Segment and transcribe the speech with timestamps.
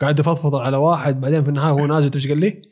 [0.00, 2.62] قاعد افضفض على واحد بعدين في النهاية هو نازل إيش قال لي؟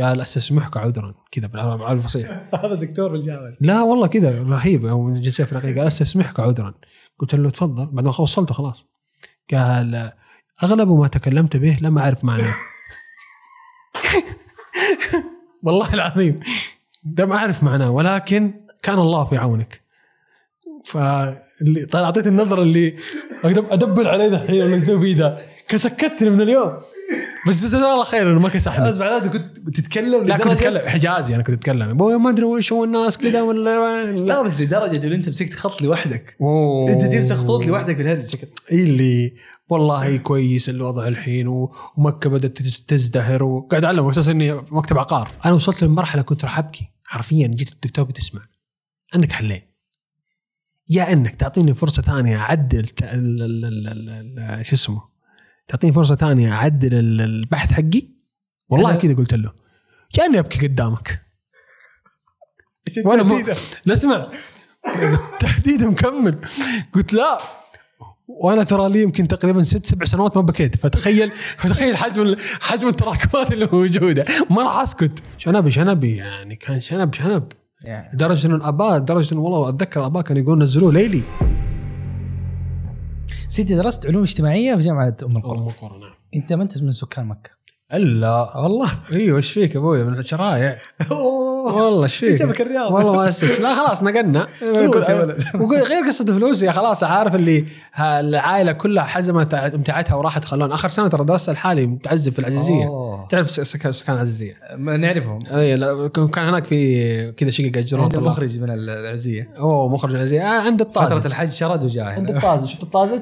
[0.00, 1.14] قال استسمحك عذرا.
[1.30, 2.30] كذا بالعربي الفصيح.
[2.64, 3.54] هذا دكتور بالجامعة.
[3.60, 6.74] لا والله كذا رهيب هو من الجنسيه الافريقيه قال استسمحك عذرا.
[7.18, 7.86] قلت له تفضل.
[7.86, 8.86] بعد ما وصلته خلاص.
[9.52, 10.12] قال
[10.62, 12.54] أغلب ما تكلمت به لم أعرف معناه.
[15.64, 16.40] والله العظيم
[17.18, 19.80] لم أعرف معناه ولكن كان الله في عونك.
[20.84, 22.94] فاللي طيب اعطيت النظرة اللي
[23.44, 25.51] ادبل عليه الحين فيه ذا.
[25.72, 26.78] كسكتني من اليوم.
[27.48, 28.88] بس جزاه الله خير انه ما كسحني.
[28.88, 32.84] بس معناته كنت بتتكلم لا كنت اتكلم حجازي أنا كنت اتكلم ما أدري وش هو
[32.84, 36.36] الناس كذا ولا لا بس لدرجة انه أنت مسكت خط لوحدك.
[36.40, 36.92] أوه.
[36.92, 38.26] أنت تمسك خطوط لوحدك في الهرج.
[38.26, 38.46] شكل.
[38.72, 39.34] إيه اللي
[39.68, 45.28] والله كويس الوضع الحين ومكة بدأت تز- تزدهر وقاعد أعلم أساس إني مكتب عقار.
[45.44, 46.88] أنا وصلت لمرحلة كنت راح أبكي.
[47.04, 48.40] حرفيا جيت الدكتور قلت اسمع
[49.14, 49.62] عندك حلين.
[50.90, 52.86] يا إنك تعطيني فرصة ثانية أعدل
[54.62, 55.11] شو اسمه؟
[55.68, 58.02] تعطيني فرصة ثانية أعدل ال- البحث حقي؟
[58.68, 59.52] والله كذا قلت له.
[60.18, 61.22] يا اني أبكي قدامك.
[63.04, 63.34] وأنا ما
[63.86, 64.30] لا اسمع.
[65.32, 66.38] التهديد مكمل.
[66.92, 67.38] قلت لا.
[68.26, 70.76] وأنا ترى لي يمكن تقريبا ست سبع سنوات ما بكيت.
[70.76, 74.24] فتخيل فتخيل حجم حجم التراكمات اللي موجودة.
[74.50, 75.22] ما راح أسكت.
[75.38, 77.44] شنبي شنبي يعني كان شنب شنب.
[77.84, 81.22] يعني لدرجة إنه الاباء لدرجة إنه والله أتذكر الأباء كانوا يقولون نزلوه ليلي.
[83.48, 86.14] سيدي درست علوم اجتماعية في جامعة أم القرى أم القرى نعم.
[86.36, 87.61] أنت ما انت من سكان مكة.
[87.94, 88.90] ألا والله.
[89.12, 90.76] إيوه إيش فيك أبوي؟ من الشرايع
[91.10, 93.60] والله إيش فيك؟ جابك الرياض؟ والله ما أسس.
[93.60, 94.48] لا خلاص نقلنا.
[94.60, 97.64] فلوس غير قصة الفلوس يا خلاص عارف اللي
[98.00, 100.72] العائلة كلها حزمت امتعتها وراحت خلون.
[100.72, 102.84] آخر سنة ترى درست الحالي متعذب في العزيزية.
[102.84, 103.26] أوه.
[103.30, 105.38] تعرف سكان العزيزية؟ ما نعرفهم.
[105.50, 107.70] إي لا كان هناك في كذا شقق
[108.08, 108.22] طلاب.
[108.22, 109.48] مخرج من العزية.
[109.58, 112.30] أوه مخرج العزيزيه آه عند فترة الطازج الحج شرد وجاء عند.
[112.30, 112.68] الطازج.
[112.68, 113.20] شفت الطازج؟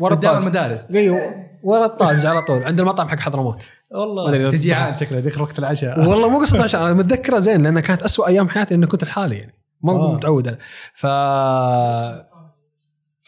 [0.00, 0.90] ورا قدام المدارس.
[0.90, 1.51] إيوه.
[1.62, 4.74] ورا الطازج على طول عند المطعم حق حضرموت ما والله تجي.
[4.74, 8.26] عاد شكله ذيك وقت العشاء والله مو قصة عشان أنا متذكرها زين لأنها كانت أسوأ
[8.26, 10.12] أيام حياتي اني كنت لحالي يعني مو آه.
[10.12, 10.58] متعود أنا.
[10.94, 12.26] ف آه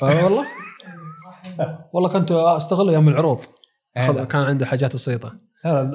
[0.03, 0.45] والله
[1.93, 3.41] والله كنت أستغل يوم العروض
[4.31, 5.45] كان عنده حاجات بسيطة.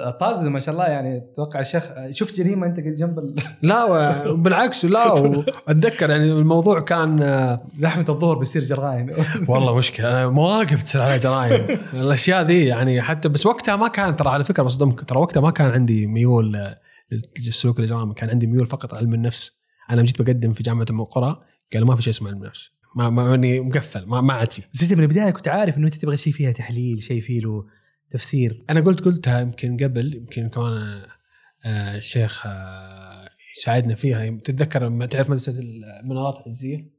[0.08, 5.12] الطازج ما شاء الله يعني أتوقع الشيخ شفت جريمه انت جنب ال- لا بالعكس لا
[5.68, 9.14] واتذكر يعني الموضوع كان آه، زحمة الظهر بيصير جرائم.
[9.50, 10.30] والله مشكلة.
[10.30, 11.80] مواقف تصير عليها جرائم.
[11.94, 15.52] الأشياء ذي يعني حتى بس وقتها ما كان ترى على فكرة بصدمك ترى وقتها ما
[15.52, 16.80] كان عندي ميول آه،
[17.46, 19.52] للسلوك الإجرامي كان عندي ميول فقط علم النفس.
[19.90, 21.40] أنا جيت بقدم في جامعة أم القرى
[21.74, 24.64] قالوا ما في شيء اسمه علم نفس ما ما اني مقفل ما, ما عاد فيه
[24.74, 27.66] بس أنت من البداية كنت عارف إنه أنت تبغى شيء فيها تحليل شيء فيه له
[28.10, 28.64] تفسير.
[28.70, 31.02] أنا قلت قلتها يمكن قبل يمكن كمان
[31.66, 34.30] آه، الشيخ آه، يساعدنا فيها.
[34.30, 36.90] تتذكر لما تعرف مدرسة المنارات العزيه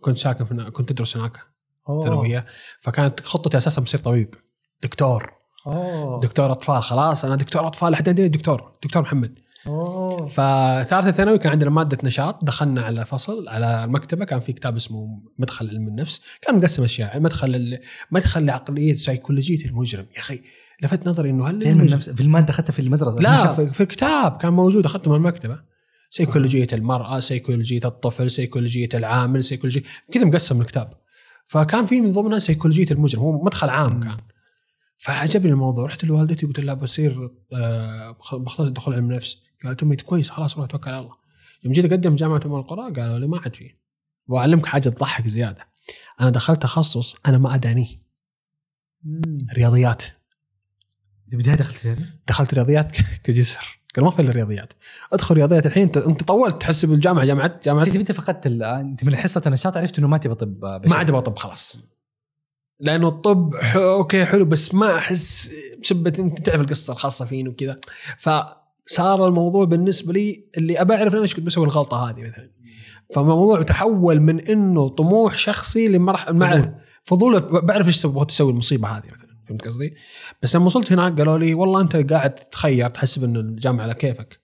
[0.00, 1.38] كنت ساكن في كنت أدرس هناك
[1.86, 2.46] ثانويه
[2.80, 4.34] فكانت خطتي أساسا بصير طبيب.
[4.82, 5.32] دكتور.
[5.66, 6.20] أوه.
[6.20, 6.82] دكتور أطفال.
[6.82, 7.92] خلاص أنا دكتور أطفال.
[7.92, 8.72] لحد عندي دكتور.
[8.82, 9.38] دكتور محمد.
[9.66, 10.26] أوه.
[10.26, 12.44] فثالثة ثانوي كان عندنا مادة نشاط.
[12.44, 14.24] دخلنا على فصل على المكتبة.
[14.24, 16.20] كان في كتاب اسمه مدخل علم النفس.
[16.42, 17.20] كان مقسم أشياء.
[17.20, 17.78] مدخل
[18.10, 20.06] مدخل لعقلية سيكولوجيه المجرم.
[20.14, 20.42] يا أخي
[20.82, 23.46] لفت نظري إنه هل النفس في المادة أخذتها في المدرسة لا.
[23.46, 24.84] في, في كتاب كان موجود.
[24.84, 25.60] أخذته من المكتبة.
[26.10, 29.82] سيكولوجيه المرأة سيكولوجيه الطفل سيكولوجيه العامل سيكولوجيه
[30.12, 30.92] كذا مقسم الكتاب.
[31.46, 33.22] فكان في من ضمنها سيكولوجيه المجرم.
[33.22, 34.16] هو مدخل عام كان.
[34.98, 35.86] فعجبني الموضوع.
[35.86, 40.56] رحت لوالدتي قلت لها بصير آه، بخ- بختار دخول علم نفس قالت امي كويس خلاص
[40.56, 41.16] روح توكل على الله.
[41.64, 43.80] يوم جيت أقدم جامعة ام القرى قالوا لي ما عاد فيه
[44.28, 45.66] وأعلمك حاجة تضحك زيادة.
[46.20, 48.00] أنا دخلت تخصص أنا ما أدانيه.
[49.54, 50.04] رياضيات.
[51.32, 53.80] البداية دخلت هذه دخلت رياضيات كجسر.
[53.96, 54.72] قال ما في إلا رياضيات.
[55.12, 59.16] أدخل رياضيات الحين انت أنت طولت تحس بالجامعة جامعه جامعه انت متى فقدت أنت من
[59.16, 60.66] حصة النشاط عرفت إنه ما تبغى طب.
[60.86, 61.78] ما عاد أبغى طب خلاص.
[62.80, 65.50] لأنه الطب أوكي حلو بس ما أحس
[65.82, 67.80] بسبه أنت تعرف القصة الخاصة فيني وكذا.
[68.86, 72.50] فصار الموضوع بالنسبة لي اللي أبى أعرف أنا إيش كنت بسوي الغلطة هذه مثلا.
[73.14, 76.74] فالموضوع تحول من إنه طموح شخصي لمرحله مع
[77.04, 77.40] فضول.
[77.40, 79.30] بعرف إيش تسوي المصيبة هذه مثلا.
[79.48, 79.94] فهمت قصدي؟
[80.42, 84.40] بس لما وصلت هناك قالوا لي والله أنت قاعد تتخير تحسب انه الجامعة على كيفك.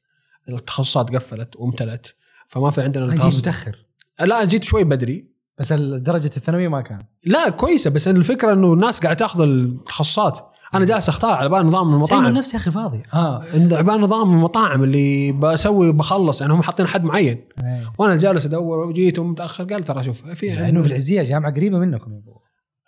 [0.49, 2.15] التخصصات قفلت وامتلت
[2.47, 3.39] فما في عندنا أنا جيت التخصص.
[3.39, 3.85] متأخر.
[4.21, 5.37] لا جيت شوي بدري.
[5.59, 6.99] بس درجه الثانوية ما كان.
[7.25, 10.51] لا كويسة بس الفكرة إنه الناس قاعدة تأخذ التخصصات.
[10.75, 12.27] أنا جالس أختار على بال نظام المطاعم.
[12.27, 13.03] نفسي يا أخي فاضي.
[13.15, 17.49] آه على بال نظام المطاعم اللي بسوي بخلص يعني هم حاطين حد معين.
[17.65, 17.93] أيوه.
[17.99, 21.79] وأنا جالس أدور وجيت متاخر قال ترى شوف في لأنه يعني في العزية جامعة قريبة
[21.79, 22.43] منكم يا.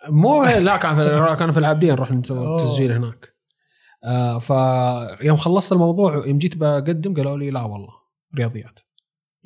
[0.09, 2.57] مو لا كان في كان في العابدين نروح نسوي أوه.
[2.57, 3.33] تسجيل هناك.
[4.03, 7.93] آه فيوم خلصت الموضوع يوم جيت بقدم قالوا لي لا والله
[8.37, 8.79] رياضيات.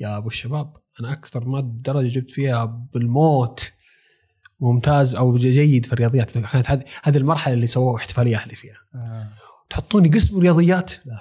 [0.00, 2.64] يا أبو الشباب أنا أكثر مادة درجة جبت فيها
[2.94, 3.72] بالموت.
[4.64, 6.30] ممتاز أو جيد في الرياضيات.
[6.30, 8.78] كانت هذه هذه المرحلة اللي سووا احتفالية أهلي فيها.
[8.94, 9.28] آه.
[9.70, 11.18] تحطوني قسم رياضيات؟ لا.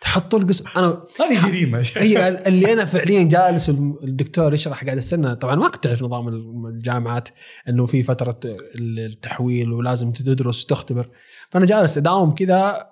[0.00, 0.64] تحطوا لي قسم.
[0.76, 1.86] أنا هذه جريمة.
[1.96, 5.36] هي اللي أنا فعليا جالس الدكتور يشرح قاعد أستنى.
[5.36, 6.28] طبعا ما كنت أعرف نظام
[6.66, 7.28] الجامعات
[7.68, 8.40] إنه في فترة
[8.76, 11.10] التحويل ولازم تدرس وتختبر.
[11.50, 12.86] فأنا جالس أداوم كذا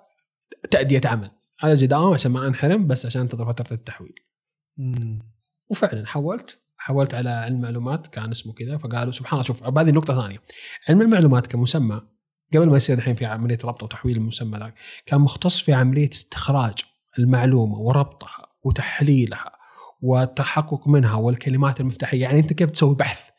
[0.71, 1.31] تأدية عمل.
[1.63, 4.15] أنا أجي أداوم عشان ما أنحرم بس عشان انتظر فترة التحويل.
[4.77, 5.19] مم.
[5.69, 10.21] وفعلا حولت حولت على علم معلومات كان اسمه كذا فقالوا سبحان الله شوف هذه نقطه
[10.21, 10.41] ثانية.
[10.89, 12.01] علم المعلومات كمسمى
[12.53, 14.73] قبل ما يصير الحين في عملية ربط وتحويل المسمى ذاك
[15.05, 16.73] كان مختص في عملية استخراج
[17.19, 19.51] المعلومة وربطها وتحليلها
[20.01, 22.21] والتحقق منها والكلمات المفتاحية.
[22.21, 23.29] يعني أنت كيف تسوي بحث؟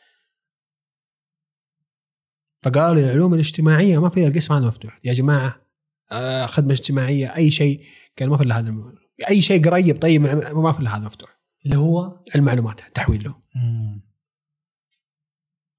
[2.62, 4.98] فقالوا العلوم الاجتماعية ما فيها القسم هذا مفتوح.
[5.04, 5.60] يا جماعة
[6.12, 7.84] آه، خدمة اجتماعية أي شيء
[8.16, 8.74] كان ما في إلا هذا
[9.28, 10.22] أي شيء قريب طيب
[10.56, 11.41] ما في إلا هذا مفتوح.
[11.66, 13.34] اللي هو المعلومات تحويل له.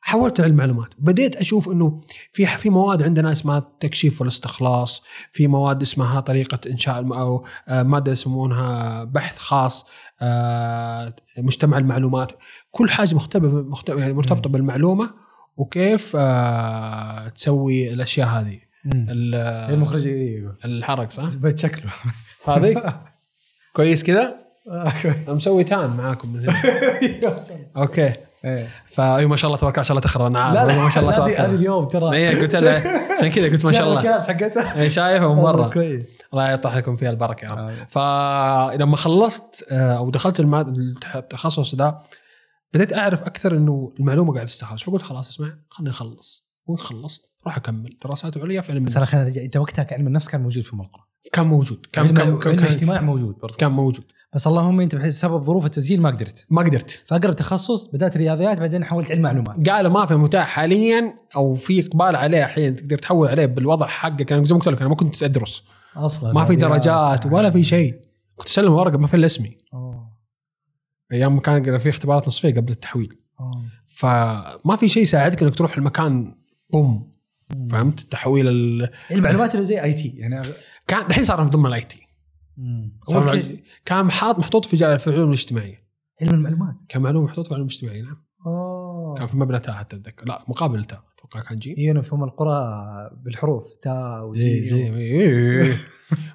[0.04, 2.02] حولت علم معلومات بديت أشوف إنه
[2.34, 8.12] في في مواد عندنا اسمها التكشيف والاستخلاص في مواد اسمها طريقة إنشاء أو آه، مادة
[8.12, 9.86] يسمونها بحث خاص
[10.22, 12.32] آه، مجتمع المعلومات.
[12.72, 15.14] كل حاجة مختلفه يعني مرتبطة بالمعلومة
[15.58, 18.60] وكيف آه، تسوي الأشياء هذه.
[18.96, 21.92] المخرج أيوه الحرق صح؟ بيت شكله
[22.48, 23.02] هذه؟
[23.76, 24.43] كويس كذا؟
[25.28, 26.56] مسوي tan معاكم من هنا.
[27.78, 28.14] okay.
[28.46, 28.68] إيه.
[28.86, 30.26] فاي ما شاء الله تبارك الله ما شاء الله تخرج.
[30.26, 32.16] أنا عارف لا لا ما شاء الله تبارك هذه اليوم ترى.
[32.16, 32.72] اي قلت له
[33.18, 34.00] عشان كذا قلت ما شاء الله.
[34.00, 36.22] الكاس حقتها اي شايفه برا كويس.
[36.34, 37.58] الله يطرح لكم فيها البركة يا رب.
[37.98, 38.72] آه.
[38.78, 40.40] فلما خلصت آه، أو دخلت
[41.16, 42.00] التخصص ده
[42.74, 47.58] بديت أعرف أكثر إنه المعلومة قاعدة تستخرج فقلت خلاص اسمع خليني اخلص وين خلصت؟ راح
[47.58, 47.98] أكمل.
[48.04, 50.64] دراسات عليا في علم بس أنا النفس خلينا نرجع أنت وقتها علم النفس كان موجود
[50.64, 51.86] في الملقرة كان موجود.
[51.94, 53.56] كان كان علم كان, الاجتماع كان, موجود برضه.
[53.58, 54.06] كان موجود.
[54.36, 56.46] بس اللهم انت بسبب ظروف التسجيل ما قدرت.
[56.50, 57.04] ما قدرت.
[57.06, 59.70] فأقرب تخصص بدأت رياضيات بعدين حولت علم معلومات.
[59.70, 64.32] قالوا ما في متاح حاليا أو في إقبال عليه الحين تقدر تحول عليه بالوضع حقك.
[64.32, 65.64] أنا زي ما قلت لك أنا ما كنت أدرس.
[65.96, 66.56] أصلا ما في.
[66.56, 67.96] درجات ولا في شيء.
[68.36, 69.58] كنت أسلم ورقة ما في الا اسمي.
[69.74, 70.10] أوه.
[71.12, 73.18] أيام كان في اختبارات نصفية قبل التحويل.
[73.40, 73.64] أوه.
[73.86, 76.36] فما في شيء يساعدك إنك تروح المكان
[76.70, 77.06] boom
[77.72, 78.90] فهمت؟ تحويل ال...
[79.12, 80.48] المعلومات اللي زي IT يعني
[80.88, 82.03] كان الحين صار من ضمن ال IT.
[83.08, 83.42] صار؟
[83.86, 85.84] كان حاط محطوط في جا- في العلوم الاجتماعية
[86.22, 89.96] علم المعلومات كان معلومه محطوط في العلوم الاجتماعية نعم أوه كان في مبنى تاء حتى
[89.96, 92.62] أتذكر لا مقابل تاء أتوقع كان جي أيوه في ام القرى
[93.26, 95.74] بالحروف تا زي وجي زي إيه.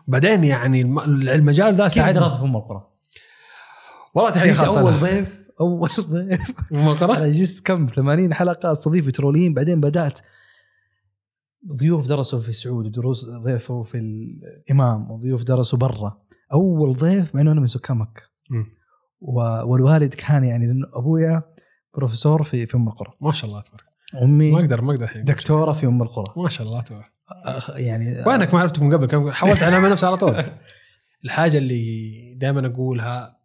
[0.09, 0.99] بعدين يعني الم-
[1.29, 2.87] المجال ذا كيف ساعدني الدراسه في ام القرى؟
[4.15, 4.93] والله تحية خاصة أول.
[5.01, 10.21] ضيف أول ضيف مقرة؟ أنا جلست كم 80 حلقة أستضيف بتروليين بعدين بدأت
[11.77, 16.19] ضيوف درسوا في السعود ودروس ضيفوا في الإمام وضيوف درسوا برا.
[16.53, 18.23] أول ضيف مع إنه أنا من سكان مكة.
[19.67, 21.43] والوالد كان يعني لأنه أبويا
[21.97, 23.11] بروفيسور في في أم القرى.
[23.21, 23.85] ما شاء الله تبارك.
[24.15, 26.35] ما امي أقدر ما أقدر الحين دكتورة في أم القرى.
[26.43, 27.13] ما شاء الله تبارك.
[27.61, 29.07] أخ- يعني وينك؟ ما عرفتك من قبل.
[29.07, 30.45] كم حاولت على نفسي على طول.
[31.25, 33.39] الحاجة اللي دائما أقولها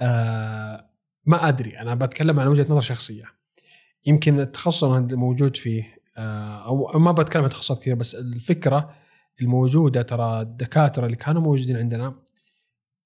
[0.00, 0.90] آه
[1.26, 1.78] ما أدري.
[1.80, 3.24] أنا بتكلم عن وجهة نظر شخصية.
[4.06, 5.97] يمكن التخصص اللي موجود فيه.
[6.18, 8.94] أو ما بتكلم عن تخصصات كثير بس الفكرة
[9.40, 12.14] الموجودة ترى الدكاترة اللي كانوا موجودين عندنا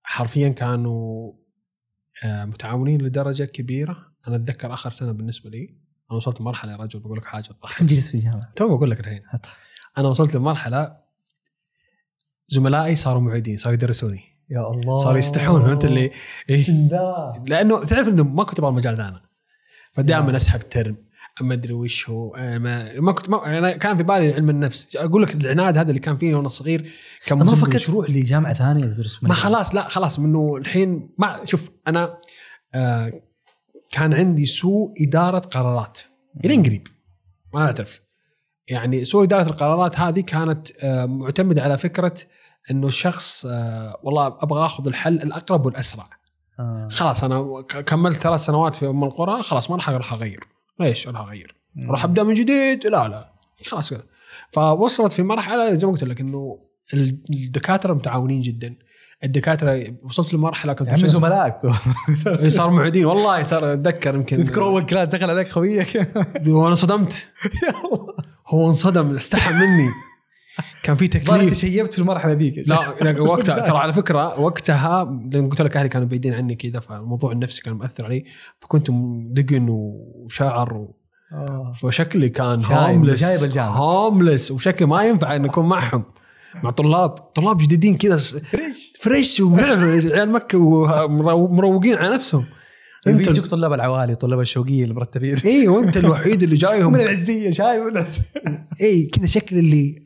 [0.03, 1.33] حرفيا كانوا
[2.25, 4.13] آه متعاونين لدرجة كبيرة.
[4.29, 5.75] أنا أتذكر آخر سنة بالنسبة لي
[6.11, 7.79] أنا وصلت لمرحلة يا رجل بقول لك حاجة تضحك.
[7.79, 9.23] كم جلس في الجامعة؟ تو بقول لك الحين.
[9.99, 10.97] أنا وصلت لمرحلة
[12.49, 14.23] زملائي صاروا معيدين صاروا يدرسوني.
[14.51, 14.97] يا الله.
[14.97, 16.11] صاروا يستحون فهمت اللي؟
[16.51, 19.23] إيه؟ لا لأنه تعرف إنه ما كنت أبغى المجال ذا أنا.
[19.93, 20.35] فدائما نعم.
[20.35, 20.97] أسحب term
[21.41, 22.33] ما أدري وش هو.
[22.37, 24.97] ما, ما كنت ما أنا كان في بالي علم النفس.
[24.97, 26.93] أقول لك العناد هذا اللي كان فيني وأنا صغير
[27.27, 27.55] كان ما.
[27.55, 32.19] فكرت تروح لجامعة ثانية تدرس ما خلاص لا خلاص منه الحين ما شوف أنا
[32.75, 33.13] آه
[33.91, 35.99] كان عندي سوء إدارة قرارات.
[36.45, 36.87] إلين قريب
[37.55, 38.01] ما اعترف
[38.69, 42.15] يعني سوء إدارة القرارات هذه كانت آه معتمدة على فكرة
[42.71, 46.09] إنه الشخص آه والله أبغى آخذ الحل الأقرب والأسرع.
[46.61, 46.89] آه.
[46.91, 50.45] خلاص أنا كملت ثلاث سنوات في أم القرى خلاص ما راح أروح أغير.
[50.81, 51.55] ليش أروح اغير؟
[51.89, 53.33] أروح أبدأ من جديد؟ لا لا.
[53.67, 54.03] خلاص كذا.
[54.51, 56.59] فوصلت في مرحلة زي ما قلت لك إنه
[57.31, 58.75] الدكاترة متعاونين جدا.
[59.25, 61.57] الدكاترة وصلت لمرحلة كنت مسوي- زملائك
[62.49, 66.11] صاروا معيدين والله صار أتذكر يمكن تذكر أول كلاس دخل عليك خويك.
[66.47, 67.29] وأنا صدمت.
[68.49, 69.89] هو انصدم استحى مني.
[70.83, 72.69] كان في تكليف تشيبت في المرحلة ذيك.
[72.69, 77.33] لا وقتها ترى على فكرة وقتها لما قلت لك أهلي كانوا بعيدين عني كذا فالموضوع
[77.33, 78.25] النفسي كان مؤثر علي
[78.61, 78.87] فكنت
[79.41, 80.97] دقن وشعر و...
[81.33, 81.73] آه.
[81.83, 83.77] فشكلي كان homeless شايب الجامعة.
[83.77, 86.05] homeless وشكلي ما ينفع ان أكون معهم.
[86.63, 92.45] مع طلاب طلاب جديدين كذا fresh fresh وعيال مكة ومروقين على نفسهم.
[93.07, 95.37] انت يجوك طلاب العوالي طلاب الشوقية المرتبين.
[95.39, 96.93] اي وانت الوحيد اللي جايهم.
[96.93, 98.23] من العزية جاي من العزية.
[98.81, 100.03] اي كذا شكل اللي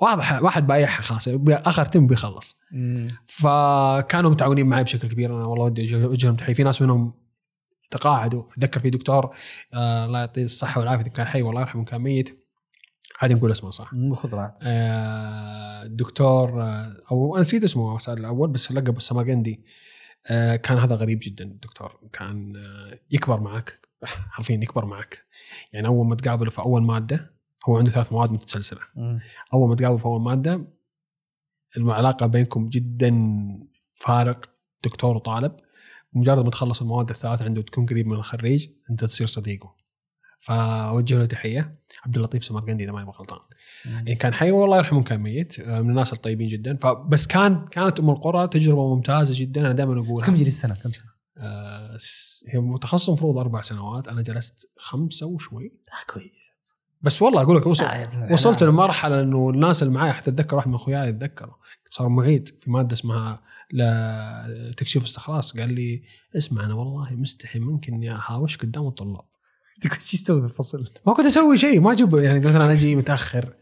[0.00, 2.56] واضح واحد بايعها خلاص آخر تم بيخلص.
[3.26, 5.36] فكانوا متعاونين معي بشكل كبير.
[5.36, 6.54] أنا والله ودي أوجه- اوجه لهم تحية.
[6.54, 7.12] في ناس منهم
[7.90, 8.42] تقاعدوا.
[8.58, 9.34] أتذكر في دكتور
[9.74, 12.40] آه الله يعطيه الصحة والعافية كان حي والله يرحمه كان ميت.
[13.20, 13.90] عادي نقول اسمه صح.
[14.12, 14.54] خذ راحتك.
[14.62, 19.64] آه، الدكتور آه، أو أنا نسيت اسمه الأول بس لقب السماقندي.
[20.56, 25.24] كان هذا غريب جدا الدكتور كان آه، يكبر معك حرفيا يكبر معك.
[25.72, 27.34] يعني أول ما تقابله في أول مادة
[27.66, 28.80] هو عنده ثلاث مواد متسلسلة.
[29.54, 30.64] أول ما تقابله في أول مادة
[31.76, 33.10] العلاقة بينكم جدا
[33.94, 34.50] فارق
[34.84, 35.56] دكتور وطالب.
[36.12, 39.74] مجرد ما تخلص المواد الثلاثة عنده تكون قريب من الخريج أنت تصير صديقه.
[40.44, 41.72] فأوجه له تحية.
[42.04, 43.38] عبد اللطيف سمرقندي إذا ماني غلطان
[43.84, 45.60] يعني كان حي والله يرحمه كان ميت.
[45.60, 46.76] آه، من الناس الطيبين جدا.
[46.76, 49.60] فبس كان كانت أم القرى تجربة ممتازة جدا.
[49.60, 51.06] أنا دائما بس كم اقولها جلس سنة؟ كم سنة؟
[51.38, 51.96] آه،
[52.48, 54.08] هي متخصص المفروض أربع سنوات.
[54.08, 55.64] أنا جلست خمسة وشوي.
[55.64, 56.50] لا كويس.
[57.02, 58.74] بس والله أقول لك وصل ابن وصلت الحلال.
[58.74, 61.58] لمرحلة إنه الناس اللي معي حتتذكر واحد من أخوياي يتذكره
[61.90, 66.02] صار معيد في مادة اسمها لا تكشيف استخلاص قال لي
[66.36, 69.24] اسمع أنا والله مستحي منك إني اهاوش قدام الطلاب.
[69.82, 73.54] كنت إيش تسوي في الفصل؟ ما كنت أسوي شيء ما أجيب يعني مثلا أجي متأخر.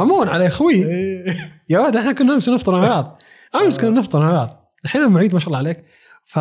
[0.00, 0.74] أمون على أخوي.
[0.74, 1.24] إيه.
[1.68, 3.22] يا ولد إحنا كنا أمس نفطر مع بعض.
[3.54, 4.72] أمس كنا نفطر مع بعض.
[4.84, 5.84] الحين المعيد ما شاء الله عليك.
[6.22, 6.38] ف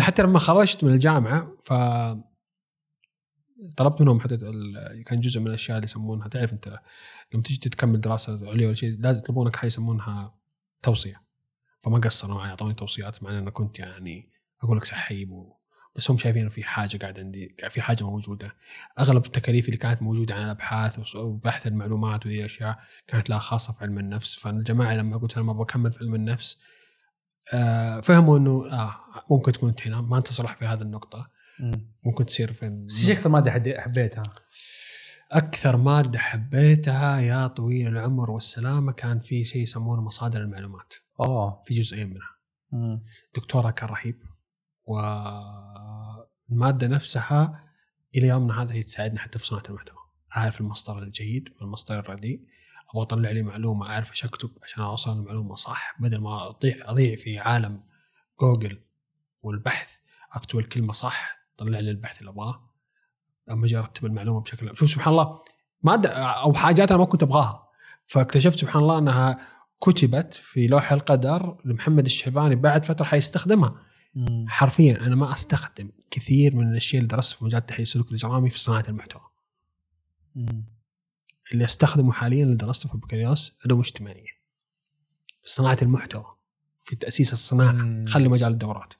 [0.00, 1.72] حتى لما خرجت من الجامعة ف
[3.76, 6.78] طلبت منهم حتى ال- كان جزء من الأشياء اللي يسمونها تعرف أنت
[7.34, 10.34] لما تيجي تكمل دراسة عليا ولا شيء لازم يطلبونك حاجة يسمونها
[10.82, 11.22] توصية.
[11.80, 14.28] فما قصروا معي أعطوني توصيات مع ان أنا كنت يعني
[14.62, 15.56] أقول لك سحيب و...
[15.96, 18.54] بس هم شايفين في حاجة قاعد عندي في حاجة موجودة.
[18.98, 23.84] أغلب التكاليف اللي كانت موجودة عن الأبحاث وبحث المعلومات وذي الأشياء كانت لها خاصة في
[23.84, 24.38] علم النفس.
[24.38, 26.58] فالجماعة لما قلت أنا ما بكمل في علم النفس
[27.54, 28.96] آه فهموا إنه آه
[29.30, 31.30] ممكن تكون انت هنا ما انت صلح في هذه النقطة.
[32.04, 34.22] ممكن تصير في بس إيش أكثر مادة حبيتها؟
[35.32, 40.94] أكثر مادة حبيتها يا طويل العمر والسلامة كان في شيء يسمونه مصادر المعلومات.
[41.20, 43.00] اوه في جزئين منها.
[43.36, 44.22] دكتورها كان رهيب.
[44.86, 47.64] والمادة نفسها
[48.14, 49.98] إلى يومنا هذا هي تساعدنا حتى في صناعة المحتوى.
[50.36, 52.40] أعرف المصدر الجيد والمصدر الرديء.
[52.90, 55.96] أبغى أطلع لي معلومة أعرف إيش أكتب عشان أوصل المعلومة صح.
[56.00, 57.80] بدل ما اضيع أضيع في عالم
[58.40, 58.80] جوجل
[59.42, 59.96] والبحث
[60.32, 62.70] أكتب الكلمة صح طلع لي البحث اللي أبغاه.
[63.50, 65.42] اما أجي أرتب المعلومة بشكل شوف سبحان الله
[65.82, 67.68] مادة أو حاجات أنا ما كنت أبغاها.
[68.06, 69.38] فاكتشفت سبحان الله أنها
[69.80, 73.74] كتبت في لوح القدر لمحمد الشيباني بعد فترة حيستخدمها.
[74.48, 78.58] حرفيا أنا ما أستخدم كثير من الأشياء اللي درستها في مجال تحليل السلوك الإجرامي في
[78.58, 79.22] صناعة المحتوى.
[81.52, 84.30] اللي أستخدمه حاليا اللي درسته في البكالوريوس علوم اجتماعيه
[85.42, 86.26] في صناعة المحتوى
[86.84, 87.72] في تأسيس الصناعة.
[87.72, 88.04] مم.
[88.06, 88.94] خلي مجال الدورات.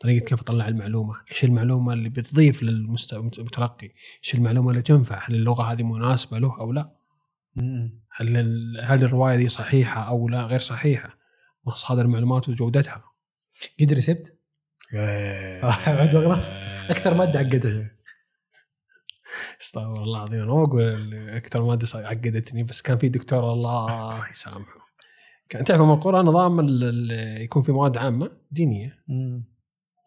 [0.00, 1.14] طريقة كيف أطلع المعلومة.
[1.30, 3.90] إيش المعلومة اللي بتضيف للمتلقي
[4.24, 6.96] إيش المعلومة اللي تنفع؟ هل اللغة هذه مناسبة له أو لا؟
[8.10, 11.18] هل ال- هل الرواية دي صحيحة أو لا؟ غير صحيحة.
[11.66, 13.04] مصادر المعلومات وجودتها.
[13.80, 14.35] قد رسبت؟
[14.94, 16.42] عبد الغرض.
[16.90, 17.90] أكثر مادة عقدتها
[19.60, 20.42] استغفر الله العظيم.
[20.42, 24.86] أنا ما أقول أكثر مادة عقدتني بس كان في دكتور الله يسامحه.
[25.48, 28.92] كان تعرف ام القرى نظام ال- ال- يكون في مواد عامة دينية.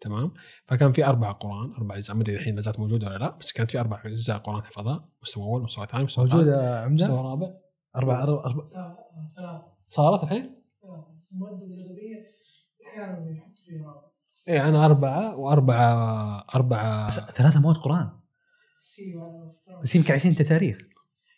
[0.01, 0.33] تمام؟
[0.65, 2.15] فكان في أربع قرآن أربع أجزاء.
[2.15, 4.38] ما أدري الحين لا زالت موجودة ولا لا بس كان في أربع أجزاء.
[4.38, 7.48] قرآن حفظها مستوى أول مستوى ثاني مستوى ثالث، موجودة عمده؟ مستوى رابع.
[7.95, 8.98] أربع أربع أربع لا
[9.36, 9.67] ثلاثة.
[9.88, 10.41] صارت الحين؟
[10.81, 12.17] ثلاثة بس المادة الأدبية
[12.88, 14.09] أحيانا يحط فيها رابع
[14.50, 17.08] اي أنا أربعة وأربعة أربعة.
[17.08, 18.10] بس ثلاثة مواد قرآن.
[18.10, 18.20] فترات.
[19.84, 20.77] بس يمكن عشان انت تاريخ.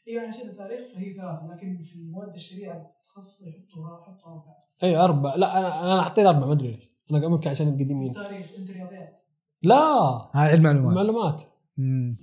[0.07, 1.47] أيوة عشان التاريخ فهي ثلاثة.
[1.53, 4.55] لكن في المواد الشريعة التخصص يحطوا يحطوا أربعة.
[4.83, 6.89] اي أربع لا أنا أنا اعطيني أربعة ما أدري ليش.
[7.11, 8.13] أنا ممكن عشان القديمين.
[8.13, 9.19] تاريخ أنت رياضيات.
[9.63, 9.75] لا.
[10.33, 10.89] هاي علم معلومات.
[10.91, 11.41] المعلومات
[11.77, 12.17] مم.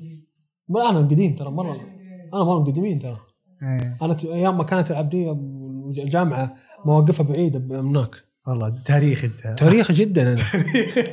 [0.68, 1.94] لا أنا القديم ترى مرة.
[2.34, 3.20] أنا مرة قديمين ترى.
[3.62, 3.98] إيه.
[4.02, 5.32] أنا أيام ما كانت العبديه
[5.98, 8.27] الجامعة مواقفها بعيدة هناك.
[8.48, 9.58] والله تاريخ انت.
[9.58, 10.22] تاريخي جدا.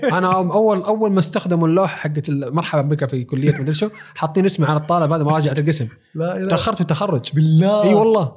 [0.04, 4.46] أنا أنا اول أول ما استخدموا اللوحه حقت مرحبا بك في كلية مدري شو حاطين
[4.46, 6.48] اسمي على الطالب هذا مراجعه القسم لا إله.
[6.48, 7.84] تأخرت في التخرج بالله.
[7.84, 8.32] إي والله.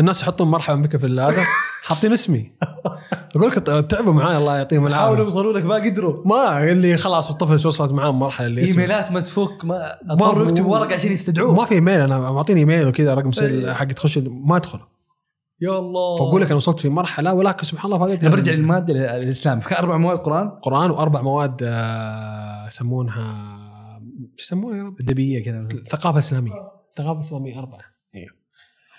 [0.00, 1.44] الناس يحطون مرحبا بك في هذا.
[1.82, 2.52] حاطين اسمي.
[3.36, 3.54] أقول لك
[3.90, 6.22] تعبوا معاي الله يعطيهم حاولوا العافيه يوصلوا لك ما قدروا.
[6.26, 8.66] ما اللي خلاص الطفل وصلت معاه مرحلة اللي.
[8.66, 9.76] إيميلات مسفوك ما
[10.10, 13.72] اضطروا يكتبوا ورقة عشان يستدعوه ما في إيميل أنا معطيني إيميل وكذا رقم سل إيه.
[13.72, 14.80] حق تخش ما ادخل
[15.62, 16.16] يا الله.
[16.16, 19.60] فاقول لك أنا وصلت في مرحلة ولكن سبحان الله فادتني أنا برجع للماده الإسلام.
[19.60, 23.62] في أربع مواد قرآن؟ قرآن وأربع مواد آه، يسمونها
[24.38, 25.68] يسمونها يا رب؟ أدبية كذا.
[25.88, 26.52] ثقافة إسلامية.
[26.96, 27.80] ثقافة إسلامية أربعة.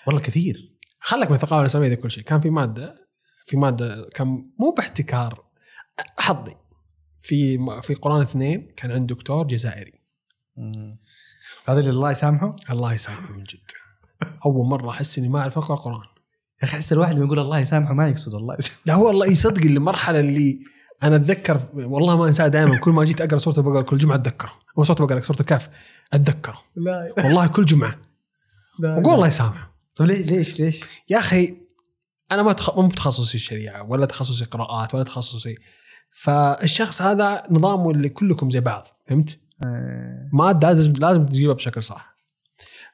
[0.06, 0.72] والله كثير.
[1.00, 2.24] خلك من الثقافة الإسلامية دي كل شيء.
[2.24, 3.08] كان في مادة
[3.46, 4.26] في مادة كان
[4.58, 5.44] مو باحتكار.
[6.18, 6.54] حظي.
[7.20, 10.00] في في قرآن اثنين كان عند دكتور جزائري.
[11.68, 13.58] هذا اللي الله يسامحه؟ الله يسامحه من جد.
[14.46, 16.13] أول مرة أحس إني ما أعرف أقرأ قرآن.
[16.64, 18.56] أخي أحس الواحد لما يقول الله يسامحه ما يقصد الله.
[18.58, 20.60] يسامحه لا هو والله يصدق اللي المرحلة اللي
[21.02, 24.52] أنا أتذكر والله ما أنساها دائما كل ما جيت أقرأ سورة البقرة كل جمعة أتذكره.
[24.78, 25.70] أو سورة البقرة سورة الكهف
[26.12, 26.58] أتذكره.
[26.76, 27.14] لا.
[27.24, 27.96] والله كل جمعة.
[28.78, 29.74] لا وقول الله يسامحه.
[29.96, 31.56] طيب ليش ليش ليش؟ يا أخي
[32.32, 32.78] أنا ما تخ...
[32.78, 35.54] مو تخصصي الشريعة ولا تخصصي قراءات ولا تخصصي
[36.10, 42.13] فالشخص هذا نظامه اللي كلكم زي بعض فهمت؟ آه، ماده لازم لازم تجيبها بشكل صح.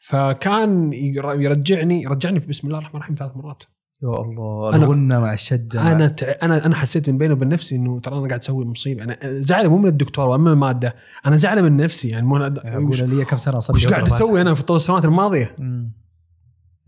[0.00, 3.62] فكان ير- يرجعني يرجعني بسم الله الرحمن الرحيم ثلاث مرات
[4.02, 6.26] يا الله الغنة مع الشدة أنا تع...
[6.42, 9.70] أنا أنا حسيت من بيني وبين نفسي إنه ترى أنا قاعد أسوي مصيبة أنا زعلان
[9.70, 10.94] مو من الدكتور ولا من المادة
[11.26, 12.36] أنا زعلان من نفسي يعني مو.
[12.36, 13.00] وش...
[13.02, 15.92] أقول لي كم سنة اصلي وش قاعد أسوي أنا في طول السنوات الماضية مم.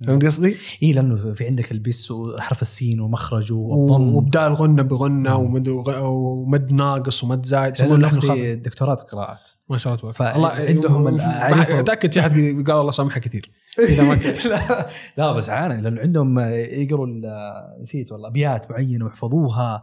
[0.06, 4.14] فهمت قصدي؟ اي لأنه في عندك البس وحرف السين ومخرجه و- والضم.
[4.14, 5.44] وبدال غنه بغنة مم.
[5.46, 7.74] ومد, ومد ناقص ومد زايد.
[7.74, 10.36] يسوون أختي خفي دكتورات قراءات ما شاء الله تبارك.
[10.36, 11.08] الله عندهم
[11.78, 12.32] أتأكد في حد
[12.66, 13.50] قال الله سامحه كثير.
[13.88, 14.50] إذا ما كان.
[14.50, 14.86] لا
[15.18, 16.38] لا بس عانى لأنه عندهم
[16.82, 17.06] يقروا
[17.82, 19.82] نسيت والله أبيات معينة ويحفظوها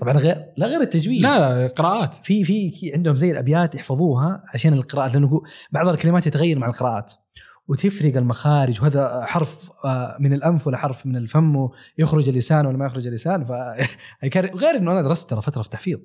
[0.00, 1.22] طبعا غير لا غير التجويد.
[1.22, 5.40] لا قراءات في في عندهم زي الأبيات يحفظوها عشان القراءات لأنه
[5.72, 7.12] بعض الكلمات يتغير مع القراءات.
[7.70, 12.86] وتفرق المخارج وهذا حرف آه، من الأنف ولا حرف من الفم يخرج اللسان ولا ما
[12.86, 13.52] يخرج اللسان ف
[14.32, 15.98] كان- غير إنه أنا درست ترى فترة في تحفيظ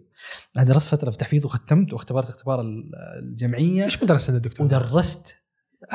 [0.57, 2.91] أنا درست فترة في تحفيظ وختمت واختبرت اختبار ال-
[3.23, 3.83] الجمعية.
[3.83, 5.35] إيش مدرسة عند الدكتور؟ ودرست.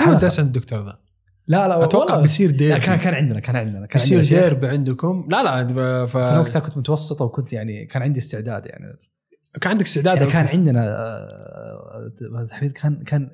[0.06, 0.98] مدرسة عند الدكتور ذا
[1.46, 2.80] لا لا أتوقع بيصير ديربي.
[2.80, 4.42] كان كان عندنا كان عندنا كان بيصير.
[4.42, 5.66] ديربي عندكم؟ لا لا
[6.06, 6.16] ف...
[6.16, 8.84] بس أنا وقتها كنت متوسطة وكنت يعني كان عندي استعداد يعني.
[9.60, 12.10] كان عندك استعداد؟ يعني كان عندنا آه،
[12.42, 13.30] التحفيظ كان كان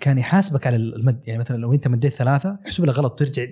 [0.00, 3.46] كان يحاسبك على المد يعني مثلا لو انت مديت ثلاثة يحسب لك غلط ترجع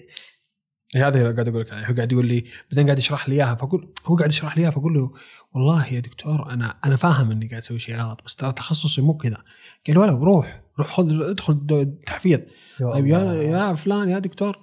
[0.97, 3.55] هذا اللي قاعد أقول لك عليه هو قاعد يقول لي بعدين قاعد يشرح لي إياها
[3.55, 5.12] فأقول هو قاعد يشرح لي إياها فأقول له
[5.55, 9.17] والله يا دكتور أنا أنا فاهم إني قاعد أسوي شيء غلط بس ترى تخصصي مو
[9.17, 9.43] كذا.
[9.87, 12.41] قال ولا روح روح خذ ادخل تحفيظ.
[12.81, 14.59] طيب يا يا فلان يا دكتور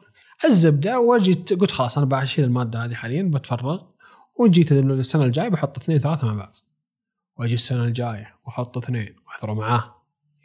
[0.45, 3.83] الزبده وجيت قلت خلاص أنا بشيل المادة هذه حاليا بتفرغ
[4.39, 6.55] وجيت السنة الجاية بحط اثنين ثلاثة مع بعض.
[7.39, 9.92] وأجي السنة الجاية وأحط اثنين وأحضره معاه.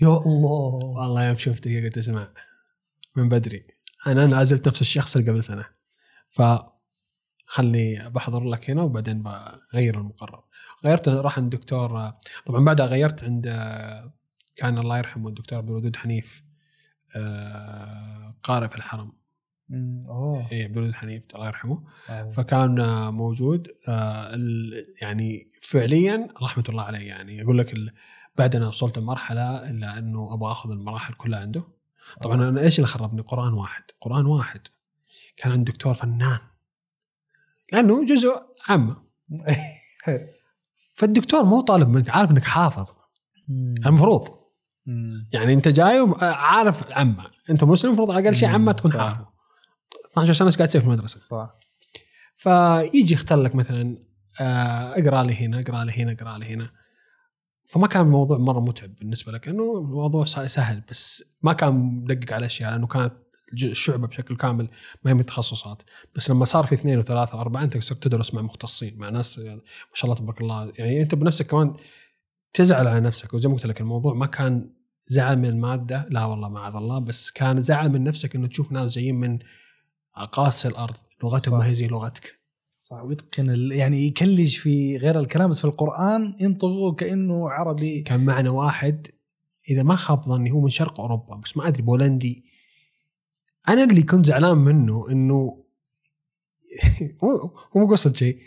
[0.00, 0.74] يا الله.
[0.74, 2.32] والله يوم شفتك قلت اسمع
[3.16, 3.66] من بدري.
[4.06, 5.66] أنا لا زلت نفس الشخص اللي قبل سنة.
[6.28, 6.42] ف
[7.46, 10.44] خلني بحضر لك هنا وبعدين بغير المقرر.
[10.84, 12.12] غيرت راح عند دكتور
[12.46, 13.46] طبعا بعدها غيرت عند
[14.56, 16.42] كان الله يرحمه الدكتور عبد الودود حنيف
[17.16, 19.12] آه، قارئ في الحرم.
[20.08, 20.52] أوه.
[20.52, 21.84] اي عبد الودود حنيف الله يرحمه.
[22.10, 22.28] آه.
[22.28, 24.36] فكان موجود آه،
[25.02, 27.74] يعني فعليا رحمة الله عليه يعني أقول لك
[28.38, 31.62] بعد أنا وصلت لمرحله إلا أنه أبغى أخذ المراحل كلها عنده.
[32.22, 33.82] طبعا أنا إيش اللي خربني؟ قرآن واحد.
[34.00, 34.60] قرآن واحد.
[35.36, 36.38] كان عند دكتور فنان.
[37.72, 38.96] لأنه جزء عامه
[40.94, 42.86] فالدكتور مو طالب منك عارف إنك حافظ.
[43.86, 44.38] المفروض.
[45.32, 49.00] يعني أنت جاي عارف عامه أنت مسلم المفروض على أقل شيء عامه تكون صح.
[49.00, 49.28] عارفه
[50.12, 51.54] 12 سنة إيش قاعد تسوي في المدرسة؟ صح.
[52.36, 53.98] فيجي يختار لك مثلا
[54.40, 56.70] آه، اقرأ لي هنا اقرأ لي هنا اقرأ لي هنا.
[57.68, 62.32] فما كان الموضوع مرة متعب بالنسبة لك لأنه الموضوع سه- سهل بس ما كان مدقق
[62.32, 63.12] على أشياء لأنه كانت
[63.62, 64.68] الشعبة بشكل كامل
[65.04, 65.82] ما هي من التخصصات
[66.14, 69.60] بس لما صار في اثنين وثلاثة وأربعة أنت صرت تدرس مع مختصين مع ناس ما
[69.94, 70.72] شاء الله تبارك الله.
[70.78, 71.74] يعني أنت بنفسك كمان
[72.54, 74.70] تزعل على نفسك وزي ما قلت لك الموضوع ما كان
[75.06, 78.94] زعل من المادة لا والله معاذ الله بس كان زعل من نفسك إنه تشوف ناس
[78.94, 79.38] جايين من
[80.16, 82.37] أقاصي الأرض لغتهم ما هي زي لغتك.
[82.88, 88.02] صح ويتقن يعني يكلج في غير الكلام بس في القرآن ينطقه كأنه عربي.
[88.02, 89.06] كان معنا واحد
[89.70, 92.44] إذا ما خاب ظني هو من شرق أوروبا بس ما أدري بولندي.
[93.68, 95.64] أنا اللي كنت زعلان منه إنه
[97.24, 98.38] هو مو قصد شيء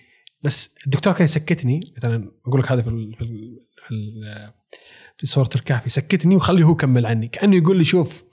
[0.44, 4.54] بس الدكتور كان يسكتني مثلا أقول لك هذا في ال في ال في, ال
[5.18, 8.24] في سوره الكهف يسكتني ويخليه هو يكمل عني كأنه يقول لي شوف.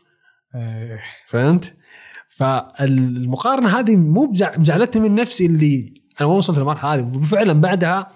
[0.55, 1.77] آه، فهمت؟
[2.29, 7.17] فالمقارنة هذه مو مزعلتني من نفسي اللي أنا ما وصلت للمرحلة هذه.
[7.17, 8.13] وفعلا بعدها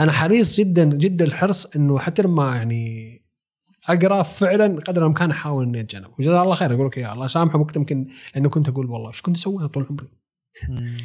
[0.00, 3.14] أنا حريص جدا جدا الحرص إنه حتى لما يعني
[3.88, 6.10] أقرأ فعلا قدر الإمكان أحاول إني أتجنب.
[6.18, 9.22] وجزاه الله خير أقول لك يا الله سامحه وقت يمكن لأنه كنت أقول والله إيش
[9.22, 10.08] كنت أسوي طول عمري.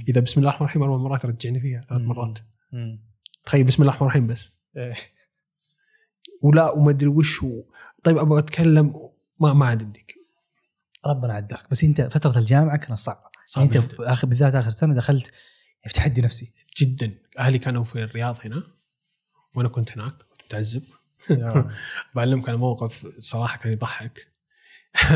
[0.10, 2.02] إذا بسم الله الرحمن الرحيم أربع مرات رجعني فيها ثلاث.
[2.02, 2.40] مرات.
[3.46, 4.52] تخيل بسم الله الرحمن الرحيم بس.
[4.78, 4.94] إيه.
[6.44, 7.64] ولا وما أدري وش هو.
[8.04, 8.94] طيب أبغى أتكلم
[9.42, 10.16] ما ما عاد يديك
[11.08, 11.70] ربنا عداك.
[11.72, 13.30] بس أنت فترة الجامعة كانت صعبة.
[13.46, 15.32] صعب يعني أنت آخر بالذات آخر سنة دخلت
[15.88, 16.54] في تحدي نفسي.
[16.80, 17.12] جدا.
[17.40, 18.64] أهلي كانوا في الرياض هنا
[19.56, 20.84] وأنا كنت هناك كنت متعذب.
[22.16, 24.28] بعلمك أنا موقف صراحة كان يضحك.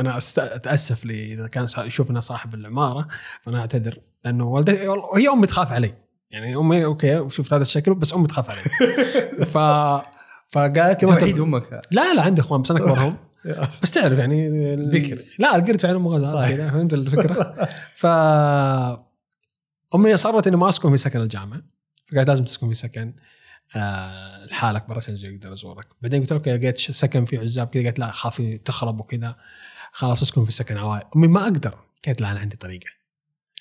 [0.00, 3.08] أنا أست- أتأسف لي إذا كان يشوفنا صاحب العمارة
[3.42, 3.98] فأنا أعتذر.
[4.24, 5.94] لأنه والدتي هي أمي تخاف علي.
[6.30, 8.60] يعني أمي أوكي شفت هذا الشكل بس أمي تخاف علي.
[9.52, 9.58] ف
[10.48, 11.80] فقالت لي وحيد أمك.
[11.90, 13.16] لا لا عندي إخوان بس أنا اكبرهم
[13.82, 15.22] بس تعرف يعني بكر.
[15.38, 16.56] لا القرد في غزال طيب.
[16.56, 18.06] كذا فهمت الفكرة؟ ف
[19.94, 21.62] امي اصرت اني ما أسكن في سكن الجامعة
[22.12, 23.14] فقالت لازم تسكن في سكن
[23.76, 27.98] آه لحالك برا عشان أقدر ازورك بعدين قلت okay لقيت سكن فيه عزاب كذا قالت
[27.98, 29.36] لا خافي تخرب وكذا.
[29.92, 31.06] خلاص أسكن في سكن عوائل.
[31.16, 31.78] أمي ما أقدر.
[32.06, 32.90] قالت لا أنا عندي طريقة.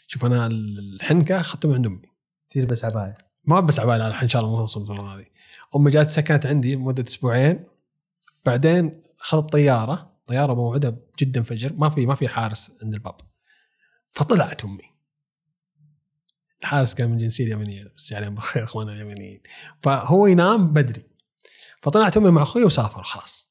[0.08, 2.02] شوف أنا الحنكة اخذته من عند أمي.
[2.50, 3.14] تلبس عباية.
[3.46, 5.26] ما بس عبالي على إن شاء الله ما نوصل الفترة هذه.
[5.76, 7.66] أمي جات سكنت عندي لمده أسبوعين.
[8.46, 10.12] بعدين أخذت طيارة.
[10.28, 11.74] طيارة موعدها جدا فجر.
[11.74, 13.16] ما في ما في حارس عند الباب.
[14.10, 14.97] فطلعت أمي.
[16.62, 19.42] الحارس كان من جنسية اليمنية بس عليهم بالخير اخواننا اليمنيين.
[19.82, 21.04] فهو ينام بدري.
[21.82, 23.50] فطلعت أمي مع أخوي وسافر خلاص.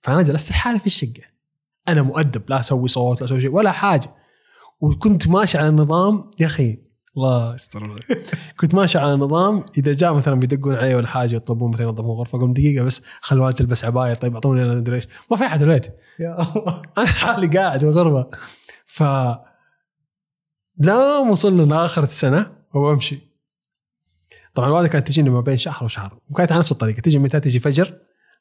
[0.00, 1.22] فأنا جلست لحالي في الشقة.
[1.88, 4.14] أنا مؤدب لا أسوي صوت لا أسوي شيء ولا حاجة.
[4.80, 6.78] وكنت ماشي على النظام يا أخي
[7.16, 8.00] الله يستر.
[8.60, 12.38] كنت ماشي على نظام إذا جاء مثلا بيدقون علي ولا حاجة يطلبون مثلا ينظفون غرفة
[12.38, 15.08] أقول دقيقة بس خل والدي تلبس عباية طيب أعطوني أنا أدري إيش.
[15.30, 15.86] ما في أحد في البيت.
[16.18, 16.82] يا الله.
[16.98, 18.30] أنا حالي قاعد في الغرفة.
[18.86, 19.02] ف
[20.78, 23.18] لا وصلنا لآخر السنة وامشي
[24.54, 27.60] طبعا الوالدة كانت تجيني ما بين شهر وشهر وكانت على نفس الطريقة تجي متى؟ تجي
[27.60, 27.94] فجر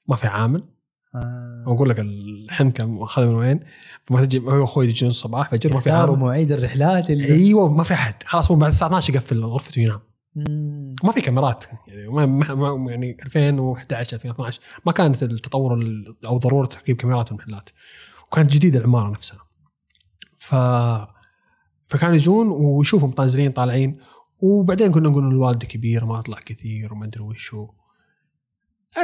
[0.07, 0.63] ما في عامل.
[1.67, 3.59] واقول لك الحنكه ماخذها من وين؟
[4.05, 6.15] فما تجي هو أخوي يجي الصباح فجر ما في عامل.
[6.15, 8.23] مواعيد الرحلات اللي أيوه ما في أحد.
[8.25, 9.99] خلاص هو بعد الساعة 12 يقفل غرفته وينام.
[11.03, 12.25] ما في كاميرات يعني ما,
[12.75, 17.69] ما يعني 2011 2012 ما كانت التطور ال- أو ضرورة تركيب كاميرات المحلات
[18.27, 19.39] وكانت جديدة العمارة نفسها.
[20.37, 20.55] ف
[21.87, 23.97] فكانوا يجون ويشوفهم نازلين طالعين
[24.41, 27.69] وبعدين كنا نقول الوالده كبير ما اطلع كثير وما أدري وش هو.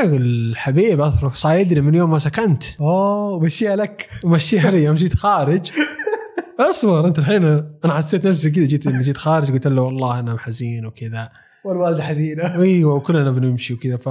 [0.03, 2.63] الحبيب اصرخ صايدني من يوم ما سكنت.
[2.79, 4.09] أوه مشيها لك.
[4.23, 5.71] ومشيها لي يوم جيت خارج.
[6.69, 7.43] أصبر أنت الحين
[7.85, 11.29] أنا حسيت نفسي كذا جيت جيت خارج قلت له والله أنا حزين وكذا.
[11.65, 12.61] والوالدة حزينة.
[12.61, 14.09] أيوه وكلنا بنمشي وكذا ف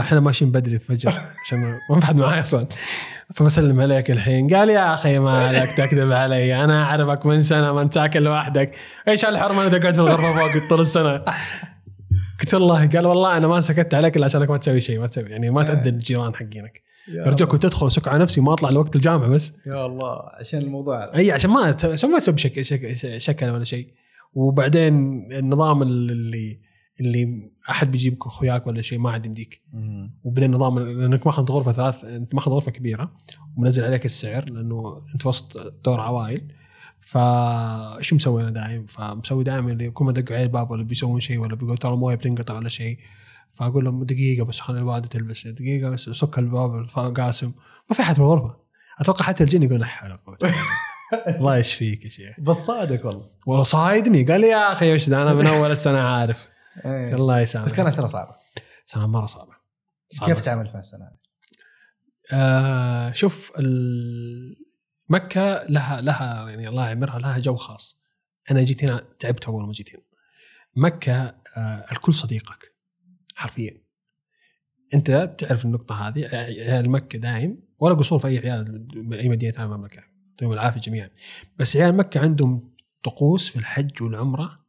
[0.00, 1.12] إحنا ماشيين بدري الفجر
[1.44, 1.58] عشان
[1.90, 2.66] ما في حد معي أصلا.
[3.34, 4.54] فبسلم عليك الحين.
[4.54, 6.64] قال يا أخي ما لك تكذب علي.
[6.64, 8.70] أنا أعرفك من سنة ما انت ساكن لوحدك.
[9.08, 11.22] إيش هالحرمة؟ أنا تقعد في الغرفة فوق طول السنة.
[12.40, 15.30] قلت والله قال والله أنا ما سكت عليك إلا عشانك ما تسوي شيء ما تسوي
[15.30, 16.82] يعني ما تأذي الجيران حقينك.
[17.26, 19.52] أرجوك تدخل سك على نفسي ما أطلع لوقت الجامعة بس.
[19.66, 21.16] يا الله عشان الموضوع.
[21.16, 22.60] أي عشان ما عشان ما شك
[23.16, 23.86] شكل ولا شيء.
[24.34, 24.94] وبعدين
[25.32, 26.71] النظام اللي
[27.06, 29.62] اللي أحد بيجيبك أخوياك ولا شيء ما عاد يمديك.
[29.72, 30.10] مم.
[30.24, 33.12] وبعدين نظام إنك ماخذ غرفة ثلاث أنت ماخذ غرفة كبيرة
[33.56, 36.52] ومنزل عليك السعر لأنه أنت وسط دور عوائل.
[37.00, 41.38] فايش مسوي أنا دايم؟ فمسوي دائما اللي كل ما دقوا علي الباب ولا بيسوون شيء
[41.38, 42.98] ولا بيقولوا ترى الموية بتنقطع ولا شيء
[43.50, 46.86] فأقول لهم دقيقة بس خلي الوالده تلبس دقيقة بس سك الباب
[47.16, 47.52] قاسم
[47.90, 48.56] ما في احد في الغرفة.
[48.98, 50.18] أتوقع حتى الجن يقول لا.
[51.38, 52.40] الله يشفيك يا شيخ.
[52.40, 53.24] بس صادق والله.
[53.46, 54.24] والله صايدني.
[54.24, 56.48] قال لي يا أخي وش ده أنا من أول السنة عارف.
[56.84, 57.14] إيه.
[57.14, 57.70] الله يسامحك.
[57.70, 58.30] بس كانت سنه صعبة.
[58.86, 59.52] سنه مرة صعبة.
[60.10, 60.34] صعبة.
[60.34, 61.22] كيف تعاملت مع السنة هذه؟
[62.32, 63.52] آه شوف
[65.08, 68.02] مكة لها لها يعني الله يعمرها لها جو خاص.
[68.50, 70.02] أنا جيت هنا تعبت أول ما جيت هنا.
[70.76, 71.22] مكة
[71.56, 72.74] آه الكل صديقك
[73.34, 73.82] حرفيا.
[74.94, 79.62] أنت تعرف النقطة هذه عيال مكة دايم ولا قصور في أي عيال أي مدينة في
[79.62, 80.02] المملكة.
[80.30, 81.10] يعطيهم العافية جميعا.
[81.56, 84.64] بس عيال مكة عندهم طقوس في الحج والعمرة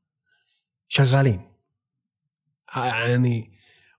[0.88, 1.53] شغالين.
[2.78, 3.52] يعني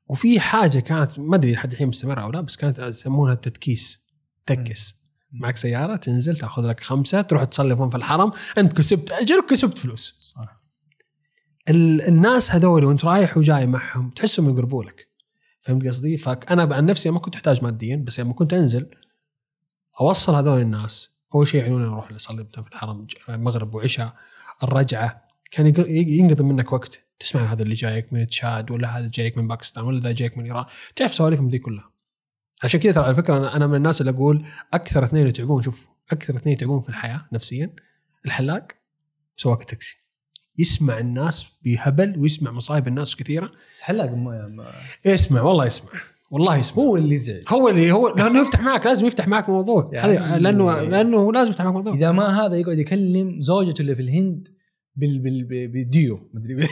[0.08, 4.04] وفي حاجة كانت ما أدري لحد الحين مستمره أو لا بس كانت يسمونها التدكيس
[4.46, 4.94] تكس
[5.32, 10.16] معك سيارة تنزل تأخذ لك خمسة تروح تصلي في الحرم أنت كسبت أجر كسبت فلوس.
[10.18, 10.60] صح.
[11.68, 15.08] ال- الناس هذول وأنت رايح وجاي معهم تحسهم يقربوا لك.
[15.60, 18.90] فهمت قصدي؟ فانا عن نفسي ما كنت أحتاج ماديا بس لما كنت أنزل
[20.00, 24.14] أوصل هذول الناس أول شيء يعينوني أروح اصلي في الحرم مغرب وعشاء
[24.62, 27.00] الرجعة كان ينقضي منك وقت.
[27.24, 30.44] تسمع هذا اللي جايك من تشاد ولا هذا جايك من باكستان ولا ذا جايك من
[30.44, 30.64] إيران
[30.96, 31.90] تعرف سواليفهم دي كلها.
[32.64, 35.88] عشان كذا ترى على فكرة أنا أنا من الناس اللي أقول أكثر اثنين يتعبون شوف
[36.12, 37.70] أكثر اثنين يتعبون في الحياة نفسيا
[38.26, 38.68] الحلاق
[39.36, 39.96] سواق التاكسي.
[40.58, 43.50] يسمع الناس بهبل ويسمع مصايب الناس كثيرة.
[43.74, 44.72] بس حلاق ما-
[45.04, 45.90] يسمع والله يسمع.
[46.30, 46.84] والله يسمع.
[46.84, 49.90] هو اللي يزعج هو اللي هو لأنه يفتح معك لازم يفتح معك موضوع.
[49.94, 50.16] عمي.
[50.38, 51.94] لأنه لأنه لازم يفتح معك موضوع.
[51.94, 54.48] إذا ما هذا يقعد يكلم زوجته اللي في الهند
[54.96, 56.68] بال بال ب- بالديو مدري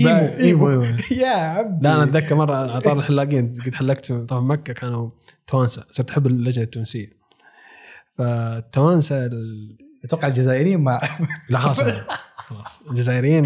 [0.00, 4.72] أيوه أيوه أيوه يا عبد لا أنا أتذكر مرة طار الحلاقين قد حلقت طبعا مكة
[4.72, 5.10] كانوا
[5.46, 7.18] توانسة صرت أحب اللهجه التونسية.
[8.14, 11.00] فالتوانسة ال- أتوقع الجزائريين مع
[11.50, 11.80] لا خلاص.
[12.36, 12.80] خلاص.
[12.90, 13.44] الجزائريين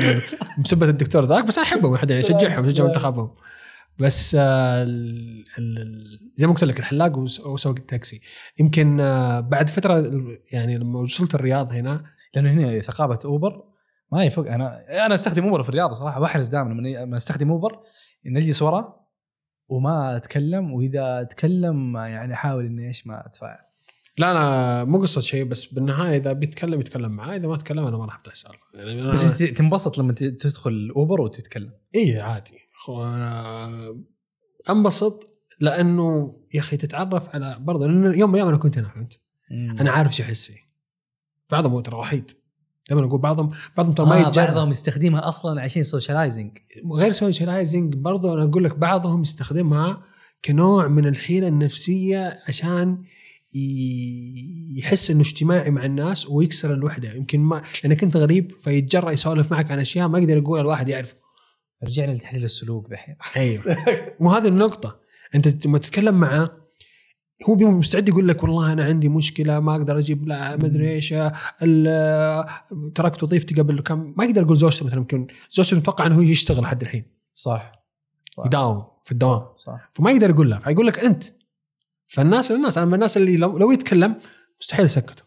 [0.58, 3.30] مسبه الدكتور ذاك بس أنا أحبهم يعني اشجعهم اشجع منتخبهم
[3.98, 8.20] بس آه، ال- ال- زي ما قلت لك الحلاق وس- وسوق التاكسي.
[8.58, 10.12] يمكن آه، بعد فترة
[10.52, 12.04] يعني لما وصلت الرياض هنا
[12.34, 13.64] لأنه هنا ثقافة اوبر
[14.12, 14.46] ما يفوق.
[14.52, 17.80] أنا أنا أستخدم اوبر في الرياض صراحة واحرص دائما لما أستخدم اوبر
[18.26, 19.02] ان أجلس ورا
[19.68, 23.58] وما أتكلم وإذا أتكلم يعني أحاول إني إيش ما أتفاعل.
[24.18, 27.96] لا أنا مو قصة شيء بس بالنهاية إذا بيتكلم يتكلم معاه إذا ما تكلم أنا
[27.96, 31.72] ما راح افتح سالفه يعني أنا بس تنبسط لما تدخل اوبر وتتكلم.
[31.94, 32.58] إي عادي.
[34.70, 35.28] أنبسط
[35.60, 39.90] لأنه يا أخي تتعرف على برضه لأنه يوم من الأيام أنا كنت هنا فهمت؟ أنا
[39.90, 40.71] عارف شو أحس فيه.
[41.52, 42.30] بعضهم هو ترى وحيد.
[42.88, 46.58] دائما أقول بعضهم بعضهم ترى ما ما يتجرب بعضهم يستخدمها أصلا عشان سوشيالايزنج
[46.92, 50.02] غير سوشيالايزنج برضه أنا أقول لك بعضهم يستخدمها
[50.44, 53.04] كنوع من الحيلة النفسية عشان
[54.76, 57.12] يحس إنه اجتماعي مع الناس ويكسر الوحدة.
[57.12, 61.14] يمكن ما لأنك أنت غريب فيتجرأ يسولف معك عن أشياء ما يقدر يقول الواحد يعرف
[61.84, 63.16] رجعنا لتحليل السلوك دحين.
[63.36, 63.76] أيوه
[64.20, 65.00] وهذه النقطة.
[65.34, 66.56] أنت لما تتكلم معه
[67.48, 70.90] هو بيبقى مستعد يقول لك والله أنا عندي مشكلة ما أقدر أجيب لا ما أدري
[70.90, 71.14] إيش
[72.94, 76.62] تركت وظيفتي قبل كم ما يقدر يقول زوجته مثلا يمكن زوجته متوقع إنه هو يشتغل
[76.62, 77.04] لحد الحين.
[77.32, 77.72] صح.
[78.36, 78.46] صح.
[78.46, 79.42] يداوم في الدوام.
[79.58, 79.90] صح.
[79.92, 81.24] فما يقدر يقول لها فيقول لك أنت.
[82.06, 84.14] فالناس الناس أنا من الناس اللي لو, لو يتكلم
[84.60, 85.22] مستحيل اسكته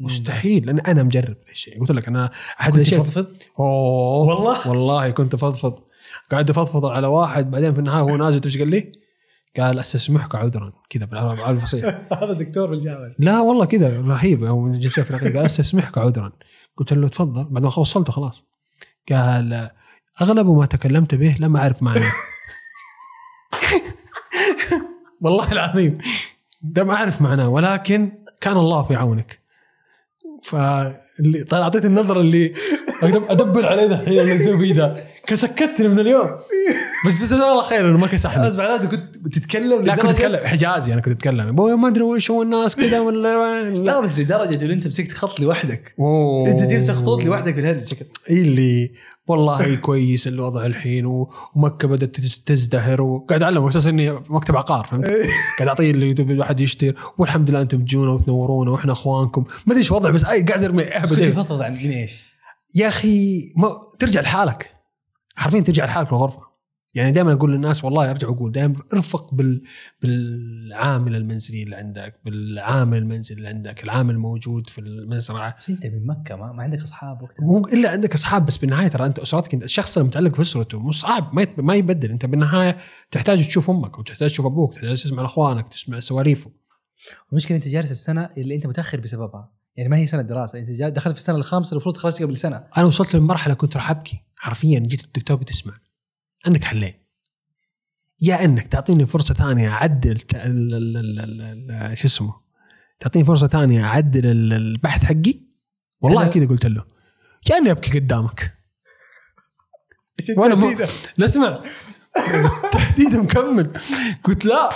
[0.00, 1.80] مستحيل لأن أنا مجرب الشيء.
[1.80, 3.00] قلت لك أنا أحد الأشياء.
[3.00, 4.28] تفضفض؟ أوه.
[4.28, 5.78] والله؟ والله كنت أفضفض.
[6.30, 9.03] قاعد أفضفض على واحد بعدين في النهاية هو نازل إيش قال لي؟
[9.56, 10.72] قال أستسمحك عذرا.
[10.90, 11.84] كذا بالعربي الفصيح.
[12.22, 13.12] هذا دكتور بالجامعة.
[13.18, 14.42] لا والله كذا رهيب.
[14.42, 16.32] يوم في الأخير قال أستسمحك عذرا.
[16.76, 17.44] قلت له تفضل.
[17.44, 18.44] بعد ما وصلته خلاص.
[19.10, 19.70] قال
[20.20, 22.12] أغلب ما تكلمت به لم أعرف معناه.
[25.22, 25.98] والله العظيم.
[26.76, 29.38] لم أعرف معناه ولكن كان الله في عونك.
[30.42, 32.52] فاللي طيب اعطيت النظرة اللي
[33.02, 33.86] أدبر عليه
[34.22, 36.30] اللي فيه ذا كسكتني من اليوم.
[37.06, 38.46] بس جزاه الله خير إنه ما كسحني.
[38.48, 42.42] بس معناته كنت بتتكلم لا كنت اتكلم حجازي أنا كنت اتكلم ما أدري وش هو
[42.42, 45.94] الناس كذا ولا لا بس لدرجة انه أنت مسكت خط لوحدك.
[45.98, 46.50] أوه.
[46.50, 48.92] أنت تمسك خطوط لوحدك في الهرج شكل إيه اللي
[49.26, 55.06] والله كويس الوضع الحين ومكة بدأت تز- تزدهر وقاعد أعلم أساس إني مكتب عقار فهمت؟
[55.58, 59.44] قاعد اعطيه اللي الواحد يشتري والحمد لله أنتم تجونا وتنورونا وإحنا أخوانكم.
[59.66, 61.20] ما أدري إيش وضع بس أي قاعد ارمي بس كنت.
[61.20, 62.34] تفضفض عن من إيش؟
[62.76, 64.70] يا أخي ما ترجع لحالك.
[65.34, 66.54] حرفيا ترجع لحالك الغرفة.
[66.94, 69.62] يعني دائما أقول للناس والله أرجع أقول دائما ارفق بال
[70.02, 75.56] بالعامل المنزلي اللي عندك بالعامل المنزلي اللي عندك العامل الموجود في المزرعة.
[75.58, 77.44] بس أنت من مكة ما, ما عندك أصحاب وقتها.
[77.44, 80.92] مو إلا عندك أصحاب بس بالنهاية ترى أنت أسرتك أنت الشخص المتعلق في اسرته مو
[80.92, 82.10] صعب ما ما يبدل.
[82.10, 82.76] أنت بالنهاية
[83.10, 86.50] تحتاج تشوف أمك وتحتاج تشوف أبوك تحتاج تسمع لأخوانك تسمع سواليفه
[87.32, 89.52] المشكلة أنت جالس السنة اللي أنت متأخر بسببها.
[89.76, 92.66] يعني ما هي سنة دراسة انت جا- دخلت في السنة الخامسة المفروض خرجت قبل سنة.
[92.76, 95.74] أنا وصلت لمرحلة كنت راح أبكي حرفيا جيت الدكتور قلت اسمع
[96.46, 96.94] عندك حلين.
[98.22, 100.18] يا إنك تعطيني فرصة ثانية أعدل
[101.94, 102.34] شو اسمه؟
[103.00, 105.34] تعطيني فرصة ثانية أعدل ال- البحث حقي؟
[106.00, 106.84] والله كذا قلت له.
[107.50, 108.54] يا اني أبكي قدامك.
[110.36, 110.76] وأنا
[111.16, 111.62] لا اسمع.
[112.64, 113.72] التحديد مكمل.
[114.24, 114.70] قلت لا.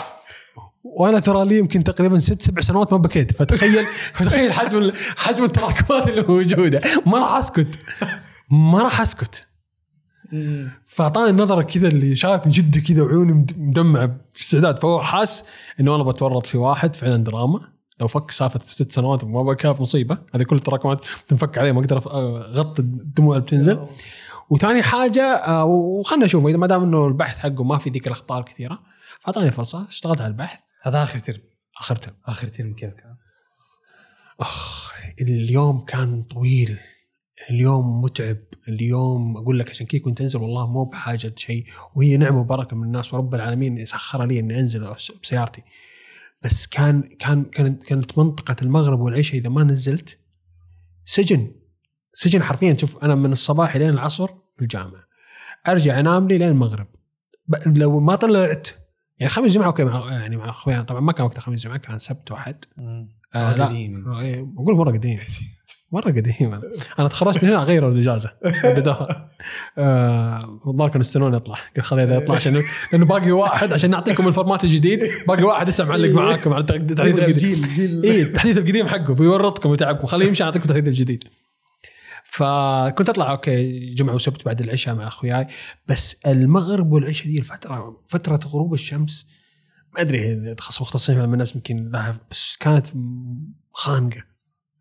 [1.00, 3.32] وأنا ترى لي يمكن تقريبا ست سبع سنوات ما بكيت.
[3.32, 6.80] فتخيل فتخيل حجم حجم التراكمات اللي موجودة.
[7.06, 7.78] ما راح أسكت.
[8.50, 9.44] ما راح أسكت.
[10.86, 14.78] فأعطاني النظرة كذا اللي شايف من جد كذا وعيوني مد- مدمعة باستعداد.
[14.82, 15.44] فهو حاس
[15.80, 17.60] إنه أنا بتورط في واحد فعلا دراما.
[18.00, 20.18] لو فك سالفه ست سنوات وما بكى في مصيبة.
[20.34, 23.78] هذه كل التراكمات تنفك عليه ما أقدر أغطي الدموع اللي بتنزل.
[24.50, 28.38] وثاني حاجة آه، وخلنا نشوف اذا ما دام إنه البحث حقه ما في ذيك الأخطاء
[28.38, 28.78] الكثيرة
[29.20, 30.60] فأعطاني فرصة اشتغلت على البحث.
[30.82, 31.40] هذا آخر ترم.
[31.80, 32.14] آخر ترم.
[32.26, 33.16] آخر ترم كيف كان؟
[34.40, 36.78] أخ اليوم كان طويل.
[37.50, 38.36] اليوم متعب.
[38.68, 41.66] اليوم أقول لك عشان كذا كنت أنزل والله مو بحاجة شيء.
[41.94, 45.62] وهي نعمة وبركة من الناس ورب العالمين سخر لي إني أنزل بسيارتي.
[46.42, 50.18] بس كان كان كانت كانت منطقة المغرب والعشاء إذا ما نزلت
[51.04, 51.54] سجن.
[52.14, 52.76] سجن حرفيا.
[52.76, 55.08] شوف أنا من الصباح لين العصر في الجامعة.
[55.68, 56.86] أرجع أنام لي لين المغرب.
[57.66, 58.68] لو ما طلعت
[59.20, 60.82] يعني خميس جمعة okay مع يعني مع أخويا.
[60.82, 62.64] طبعا ما كان وقتها خميس جمعة كان سبت واحد.
[63.34, 63.64] آه لا.
[63.64, 64.12] قديم.
[64.12, 65.18] إيه، بقول مرة قديم.
[65.92, 66.54] مرة قديم.
[66.54, 66.62] أنا
[66.98, 68.32] أنا تخرجت هنا أغير الإجازة.
[69.78, 74.33] آه الظاهر كانوا يستنون يطلع قال خليه يطلع عشان لأنه باقي واحد عشان نعطيكم ال
[74.33, 75.00] format الجديد.
[75.28, 78.02] باقي واحد لسه معلق معاكم على التحديث الجديد جيل جيل.
[78.02, 79.14] اي التحديث القديم حقه.
[79.14, 80.06] بيورطكم ويتعبكم.
[80.06, 81.24] خليه يمشي يعطيكم التحديث الجديد.
[82.30, 85.46] فكنت أطلع okay جمعة وسبت بعد العشاء مع أخوياي.
[85.86, 89.26] بس المغرب والعشاء دي الفترة فترة غروب الشمس
[89.94, 92.86] ما أدري تخصص مختصين في علم النفس يمكن لها بس كانت
[93.72, 94.24] خانقة.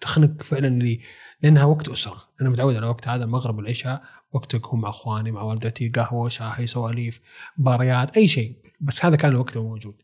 [0.01, 0.99] تخنق فعلا لي
[1.41, 2.17] لأنها وقت أسرة.
[2.41, 6.67] أنا متعود على وقت هذا المغرب والعشاء وقت اكون مع أخواني مع والدتي قهوة شاهي
[6.67, 7.21] سواليف
[7.57, 8.61] مباريات أي شيء.
[8.81, 9.95] بس هذا كان الوقت الموجود.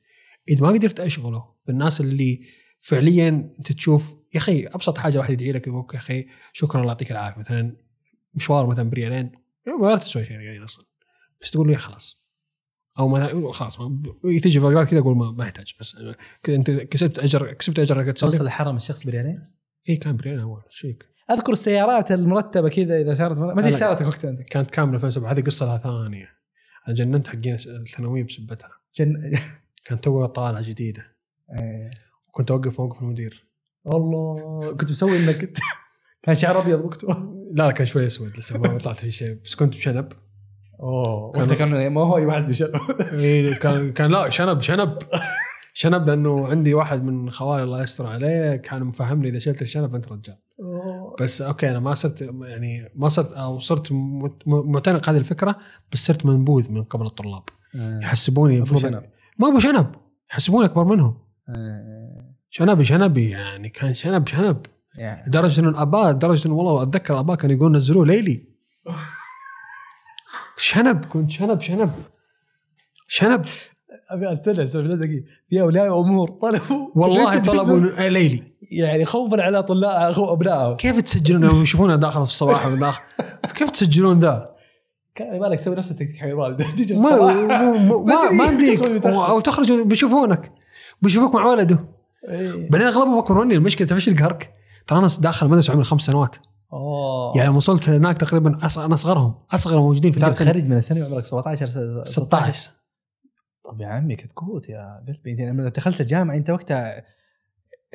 [0.50, 2.42] إذا ما قدرت أشغله بالناس اللي
[2.84, 6.92] فعليا أنت تشوف يا أخي أبسط حاجة واحد يدعي لك يقول يا أخي شكرا الله
[6.92, 7.40] يعطيك العافية.
[7.40, 7.78] مثلا
[8.34, 9.32] مشوار مثلا بريالين
[9.82, 10.86] ما تسوي شيء ريالين أصلا.
[11.42, 12.24] بس تقول لي خلاص.
[13.00, 13.78] أو ما خلاص
[14.44, 15.74] تجي فقرات كذا أقول ما, يحتاج.
[15.80, 15.98] بس
[16.44, 19.52] كذا أنت كسبت أجر كسبت اجر توصل حرم الشخص بريالين؟
[19.90, 23.72] اي كان بريالين أول شيك أذكر السيارات المرتبة كذا إذا صارت ما أدري.
[23.72, 24.46] سيارتك وقتها عندك.
[24.46, 26.30] كانت كاملة 2007 هذه قصة لها ثانية.
[26.88, 28.70] أنا جننت حقين الثانوية بسبتها.
[28.96, 29.40] جن...
[29.86, 31.18] كانت تو طالعة جديدة.
[31.60, 31.92] إيه.
[32.34, 33.48] كنت أوقف موقف المدير.
[33.86, 35.58] والله كنت مسوي إنك كنت-
[36.24, 37.08] كان شعر أبيض وقته
[37.54, 40.08] لا لا كان شوي أسود لسه ما طلعت في شيء بس كنت بشنب.
[40.80, 42.72] أوه وقتها كان ما هو أي واحد بشنب
[43.14, 44.98] إيه، كان كان لا شنب شنب.
[45.74, 50.12] شنب لأنه عندي واحد من خوالي الله يستر عليه كان مفهمني إذا شلت الشنب أنت
[50.12, 50.38] رجال.
[51.22, 53.88] بس okay أنا ما صرت يعني ما صرت أو صرت
[54.46, 55.60] معتنق هذه الفكرة
[55.94, 57.44] بس صرت منبوذ من قبل الطلاب.
[57.76, 59.04] يحسبوني أبو المفروض شنب.
[59.40, 59.96] ما أبو شنب
[60.32, 61.18] يحسبوني أكبر منهم.
[62.62, 62.66] إيه.
[62.66, 64.66] شنبي شنبي يعني كان شنب شنب.
[64.98, 65.28] يعني.
[65.28, 68.44] لدرجه انه الاباء لدرجه انه والله أتذكر الاباء كانوا يقولون نزلوه ليلي.
[70.58, 71.92] شنب كنت شنب شنب.
[73.08, 73.46] شنب.
[74.10, 76.90] أبي أستنى أستنى دقيقة؟ في أولياء أمور طلبوا.
[76.96, 78.44] والله طلبوا آه، ليلي.
[78.72, 80.76] يعني خوفا على طلاب أبنائهم.
[80.76, 83.02] كيف تسجلون؟ لو يشوفونه داخل في الصباح داخل.
[83.56, 84.54] كيف تسجلون ذا؟
[85.16, 86.64] كان يبغى لك تسوي نفس التكتيك حق الوالد.
[86.78, 87.36] تيجي في ما الصباح.
[87.36, 89.30] ما ما, ما متأخر.
[89.30, 90.52] أو تخرج بيشوفونك.
[91.02, 91.80] بيشوفوك مع ولده
[92.30, 92.70] إيه.
[92.70, 94.54] بعدين أغلبهم اكبروني المشكلة تعرف إيش القهرك؟
[94.88, 96.36] ترى أنا داخل المدرسة عمري خمس سنوات.
[96.74, 97.38] أوه.
[97.38, 101.68] يعني وصلت هناك تقريبا أنا أصغرهم أصغر موجودين في ثالث تخرج من الثانوي عمرك 17
[101.68, 102.72] س- 16
[103.66, 105.32] طب يا عمي كتكوت يا قلبي.
[105.32, 107.04] انت لما دخلت الجامعة أنت وقتها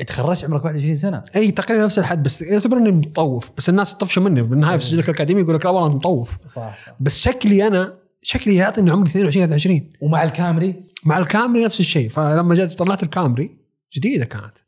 [0.07, 1.25] تخرجت عمرك 21 سنة.
[1.37, 3.51] إي تقريبا نفس الحد بس يعتبر إني مطوف.
[3.57, 4.43] بس الناس تطفش مني.
[4.43, 6.39] بالنهاية في سجلك الأكاديمي يقول لك لا والله انت مطوف.
[6.47, 6.95] صح صح.
[7.01, 12.09] بس شكلي أنا شكلي يعطي انه عمري 22 23 ومع الكامري؟ مع الكامري نفس الشيء.
[12.09, 13.59] فلما جت طلعت الكامري
[13.93, 14.59] جديدة كانت.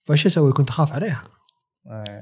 [0.00, 1.24] فايش أسوي؟ كنت أخاف عليها.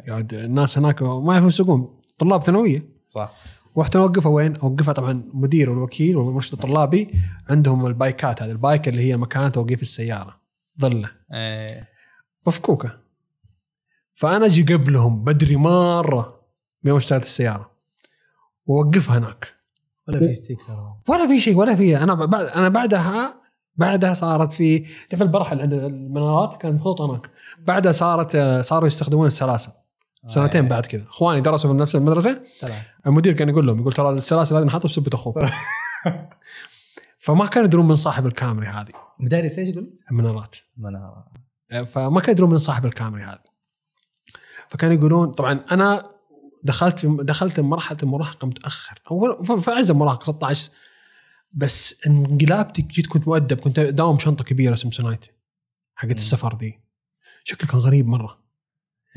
[0.06, 2.88] يا ولد الناس هناك ما يعرفون يسوقون طلاب ثانوية.
[3.08, 3.32] صح.
[3.78, 7.10] رحت أوقفها وين؟ أوقفها طبعا مدير والوكيل والمرشد الطلابي.
[7.48, 10.40] عندهم البايكات هذه البايك اللي هي مكان توقيف السيارة.
[10.80, 11.10] ظلة.
[11.32, 11.88] إيه.
[12.46, 12.98] مفكوكة.
[14.12, 16.40] فأنا أجي قبلهم بدري مرة
[16.82, 17.70] من يوم اشتريت السيارة.
[18.66, 19.54] وأوقفها هناك.
[20.08, 23.40] ولا في sticker ولا في شيء ولا في أنا بعد أنا بعدها
[23.76, 24.78] بعدها صارت في
[25.10, 27.30] تعرف البرح اللي عند المنارات كانت محطوطة هناك.
[27.58, 29.70] بعدها صارت صاروا يستخدمون السلاسل.
[30.26, 31.02] سنتين بعد كذا.
[31.08, 32.42] إخواني درسوا في نفس المدرسة.
[32.52, 32.94] سلاسل.
[33.06, 35.38] المدير كان يقول لهم يقول ترى السلاسل هذه نحطها بسبة أخوك.
[37.18, 38.92] فما كانوا يدرون من صاحب الكامري هذه.
[39.20, 40.56] مدارس إيش قلت؟ المنارات.
[40.76, 41.24] منارة.
[41.86, 43.42] فما كانوا يدرون من صاحب الكامري هذا
[44.68, 46.10] فكانوا يقولون طبعا أنا
[46.64, 49.00] دخلت دخلت مرحلة المراهقة متأخر.
[49.08, 50.70] هو في عز المراهقه 16
[51.52, 55.24] بس انقلابتي جيت كنت مؤدب كنت داوم شنطة كبيرة سمسونايت
[55.94, 56.80] حقت السفر دي.
[57.44, 58.38] شكلي كان غريب مرة.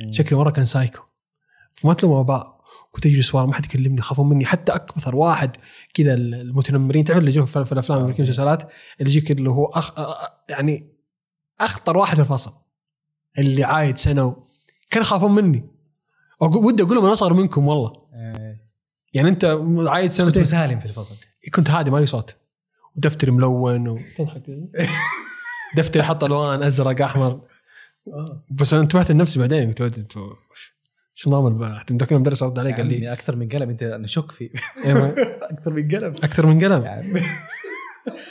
[0.10, 1.02] شكلي مره كان سايكو.
[1.74, 2.60] فما تلوم أباء.
[2.92, 4.46] كنت أجلس ورا ما حد يكلمني يخافون مني.
[4.46, 5.58] حتى أكثر واحد
[5.94, 8.63] كذا المتنمرين تعرف اللي يجون في الأفلام والافلام والمسلسلات
[9.00, 9.92] اللي يجيك اللي هو أخ...
[10.50, 10.94] يعني
[11.60, 12.54] أخطر واحد في الفصل.
[13.38, 14.48] اللي عايد سنة و...
[14.89, 15.70] كانوا يخافون مني.
[16.42, 18.10] ودي أقول لهم أنا أصغر منكم والله.
[19.13, 19.46] يعني أنت
[19.88, 20.42] عايد سنتين.
[20.42, 21.26] مسالم في الفصل.
[21.54, 22.36] كنت هادي مالي صوت.
[22.95, 24.43] ودفتري ملون وتضحك
[25.78, 27.41] دفتري حط الوان أزرق أحمر.
[28.52, 30.34] بس أنا انتبهت لنفسي بعدين قلت أنتوا
[31.13, 32.95] شو نظام البحث مذكر المدرس رد علي قال لي.
[32.95, 34.49] عمي أكثر من قلم أنت نشك فيه.
[34.86, 35.15] إيه،
[35.54, 36.13] أكثر من قلم.
[36.23, 36.84] أكثر من قلم.
[36.86, 37.21] يا عمي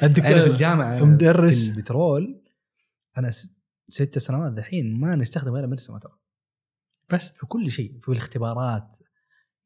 [0.03, 1.65] الدكتور أنا في الجامعة مدرس.
[1.65, 2.43] في البترول
[3.19, 3.31] أنا
[3.89, 6.13] ست سنوات دحين ما نستخدم غير مرسمه ترى.
[7.13, 7.31] بس.
[7.31, 8.97] في كل شيء في الاختبارات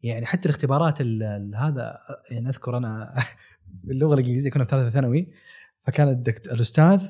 [0.03, 1.99] يعني حتى الاختبارات ال- ال- هذا
[2.31, 3.15] يعني أذكر أنا
[3.85, 5.29] باللغة الإنجليزية كنا في ثالثة ثانوي
[5.87, 6.47] فكان الدكت...
[6.47, 7.01] الأستاذ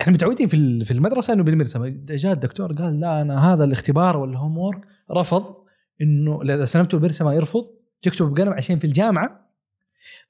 [0.00, 4.38] إحنا متعودين في في المدرسة إنه بالمرسمه جاء الدكتور قال لا أنا هذا الاختبار ولا
[4.38, 5.54] هوم وورك رفض
[6.02, 7.62] إنه إذا سلمته بالمرسمه يرفض
[8.02, 9.50] تكتب بقلم عشان في الجامعة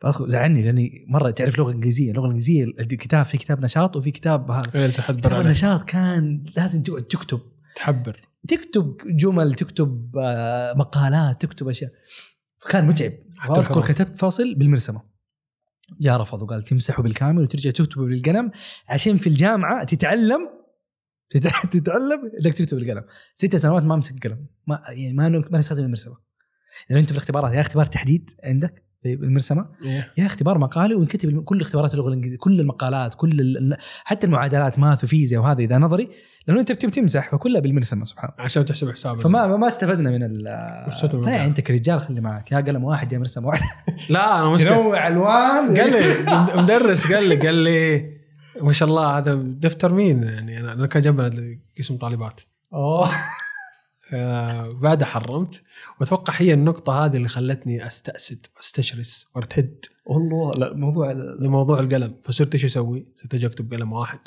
[0.01, 4.51] فأذكر زعلني لأني مرة تعرف لغة إنجليزية اللغة الإنجليزية الكتاب في كتاب نشاط وفي كتاب
[4.51, 5.40] هذا إيه، كتاب.
[5.40, 7.40] النشاط كان لازم تقعد تكتب
[7.76, 8.20] تحبر.
[8.48, 11.90] تكتب جمل تكتب آه، مقالات تكتب أشياء.
[12.70, 13.12] كان متعب.
[13.50, 13.85] أذكر.
[13.87, 15.02] كتبت فصل بالمرسمة.
[16.00, 18.50] يا رفض وقال تمسحه بالكامل وترجع تكتبه بالقلم
[18.88, 20.49] عشان في الجامعة تتعلم
[21.30, 23.05] تت- تتعلم إنك تكتب بالقلم.
[23.34, 24.47] ست سنوات ما امسك قلم.
[24.66, 26.16] ما يعني ما ما نستخدم المرسمة.
[26.88, 30.12] لأنه أنت في الاختبارات يا اختبار تحديد عندك؟ في المرسمة؟ إيه.
[30.18, 35.05] يا اختبار مقالي وينكتب كل اختبارات اللغة الإنجليزية كل المقالات كل ال- حتى المعادلات ماث
[35.05, 36.09] وفيزياء وهذا إذا نظري
[36.46, 38.44] لأنه أنت تمسح فكلها بالمرسمة سبحان الله.
[38.44, 40.44] عشان تحسب حساب فما ما استفدنا من ال
[40.92, 41.44] فيعني الجامعة.
[41.44, 43.62] أنت كرجال خلي معك يا قلم واحد يا مرسم واحد.
[44.11, 48.11] لا أنا مشكلة تنوع الوان قال لي مدرس قال لي قال لي
[48.62, 51.30] ما شاء الله هذا دفتر مين؟ يعني أنا كان جنبنا
[51.78, 52.40] قسم طالبات.
[52.74, 53.11] أوه.
[54.12, 55.62] آه بعدها حرمت.
[56.00, 62.14] وأتوقع هي النقطة هذه اللي خلتني أستأسد وأستشرس وأرتد والله لا موضوع لموضوع القلم.
[62.22, 64.18] فصرت إيش أسوي؟ صرت أجي أكتب قلم واحد.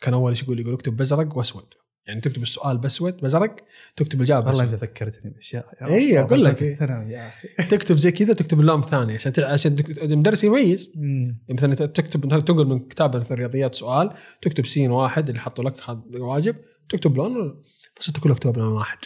[0.00, 1.64] كان أول إيش يقول؟ يقول اكتب بازرق وأسود.
[2.06, 3.56] يعني تكتب السؤال بأسود بازرق
[3.96, 5.66] تكتب الاجابه والله انت ذكرتني بأشياء.
[5.80, 5.92] يا رب.
[6.20, 6.62] أقول لك.
[6.62, 7.48] يا أخي.
[7.76, 10.92] تكتب زي كذا تكتب اللام الثاني عشان تع- عشان المدرس يميز.
[10.96, 14.10] يعني مثلا تكتب تنقل من كتاب الرياضيات سؤال
[14.42, 15.74] تكتب سين واحد اللي حطوا لك
[16.14, 16.56] واجب
[16.88, 17.62] تكتب لون
[17.96, 18.98] فصرت كله اكتب بلون واحد.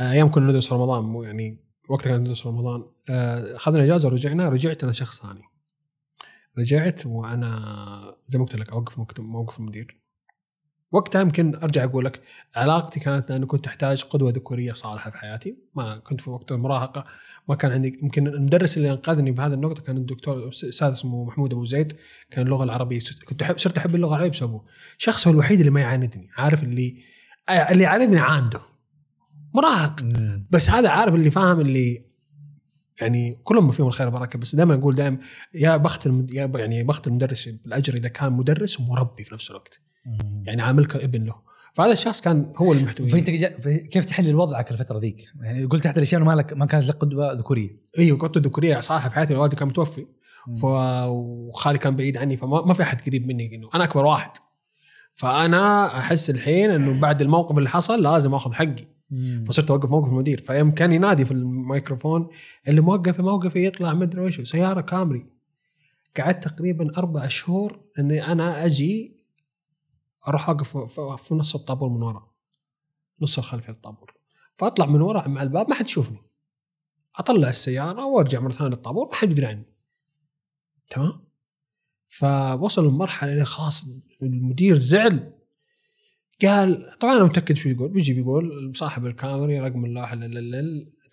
[0.00, 1.58] آه، أيام كنا ندرس في رمضان مو يعني
[1.88, 2.84] وقتها كنا ندرس في رمضان.
[3.08, 5.42] آه، اخذنا إجازة ورجعنا رجعت أنا شخص ثاني.
[6.58, 10.00] رجعت وأنا زي ما قلت لك أوقف موقف المدير
[10.92, 12.20] وقتها يمكن أرجع أقول لك
[12.54, 15.56] علاقتي كانت انه كنت أحتاج قدوة ذكورية صالحة في حياتي.
[15.74, 17.04] ما كنت في وقت المراهقة
[17.48, 21.64] ما كان عندي يمكن المدرس اللي أنقذني بهذه النقطة كان الدكتور أستاذ اسمه محمود أبو
[21.64, 21.96] زيد
[22.30, 24.62] كان اللغة العربية كنت أحب صرت أحب اللغة العربية بسببه.
[24.98, 26.96] شخص هو الوحيد اللي ما يعاندني عارف اللي
[27.50, 28.60] اللي يعاندني عنده
[29.54, 30.00] مراهق.
[30.50, 32.09] بس هذا عارف اللي فاهم اللي
[33.00, 35.18] يعني كلهم فيهم الخير والبركة بس دائما أقول دائما
[35.54, 36.30] يا بخت المد...
[36.34, 39.80] يا ب- يعني بخت المدرس بالأجر إذا كان مدرس ومربي في نفس الوقت.
[40.44, 41.34] يعني عاملك ابن له.
[41.74, 43.30] فهذا الشخص كان هو المحتوي فانت
[43.90, 47.32] كيف تحلل وضعك الفترة ذيك؟ يعني قلت أحد الأشياء ما لك ما كانت لك قدوة
[47.32, 47.70] ذكورية.
[47.98, 50.06] إيوه كنت ذكورية صالحه في حياتي والدي كان متوفي.
[50.62, 50.64] ف...
[50.64, 54.30] وخالي كان بعيد عني فما ما في أحد قريب مني إنه أنا أكبر واحد.
[55.14, 58.86] فأنا أحس الحين إنه بعد الموقف اللي حصل لازم آخذ حقي.
[59.46, 60.40] فصرت أوقف موقف المدير.
[60.42, 62.28] فيوم كان ينادي في الميكروفون
[62.68, 65.26] اللي موقف في موقفي يطلع مدري وش سيارة كامري.
[66.16, 69.16] قعدت تقريبا أربع شهور إني أنا أجي
[70.28, 72.30] أروح اقف في- نص الطابور من ورا.
[73.20, 74.14] نص الخلفي الطابور.
[74.54, 76.18] فأطلع من ورا مع الباب ما حد يشوفني.
[77.16, 79.64] أطلع السيارة وأرجع مرة ثانية للطابور ما حد يدري عني.
[80.90, 81.20] تمام؟
[82.08, 83.84] فوصل لمرحلة اللي خلاص
[84.22, 85.32] المدير زعل.
[86.46, 87.88] قال طبعا أنا متأكد شو يقول.
[87.88, 90.18] بيجي بيقول صاحب الكاميرا رقم اللوحه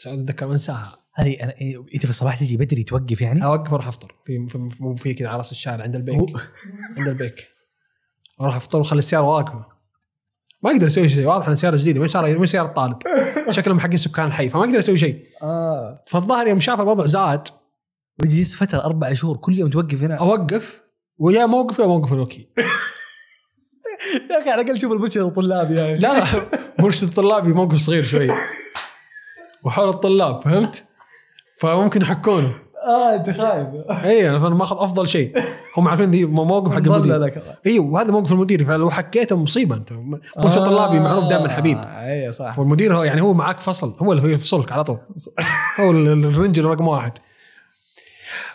[0.05, 0.97] أتذكر أنساها.
[1.13, 4.15] هذه أنا إيه، أنت في الصباح تجي بدري توقف يعني؟ أوقف أروح أفطر.
[4.25, 6.19] في في, في, كذا على راس الشارع عند البيك.
[6.97, 7.47] عند البيك.
[8.41, 9.65] أروح أفطر وأخلي السيارة واقفة.
[10.63, 11.25] ما أقدر أسوي شيء.
[11.25, 11.99] واضح انها سياره جديدة.
[11.99, 12.97] ما سياره ما سيارة طالب
[13.49, 14.49] شكلهم حقين سكان الحي.
[14.49, 15.23] فما أقدر أسوي شيء.
[15.43, 16.03] آه.
[16.07, 17.47] فالظاهر يوم شاف الوضع زاد.
[18.21, 20.15] ويجلس فترة أربع شهور كل يوم توقف هنا.
[20.15, 20.82] أوقف.
[21.19, 22.47] ويا موقف يا موقف الوكيل.
[24.32, 26.26] يا أخي على الأقل شوف المرشد الطلاب يا أخي لا لا
[26.80, 28.28] مرشد الطلابي موقف صغير شوي.
[29.64, 30.84] وحول الطلاب فهمت؟
[31.60, 32.56] فممكن يحكونه.
[32.88, 35.38] آه أنت خايف اي أنا ماخذ أفضل شيء.
[35.78, 37.34] هم عارفين دي موقف حق المدير.
[37.66, 39.93] أيوه وهذا موقف المدير فلو حكيته مصيبة أنت.
[40.38, 41.78] مرشد طلابي معروف دائما حبيب.
[41.86, 42.60] اي صح.
[42.60, 43.95] والمدير هو يعني هو معك فصل.
[44.00, 44.98] هو اللي يفصلك على طول.
[45.80, 47.12] هو ال- ال- ال ranger رقم واحد.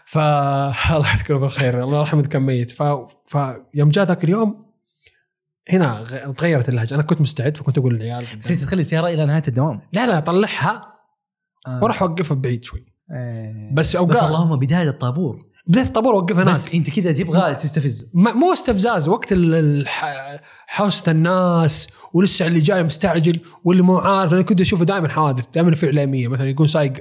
[0.05, 1.85] ف الله يذكره بالخير.
[1.85, 2.71] الله يرحمه كان ميت.
[2.71, 2.83] ف...
[3.27, 4.72] فيوم جاء ذاك اليوم
[5.71, 6.05] هنا
[6.39, 6.95] تغيرت اللهجة.
[6.95, 9.81] أنا كنت مستعد فكنت أقول للعيال بس انت تخلي السياره إلى نهاية الدوام.
[9.93, 10.93] لا لا طلعها
[11.67, 11.83] آه.
[11.83, 12.85] وأروح أوقفها بعيد شوي.
[13.13, 13.75] إيه.
[13.75, 15.39] بس بس اوقات اللهم بداية الطابور.
[15.67, 16.55] بداية الطابور أوقفها هناك.
[16.55, 19.09] بس أنت كذا تبغى تستفزه ما- مو استفزاز.
[19.09, 19.35] وقت
[20.67, 24.33] حوسه الناس ولسه اللي جاي مستعجل واللي مو عارف.
[24.35, 26.29] أنا كنت أشوفه دائما حوادث دائما في إعلامية.
[26.29, 26.93] مثلا يكون سايق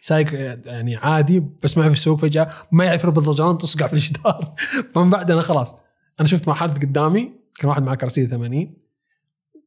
[0.00, 0.34] سايق
[0.66, 4.54] يعني عادي بس ما يعرف يسوق فجأة ما يعرف يربط الجران تصقع في الجدار.
[4.94, 5.74] فمن بعد أنا خلاص
[6.20, 7.45] أنا شفت مع حادث قدامي.
[7.58, 8.74] كان واحد معاه كرسي 80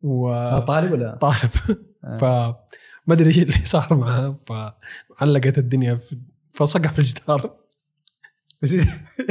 [0.04, 1.50] و طالب ولا؟ طالب.
[2.20, 2.24] ف
[3.08, 6.00] ما أدري إيش اللي صار معاه فعلقت الدنيا
[6.54, 7.56] فصقع في الجدار.
[8.62, 8.76] بس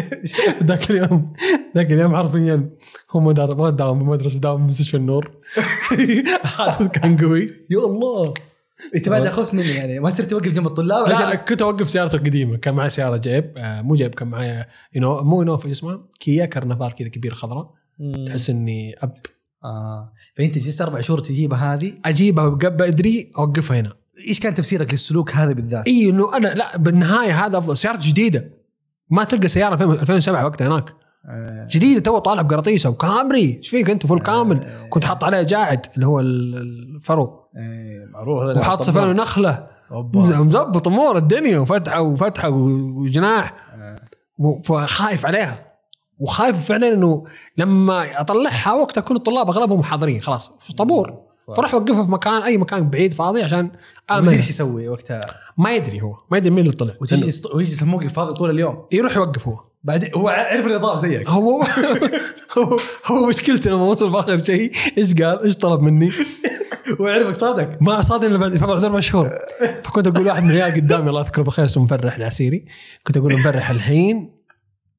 [0.69, 1.33] ذاك اليوم
[1.77, 2.71] ذاك اليوم حرفيا
[3.11, 3.33] هو ما
[3.71, 5.31] داوم بالمدرسة داوم بمستشفى النور.
[6.45, 7.51] حادث كان قوي.
[7.71, 8.35] يا الله!
[8.97, 12.17] انت بعد خفت مني يعني ما صرت توقف جنب الطلاب؟ لا عشان كنت أوقف سيارتي
[12.17, 12.57] القديمة.
[12.57, 16.95] كان معي سيارة جيب آه، مو جيب كان معي مو ينوف إيش اسمها كيا كرنفال
[16.95, 17.75] كذا كبير خضراء.
[18.27, 19.13] تحس إني أب.
[19.65, 20.13] آه.
[20.37, 23.93] فأنت جلست أربع شهور تجيبها هذه؟ أجيبها قبل أدري أوقفها هنا.
[24.29, 27.77] إيش كان تفسيرك للسلوك هذا بالذات؟ إي إنه أنا لا بالنهاية هذا أفضل.
[27.77, 28.51] سيارة جديدة.
[29.11, 30.95] ما تلقى سيارة 2007 وقتها هناك.
[31.31, 31.67] آه.
[31.71, 33.57] جديدة تو طالع بقراطيسه وكامري.
[33.57, 34.71] إيش فيك أنت؟ full كامل.
[34.91, 36.55] كنت حاط عليها جاعد اللي هو ال-
[36.97, 37.25] الفرو.
[37.57, 38.61] إيه معروف هذا.
[38.61, 40.21] وحاط صفان ونخله أوبا.
[40.39, 43.55] مزبط امور الدنيا وفتحة وفتحة وجناح.
[44.39, 45.68] و- فخايف عليها.
[46.19, 47.25] وخايف فعلا إنه
[47.57, 51.29] لما أطلعها وقتها يكون الطلاب أغلبهم حاضرين خلاص في طابور.
[51.57, 53.71] فراح أوقفها في مكان أي مكان بعيد فاضي عشان
[54.11, 55.21] ما امن ادري إيش يسوي وقتها.
[55.59, 56.95] ما يدري هو ما يدري مين اللي طلع.
[57.01, 58.85] وتجلس ويجلس الموقف فاضي طول اليوم.
[58.93, 59.61] يروح يوقف هو.
[59.85, 61.31] بعدين هو عرف النظام زيك.
[61.31, 61.63] هو
[62.59, 66.11] هو هو مشكلته لما وصل في آخر شيء إيش قال؟ إيش طلب مني؟
[67.01, 67.83] وعرفك صادق.
[67.83, 69.31] ما صادق إلا بعد بعد أربع شهور.
[69.85, 72.65] فكنت أقول واحد من العيال قدامي الله يذكره بالخير اسمه مفرح العسيري.
[73.07, 74.38] كنت أقول مفرح الحين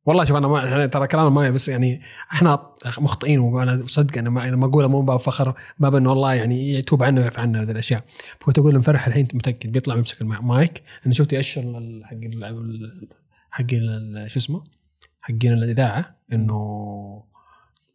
[0.09, 2.01] والله شوف أنا ما يعني ترى كلام ما بس يعني
[2.31, 6.33] إحنا مخطئين وأنا صدق أنا ما أنا ما اقولها مو باب فخر باب انه والله
[6.33, 8.03] يعني يتوب عنا ويعفى عنا هذه الأشياء.
[8.39, 11.61] فكنت أقول لمفرح الحين متأكد بيطلع يمسك المايك أنا شفت يأشر
[12.03, 12.17] حق
[13.51, 13.71] حق
[14.27, 14.63] شو اسمه؟
[15.21, 17.23] حقين الإذاعة إنه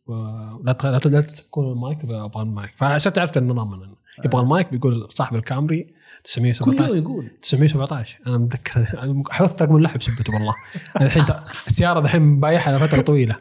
[0.09, 2.71] لا لا لا تكون المايك أبغى المايك.
[2.77, 3.95] فصرت عرفت النظام من
[4.25, 5.93] يبغى المايك بيقول صاحب الكامري كل
[6.25, 7.31] 917 يوم يقول.
[7.43, 8.87] 917 أنا متذكر.
[9.31, 10.55] حفظت رقم اللحب سبته والله.
[10.97, 11.25] أنا الحين
[11.67, 13.37] السيارة الحين بايعها لفترة طويلة.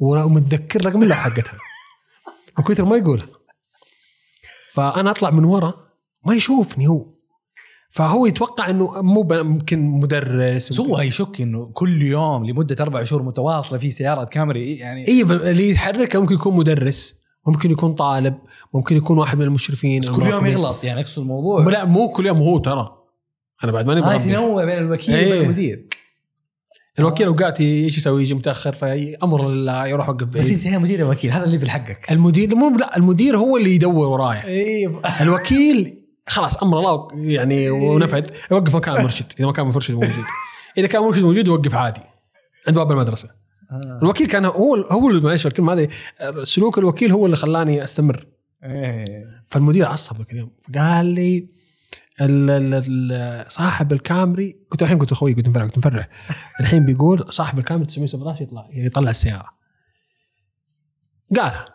[0.00, 1.58] ومتذكر رقم اللحب حقتها.
[2.58, 3.26] من كثر ما يقولها.
[4.72, 5.74] فأنا أطلع من ورا
[6.26, 7.06] ما يشوفني هو.
[7.94, 10.68] فهو يتوقع إنه مو ممكن مدرس.
[10.68, 15.22] بس هو يشك إنه كل يوم لمدة أربع شهور متواصلة في سياره كامري يعني إي
[15.22, 18.34] اللي يتحركه ممكن يكون مدرس ممكن يكون طالب
[18.74, 20.00] ممكن يكون واحد من المشرفين.
[20.00, 20.46] بس كل يوم.
[20.46, 21.64] يغلط يعني أقصد الموضوع.
[21.64, 22.92] لا مو كل يوم هو ترى.
[23.64, 24.24] أنا بعد ماني ما بربي.
[24.24, 25.26] تنوع بين الوكيل إيه.
[25.26, 25.86] وبين المدير.
[26.98, 31.30] الوكيل اوقات إيش يسوي يجي متأخر فامر لله يروح يوقف بس انت هنا مدير الوكيل
[31.30, 34.44] هذا اللي في حقك المدير مو لا المدير هو اللي يدور ورايا.
[34.44, 36.01] اي الوكيل
[36.32, 39.32] خلاص أمر الله يعني ونفذ يوقف مكان المرشد.
[39.38, 40.24] إذا ما كان المرشد موجود.
[40.78, 42.00] إذا كان المرشد موجود يوقف عادي
[42.68, 43.30] عند باب المدرسة.
[44.02, 45.88] الوكيل كان هو هو معلش الكلمة هذه
[46.44, 48.26] سلوك الوكيل هو اللي خلاني أستمر.
[48.64, 49.24] إيه.
[49.46, 50.50] فالمدير عصب ذاك اليوم.
[50.72, 51.48] فقال لي
[52.20, 56.08] ال- ال- ال- صاحب الكامري قلت الحين قلت أخوي قلت مفرح قلت مفرح.
[56.60, 59.48] الحين بيقول صاحب الكامري 917 يطلع يطلع السيارة.
[61.36, 61.66] قالها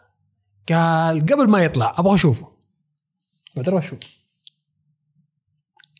[0.69, 2.51] قال قبل ما يطلع أبغى أشوفه.
[3.55, 3.99] بعد أروح أشوف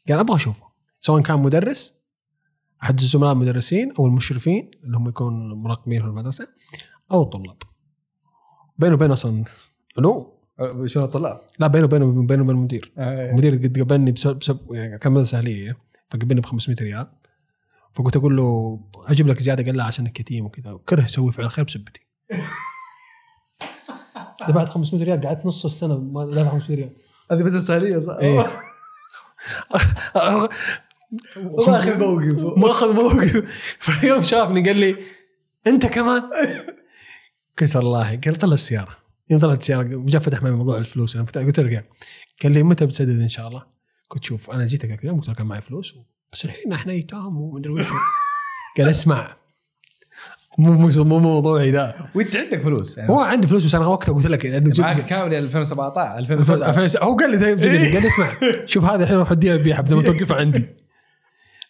[0.09, 0.67] قال أبغى أشوفه.
[0.99, 1.97] سواء كان مدرس
[2.83, 6.47] أحد الزملاء المدرسين أو المشرفين اللي هم يكونوا مراقبين في المدرسة
[7.11, 7.57] أو الطلاب
[8.77, 9.43] بينه وبين أصلا
[9.97, 10.37] علوم
[10.85, 12.91] شنو الطلاب؟ لا بينه وبينه بينه وبين المدير.
[12.97, 13.29] إيه.
[13.31, 15.77] المدير قد قبلني بسبب, بسبب يعني كان مدرسة أهلية
[16.09, 17.07] فقبلني ب 500 ريال.
[17.93, 20.71] فقلت أقول له أجيب لك زيادة؟ قال لا عشانك يتيم وكذا.
[20.71, 22.01] وكره يسوي فعل خير بسبتي.
[24.49, 26.91] دفعت 500 ريال قعدت نص السنة ما دفع 500 ريال.
[27.31, 28.45] هذه بس السهليه صح؟ إيه.
[31.35, 32.57] ما اخذ موقف.
[32.57, 33.43] ما اخذ موقف.
[33.79, 34.95] فيوم شافني قال لي
[35.67, 36.21] أنت كمان؟
[37.59, 38.97] قلت والله قال طلع السيارة.
[39.29, 41.15] يوم طلعت السيارة جاء فتح معي موضوع الفلوس.
[41.15, 41.83] أنا قلت له
[42.43, 43.63] قال لي متى بتسدد إن شاء الله؟
[44.09, 45.95] قلت شوف أنا جيتك قلت له كان معي فلوس؟
[46.33, 47.85] بس الحين إحنا أيتام ومدري وش
[48.77, 49.35] قال اسمع
[50.57, 52.97] مو مو مو موضوعي ذا وأنت عندك فلوس.
[52.97, 56.71] يعني هو عندي فلوس بس أنا وقتها قلت لك إنه جبت- معك كامل 2017 2007
[56.71, 57.71] فيس- هو قال لي طيب قال
[58.01, 58.31] لي اسمع
[58.65, 60.65] شوف هذا الحين روح اديها البيعة بدل ما توقفها عندي.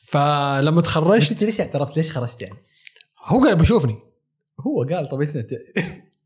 [0.04, 2.56] فلما تخرجت أنت ليش اعترفت؟ ليش خرجت يعني؟
[3.26, 3.96] هو قال بيشوفني.
[4.60, 5.48] هو قال طب انت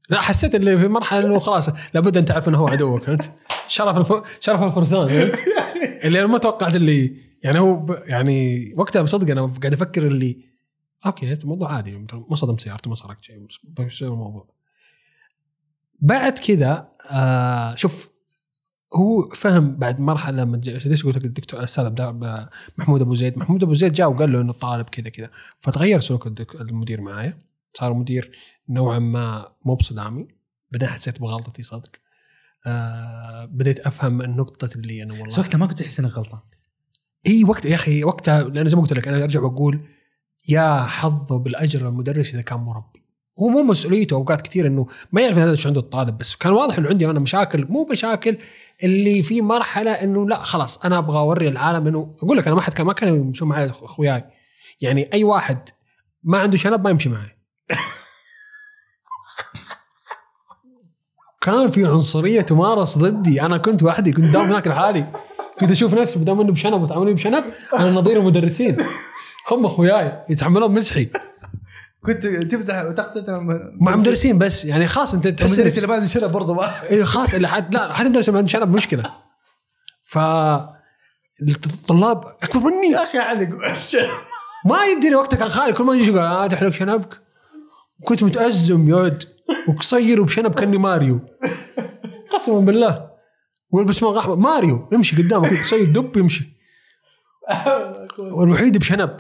[0.10, 3.32] لا حسيت اللي في مرحلة إنه خلاص لابد أن تعرف إنه هو عدوك فهمت؟
[3.68, 4.14] شرف الف...
[4.40, 5.36] شرف الفرسان فهمت؟
[6.06, 7.14] اللي أنا ما توقعت اللي
[7.44, 7.96] يعني هو ب...
[8.06, 10.51] يعني وقتها بصدق أنا قاعد أفكر اللي
[11.06, 12.08] أوكي الموضوع عادي.
[12.30, 13.48] ما صدمت سيارته ما سرقت شيء
[13.80, 14.48] بس الموضوع.
[16.00, 18.10] بعد كذا آه شوف
[18.96, 22.12] هو فهم بعد مرحلة لما ليش قلت لك الدكتور الأستاذ
[22.78, 25.30] محمود أبو زيد؟ محمود أبو زيد جاء وقال له إنه الطالب كذا كذا.
[25.60, 27.38] فتغير سلوك المدير معايا.
[27.74, 28.38] صار مدير
[28.70, 30.28] نوعا ما مو بصدامي.
[30.72, 31.92] بعدين حسيت بغلطتي صدق.
[32.68, 36.40] آه بديت أفهم النقطة اللي أنا والله وقتها ما كنت تحس إنك غلطان.
[37.28, 39.80] إي وقت يا أخي وقتها لأن زي ما قلت لك أنا أرجع وأقول
[40.50, 43.02] يا حظه بالأجر المدرس إذا كان مربي.
[43.40, 46.78] هو مو مسؤوليته أوقات كثير إنه ما يعرف هذا إيش عنده الطالب بس كان واضح
[46.78, 48.38] إنه عندي أنا مشاكل مو مشاكل
[48.84, 52.62] اللي في مرحلة إنه لا خلاص أنا أبغى أوري العالم إنه أقول لك أنا ما
[52.62, 54.24] حد كان ما كانوا يمشون معي أخوياي.
[54.82, 55.70] يعني أي واحد
[56.24, 57.38] ما عنده شنب ما يمشي معي.
[61.42, 63.42] كان في عنصرية تمارس ضدي.
[63.42, 65.06] أنا كنت وحدي كنت دام هناك لحالي.
[65.60, 67.44] كنت أشوف نفسي بدام إنه بشنب وتعاملوني بشنب
[67.80, 68.78] أنا نظير المدرسين.
[69.52, 71.10] هم أخوياي يتحملون مسحي.
[72.06, 73.24] كنت تمزح وتقتل
[73.82, 74.38] مع مدرسين.
[74.38, 77.76] بس يعني خلاص أنت تحس المدرس اللي بعد شنب برضه ما إيه خلاص اللي حد
[77.76, 79.04] لا حد مدرس ما عنده شنب مشكلة.
[80.04, 80.18] ف
[81.66, 82.92] الطلاب أكبر مني.
[82.92, 83.50] يا أخي علق
[84.66, 87.22] ما يدري وقتها كان خالي كل ما يجي يقول آه تحلق شنبك.
[88.06, 89.24] كنت متأزم يا ولد
[89.68, 91.20] وقصير وبشنب كأني ماريو.
[92.34, 93.12] قسما بالله.
[93.72, 96.62] والبس ما احمر ماريو يمشي قدامك قصير دب يمشي.
[98.38, 99.18] والوحيد بشنب.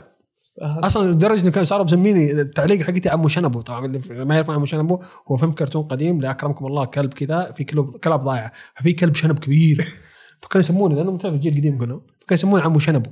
[0.59, 3.61] أصلا لدرجه انه كان صاروا مسميني التعليق حقتي عمو شنبو.
[3.61, 7.51] طبعا اللي ما يعرف عمو شنبو هو فيلم كرتون قديم لا اكرمكم الله كلب كذا
[7.51, 9.85] في كلب كلاب ضايعه ففي كلب شنب كبير.
[10.41, 13.09] فكانوا يسموني لأنه متعرف الجيل القديم كلهم فكانوا يسموني عمو شنبو.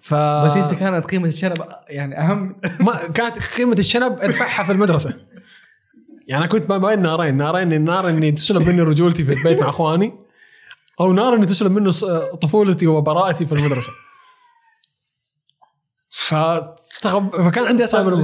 [0.00, 1.56] ف بس أنت كانت قيمة الشنب
[1.88, 5.14] يعني أهم؟ ما كانت قيمة الشنب أدفعها في المدرسة.
[6.28, 9.68] يعني أنا كنت ما بين نارين نارين النار إني تسلب مني رجولتي في البيت مع
[9.68, 10.12] أخواني
[11.00, 12.04] أو نار إني تسلب منه ص-
[12.42, 13.90] طفولتي وبراءتي في المدرسة.
[16.10, 18.22] فكان عندي اصعب من.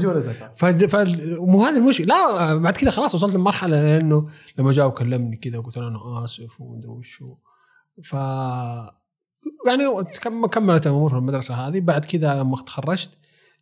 [0.55, 0.95] ف...
[1.41, 4.29] مو هذا المشكلة لا بعد كذا خلاص وصلت لمرحلة إنه
[4.59, 7.37] لما جاء وكلمني كذا وقلت له أنا آسف ومدري وش هو.
[8.05, 8.13] ف
[9.67, 11.81] يعني كم- كملت الأمور في المدرسة هذه.
[11.81, 13.11] بعد كذا لما تخرجت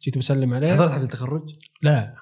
[0.02, 0.74] جيت بسلم عليه.
[0.74, 1.50] حضرت حفلة التخرج؟
[1.82, 2.14] لا.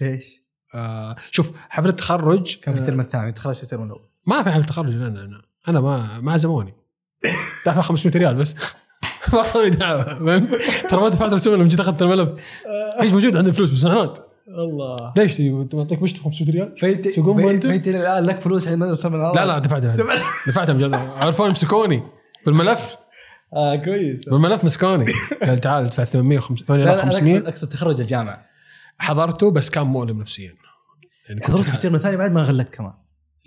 [0.00, 4.08] ليش؟ آه شوف حفلة التخرج كان في آه، الترم الثاني؟ تخرجت الترم الأول.
[4.26, 6.74] ما في حفلة تخرج أنا أنا أنا ما ما عزموني.
[7.66, 8.56] دافع 500 ريال بس.
[9.32, 10.54] ما اعطوني دعوة فهمت؟
[10.90, 12.30] ترى ما دفعت رسوم لما جيت أخذت الملف.
[13.00, 14.18] إيش موجود عندي فلوس بسنوات
[14.48, 15.12] الله.
[15.16, 19.46] ليش؟ انت معطيك مشت 500 ريال؟ أنتم؟ فانت الآن لك فلوس على المدرسة من لا
[19.46, 20.20] لا دفعت دفعت.
[20.48, 20.70] دفعت.
[20.70, 22.02] مجد عرفوني مسكوني
[22.46, 22.96] بالملف؟
[23.54, 24.28] آه كويس.
[24.28, 25.04] بالملف مسكوني.
[25.42, 28.46] قال تعال ادفع 800 500 لا لا أنا 500 اقصد تخرج الجامعة.
[28.98, 30.54] حضرته بس كان مؤلم نفسيا.
[31.28, 32.92] يعني كنت حضرت في الترم الثاني بعد ما غلقت كمان.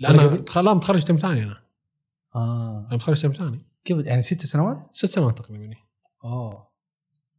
[0.00, 1.56] لا أنا لا متخرج ترم ثاني أنا.
[2.34, 2.86] آه.
[2.86, 3.67] أنا متخرج ترم ثاني.
[3.84, 5.74] كيف يعني ست سنوات؟ ست سنوات تقريبا
[6.24, 6.68] اوه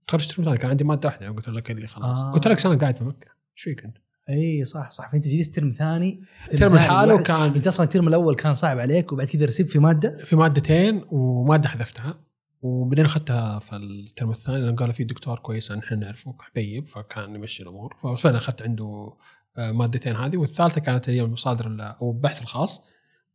[0.08, 2.20] تخرج ترم ثاني كان عندي مادة واحدة قلت لك اللي خلاص.
[2.20, 2.32] آه.
[2.32, 3.28] قلت لك سنه قاعد في مكة.
[3.58, 3.98] إيش فيك أنت؟
[4.30, 5.12] إي صح صح.
[5.12, 6.22] فأنت جلست ترم ثاني
[6.58, 10.18] ترم واحد- وكان أنت أصلا الترم الأول كان صعب عليك وبعد كذا رسبت في مادة؟
[10.26, 12.20] في مادتين ومادة حذفتها
[12.62, 17.64] وبعدين أخذتها في الترم الثاني لأن قالوا في دكتور كويس إحنا نعرفه حبيب فكان يمشي
[17.64, 17.96] الأمور.
[18.04, 19.14] ففعلا أخذت عنده
[19.58, 22.86] آه، مادتين هذه والثالثة كانت هي المصادر ال- أو البحث الخاص.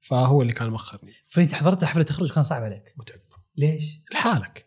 [0.05, 3.19] فهو اللي كان مخرني فإنت حضرت حفلة التخرج كان صعب عليك؟ متعب.
[3.57, 4.67] ليش؟ لحالك.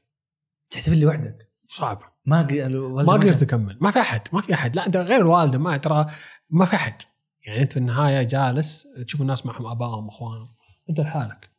[0.69, 1.99] تحتفل لوحدك؟ صعب.
[2.25, 3.43] ما ما قدرت.
[3.43, 3.77] أكمل.
[3.81, 4.75] ما في أحد ما في أحد.
[4.75, 6.05] لا أنت غير الوالدة ما ترى
[6.49, 7.01] ما في أحد.
[7.45, 10.47] يعني أنت في النهاية جالس تشوف الناس معهم آبائهم أخوانهم.
[10.89, 11.49] أنت لحالك.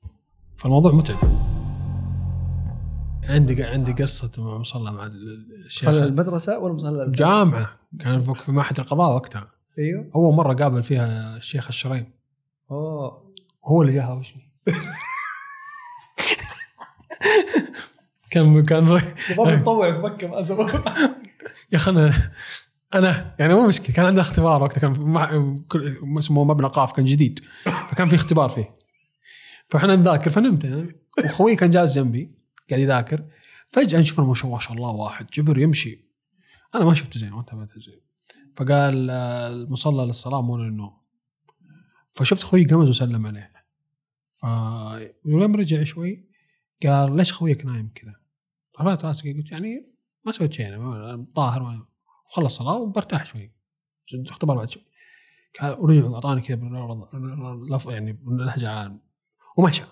[0.57, 1.19] فالموضوع متعب.
[3.23, 5.89] عندي عندي قصة مع مصلى مع الشيخ.
[5.89, 7.79] مصلى المدرسة ولا مصلى جامعة.
[8.01, 9.51] كان في معهد القضاء وقتها.
[9.79, 10.11] أيوه.
[10.15, 12.13] أول مرة قابل فيها الشيخ الشريم
[12.71, 13.28] أوه.
[13.65, 14.53] هو اللي جاء هاوشني.
[18.31, 19.01] كان كان
[19.39, 20.71] مطوع في مكة ما سوى
[21.73, 22.33] يا أخي أنا
[22.95, 25.31] أنا يعني مو مشكلة كان عندنا اختبار وقتها كان مع
[26.19, 28.75] اسمه مبنى قاف كان جديد فكان في اختبار فيه.
[29.69, 32.35] فإحنا نذاكر فنمت أنا وأخوي كان جالس جنبي
[32.71, 33.25] قاعد يذاكر.
[33.71, 36.09] فجأة نشوف ما شاء ما شاء الله واحد جبر يمشي.
[36.75, 38.01] أنا ما شفته زين ما انتبهت زين.
[38.57, 40.98] فقال آه، المصلى للصلاة مو للنوم
[42.19, 43.51] فشفت أخوي قمز وسلم عليه.
[44.29, 46.29] فيوم رجع شوي
[46.83, 48.15] قال ليش خويك نايم كذا؟
[48.81, 49.87] رفعت راسي قلت يعني
[50.25, 51.87] ما سويت شيء أنا طاهر
[52.27, 53.53] وخلص صلاة وبرتاح شوي.
[54.15, 54.83] اختبار بعد شوي.
[55.61, 58.99] قال ورجع واعطاني كذا بالرض- لف يعني بلهجه
[59.57, 59.83] ومشى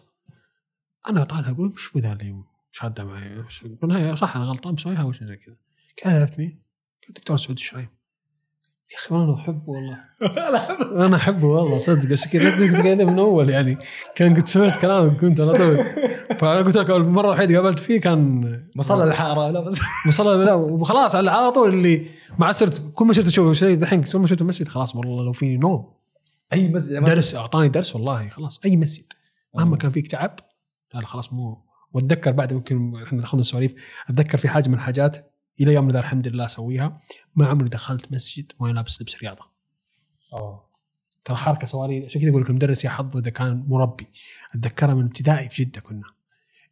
[1.09, 3.45] أنا طالع أقول وش بذا اللي شادة معي.
[3.65, 5.57] بالنهايه صح أنا غلطان مسويها وش زي كذا.
[6.05, 6.63] قال عرفت مين؟
[7.09, 7.89] قلت دكتور سعود الشريف.
[8.93, 9.99] يا أخي أنا أحبه والله.
[11.07, 12.09] أنا أحبه والله صدق.
[12.09, 12.51] بس كذا
[12.83, 13.79] قاعد من أول يعني
[14.15, 15.77] كان قد سمعت كلامك كنت على طول.
[16.39, 18.43] فأنا قلت لك المرة الوحيدة قابلت فيه كان
[18.77, 19.79] مصلى الحارة لا بس.
[20.07, 22.07] مصلى لا وخلاص على طول اللي
[22.39, 25.25] ما عاد صرت كل ما صرت أشوف شيء دحين كل ما شفت المسجد خلاص والله
[25.25, 25.93] لو فيني نوم.
[26.53, 29.05] أي مسجد درس أعطاني درس والله خلاص أي مسجد.
[29.55, 30.37] مهما كان فيك تعب
[30.95, 31.63] لا لا خلاص مو.
[31.93, 33.75] وأتذكر بعد يمكن إحنا اخذنا سواليف
[34.11, 37.01] أتذكر في حاجة من الحاجات إلى يومنا ذا الحمد لله أسويها.
[37.37, 39.45] ما عمري دخلت مسجد وأنا لابس لبس رياضة.
[40.33, 40.67] أوه.
[41.25, 44.07] ترى حركه سواليف عشان كذا أقول لك؟ المدرس يا حظه إذا كان مربي.
[44.55, 46.13] أتذكرها من ابتدائي في جدة كنا.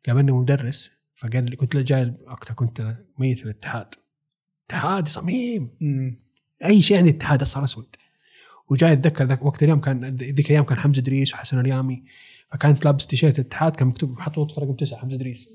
[0.06, 3.94] قابلني مدرس فقال لي كنت جاي وقتها كنت ميت في الاتحاد.
[4.66, 5.70] اتحادي صميم.
[6.64, 7.96] أي شيء عندي اتحاد اصفر أسود.
[8.68, 12.04] وجاي أتذكر ذاك وقت اليوم كان ذيك الأيام كان حمزة ادريس وحسن اليامي.
[12.52, 15.50] فكانت لابس تيشيرت الاتحاد كان مكتوب حاطط رقم تسعه حمزة ادريس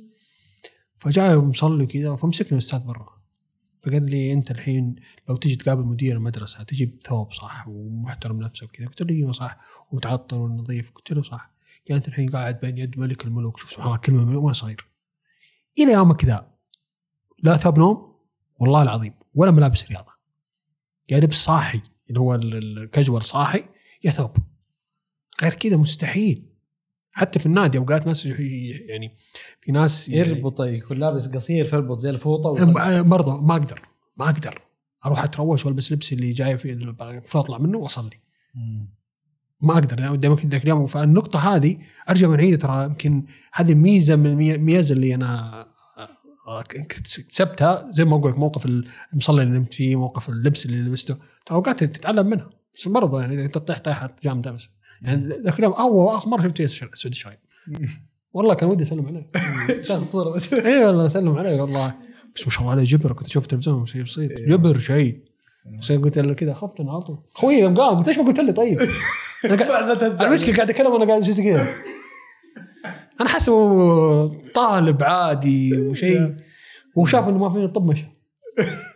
[0.98, 3.19] فجاي مصلي كذا فمسكني الأستاذ برا.
[3.84, 4.96] فقال لي أنت الحين
[5.30, 9.58] لو تجي تقابل مدير المدرسة تجيب ثوب صح ومحترم نفسك وكذا قلت له إيوه صح.
[9.92, 10.92] ومتعطر ونظيف.
[10.92, 11.52] قلت له صح.
[11.88, 13.58] قال أنت الحين قاعد بين يد ملك الملوك.
[13.58, 14.86] شوف سبحان الله كلمة وأنا صغير
[15.80, 16.52] إلى يومك ذا
[17.44, 18.16] لا ثوب نوم
[18.60, 20.12] والله العظيم ولا ملابس رياضة.
[21.10, 23.64] يا لبس صاحي اللي هو ال- الكاجوال صاحي
[24.04, 24.32] يا ثوب.
[25.42, 26.49] غير كذا مستحيل.
[27.20, 29.16] حتى في النادي أوقات ناس يعني
[29.62, 33.82] في ناس يربط يكون لابس قصير فيربط زي الفوطة وصل- برضه ما أقدر
[34.18, 34.62] ما أقدر
[35.06, 38.20] أروح أتروش وألبس لبسي اللي جاي في المفروض اطلع منه وأصلي.
[39.62, 40.86] ما أقدر يعني قدامك ذاك اليوم.
[40.86, 41.78] فالنقطة هذه
[42.10, 45.62] ارجع من عيد ترى يمكن هذه ميزة من المي- الميزه اللي أنا
[46.48, 47.88] آه، اكتسبتها.
[47.92, 48.66] زي ما أقول لك موقف
[49.14, 51.14] المصلي اللي نمت فيه موقف اللبس اللي لبسته
[51.46, 52.50] ترى أوقات تتعلم منها.
[52.76, 54.70] بس برضه يعني أنت تطيح طيحة جامدة بس.
[55.02, 57.40] يعني ذاك اليوم أول اخر مرة شفت سعود الشرايب
[58.34, 59.32] والله كان ودي أسلم عليه.
[59.88, 60.54] تاخذ صورة بس.
[60.54, 61.94] اي والله أسلم عليه والله.
[62.36, 64.32] بس ما شاء الله عليه جبر كنت أشوف تلفزيون شيء بسيط.
[64.32, 65.24] جبر شيء
[65.80, 67.18] بس قلت له كذا خفت على طول.
[67.34, 68.80] خوي يوم قام قلت ليش ما قلت لي طيب؟
[70.22, 71.68] المشكلة قاعد أتكلم وأنا قاعد شو كذا.
[73.22, 76.36] أنا حاسه طالب عادي وشيء
[76.96, 78.06] وشاف إنه ما فيني طب مشى.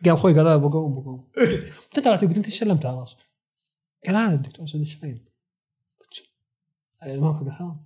[0.05, 1.27] قام أخوي قال لا بقوم بقوم.
[1.85, 3.17] انت طلعت قلت انت إيش سلمت على راسك؟
[4.07, 5.32] قال هذا الدكتور سعود قلت
[7.05, 7.85] الامام حق الحرام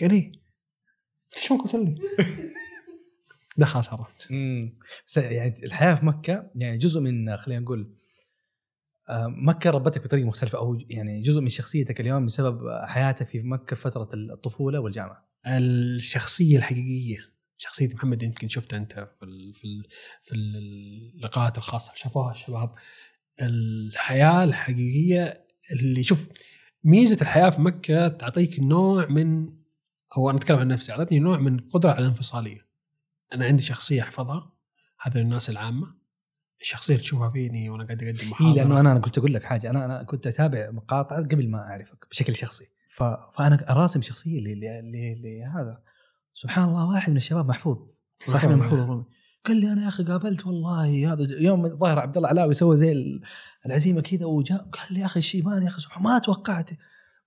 [0.00, 1.96] قال إيه؟ انت إيش ما قلت لي؟
[3.56, 4.28] ده خلاص عرفت.
[5.06, 7.96] بس يعني الحياة في مكة يعني جزء من خلينا نقول
[9.08, 13.76] آه، مكة ربتك بطريقة مختلفة أو يعني جزء من شخصيتك اليوم بسبب حياتك في مكة
[13.76, 15.30] في فترة الطفولة والجامعة.
[15.46, 17.18] الشخصية الحقيقية
[17.58, 19.84] شخصية محمد يمكن شفتها أنت في ال في ال
[20.22, 22.74] في اللقاءات الخاصة شافوها الشباب.
[23.42, 26.28] الحياة الحقيقية اللي شوف
[26.84, 29.48] ميزة الحياة في مكة تعطيك نوع من
[30.16, 32.66] أو أنا أتكلم عن نفسي اعطتني نوع من قدرة على الانفصالية.
[33.34, 34.52] أنا عندي شخصية أحفظها
[35.00, 36.00] هذا للناس العامة.
[36.60, 39.70] الشخصية اللي تشوفها فيني وأنا قاعد أقدم محاضره لأنه أنا أنا كنت أقول لك حاجة.
[39.70, 42.64] أنا أنا كنت أتابع مقاطع قبل ما أعرفك بشكل شخصي.
[42.88, 43.02] ف...
[43.02, 44.40] فأنا راسم شخصية.
[44.40, 45.82] لهذا
[46.34, 47.78] سبحان الله واحد من الشباب محفوظ.
[48.24, 48.56] صاحبنا.
[48.56, 48.80] محفوظ.
[48.80, 49.04] الرومي
[49.50, 52.92] قال لي أنا يا أخي قابلت والله هذا يوم ظاهر عبد الله علاوي سوى زي
[52.92, 53.20] ال-
[53.66, 56.70] العزيمة كذا وجاء قال لي يا أخي الشيبان يا أخي سبحان ما توقعت.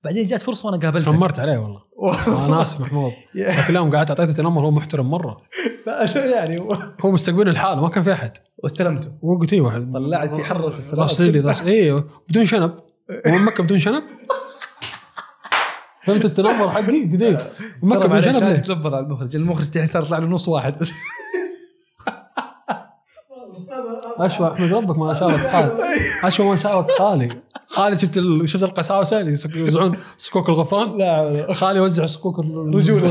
[0.03, 1.11] بعدين جات فرصة وأنا قابلته.
[1.11, 1.81] تنمرت عليه والله.
[2.47, 3.11] أنا آسف محمود.
[3.37, 5.37] ذاك اليوم قعدت أعطيته تنمر هو محترم مرة.
[6.35, 6.59] يعني
[7.05, 8.31] هو مستقبل الحاله ما كان في أحد.
[8.63, 9.11] واستلمته.
[9.21, 9.91] وقلت إيوه.
[9.93, 11.07] طلعت في حرة السلام.
[11.65, 12.73] أيوه بدون شنب.
[13.27, 14.03] ومن مكة بدون شنب.
[16.03, 17.51] فهمت التنمر حقي؟ دقيقه
[17.83, 19.35] مكة بدون شنب لا؟ تتلبر على المخرج.
[19.35, 20.83] المخرج صار يطلع له نص واحد.
[24.25, 25.79] أشوى احمد ربك ما شارك خالد
[26.23, 27.29] أشوى ما شارك خالي
[27.67, 28.49] خالد شفت ال...
[28.49, 33.01] شفت القساوسه اللي يوزعون صكوك الغفران؟ لا خالي يوزع صكوك الرجول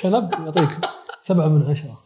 [0.00, 0.70] شنب يعطيك
[1.18, 1.98] سبعة من عشرة.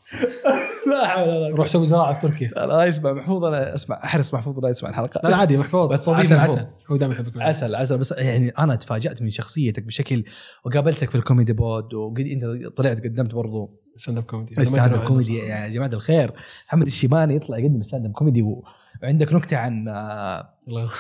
[0.91, 2.49] لا حول ولا روح سوي زراعة في تركيا.
[2.49, 5.21] لا لا يسمع محفوظ أنا أسمع أحرص محفوظ لا يسمع الحلقة.
[5.25, 5.89] لا لا عادي محفوظ.
[5.93, 6.37] بس عسل.
[6.37, 6.67] عسل.
[6.93, 7.43] هو دائما يحبك.
[7.43, 10.25] عسل عسل بس يعني أنا تفاجأت من شخصيتك بشكل
[10.65, 12.45] وقابلتك في الكوميدي بود وقد أنت
[12.77, 13.81] طلعت قدمت برضو.
[13.97, 16.33] stand-up comedy stand-up comedy يا جماعة الخير.
[16.67, 18.65] محمد الشيباني يطلع يقدم stand-up comedy و-
[19.03, 20.91] وعندك نكتة عن آه، الله.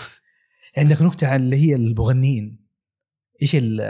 [0.77, 2.59] عندك نكتة عن اللي هي المغنيين.
[3.43, 3.81] إيش ال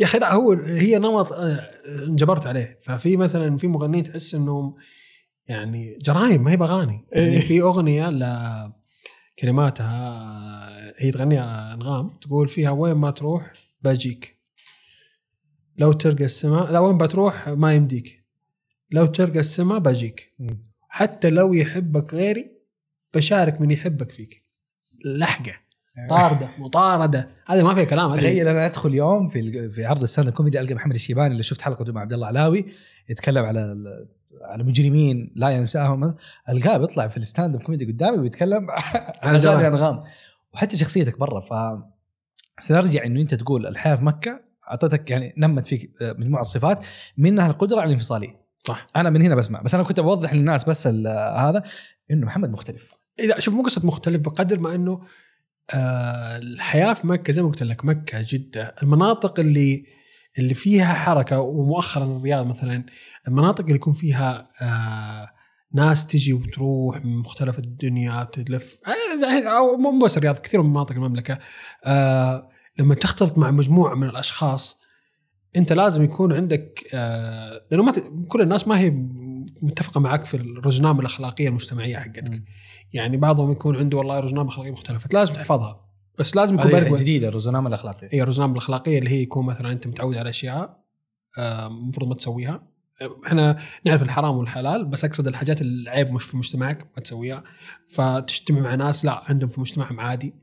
[0.00, 1.70] يا أخي لا هو هي نمط آه،
[2.08, 2.78] انجبرت عليه.
[2.82, 4.74] ففي مثلا في مغنيين تحس إنهم
[5.48, 7.04] يعني جرايم ما هي بأغاني.
[7.12, 8.72] يعني في أغنية ل
[9.38, 9.92] كلماتها
[10.96, 14.36] هي تغنيها أنغام تقول فيها وين ما تروح باجيك
[15.78, 18.24] لو تلقى السماء لا وين بتروح ما يمديك
[18.90, 20.34] لو تلقى السماء باجيك
[20.88, 22.50] حتى لو يحبك غيري
[23.14, 24.46] بشارك من يحبك فيك.
[25.04, 25.52] لحقة.
[26.10, 27.28] طاردة مطاردة.
[27.46, 30.74] هذه ما فيها كلام تخيل أنا أدخل يوم في في عرض ال stand-up comedy ألقى
[30.74, 32.66] محمد الشيباني اللي شفت حلقته مع عبد الله علاوي
[33.08, 33.76] يتكلم على
[34.42, 36.14] على مجرمين لا ينساهم.
[36.48, 38.60] القاه بيطلع في ال stand-up comedy قدامي ويتكلم
[39.24, 39.36] جماعة.
[39.46, 40.02] اغاني أنغام.
[40.54, 41.82] وحتى شخصيتك برا ف
[42.60, 46.78] سنرجع إنه أنت تقول الحياة في مكة اعطتك يعني نمت فيك مجموعة صفات
[47.18, 48.46] منها القدرة على الانفصالية.
[48.64, 48.84] صح.
[48.96, 49.62] أنا من هنا بسمع.
[49.62, 51.06] بس أنا كنت بوضح للناس بس ال-
[51.38, 51.62] هذا
[52.10, 52.94] إنه محمد مختلف.
[53.20, 55.00] إذا شوف مو قصة مختلف بقدر ما إنه
[55.74, 58.74] آه الحياة في مكة زي ما قلت لك مكة جدة.
[58.82, 59.84] المناطق اللي
[60.38, 62.84] اللي فيها حركة ومؤخرا الرياض مثلا
[63.28, 65.28] المناطق اللي يكون فيها آه
[65.74, 68.76] ناس تجي وتروح من مختلف الدنيا تلف
[69.20, 71.38] زي- أو مو بس الرياض كثير من مناطق المملكة
[71.84, 74.80] آه لما تختلط مع مجموعة من الأشخاص
[75.56, 78.90] أنت لازم يكون عندك آه لأنه ما ت- كل الناس ما هي
[79.62, 82.42] متفقة معك في الرزنامه الأخلاقية المجتمعية حقتك.
[82.92, 85.85] يعني بعضهم يكون عنده والله رزنامه أخلاقية مختلفة لازم تحفظها.
[86.18, 89.86] بس لازم يكون بالك جديدة الرزنامه الاخلاقيه هي الرزنامه الاخلاقيه اللي هي يكون مثلا أنت
[89.86, 90.86] متعود على أشياء
[91.38, 92.62] آه، المفروض ما تسويها.
[93.26, 97.44] إحنا نعرف الحرام والحلال بس أقصد الحاجات العيب مش في مجتمعك ما تسويها.
[97.88, 100.34] فتجتمع مع ناس لا عندهم في مجتمعهم عادي.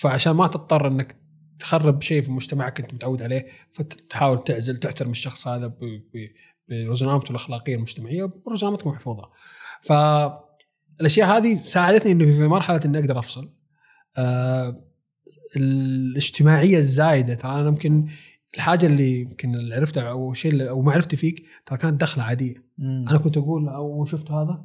[0.00, 1.16] فعشان ما تضطر إنك
[1.58, 5.72] تخرب شيء في مجتمعك أنت متعود عليه فتحاول تعزل تحترم الشخص هذا
[6.68, 9.30] برزنامته الأخلاقية المجتمعية ورزنامتك محفوظة.
[9.82, 13.52] فالأشياء هذه ساعدتني إنه في مرحلة إني أقدر أفصل.
[14.16, 14.89] آه
[15.56, 17.34] الاجتماعية الزايدة.
[17.34, 18.08] ترى أنا يمكن
[18.54, 22.64] الحاجة اللي يمكن اللي عرفتها أو شيء أو معرفتي فيك ترى كانت دخلة عادية.
[22.78, 24.64] أنا كنت أقول أو شفت هذا؟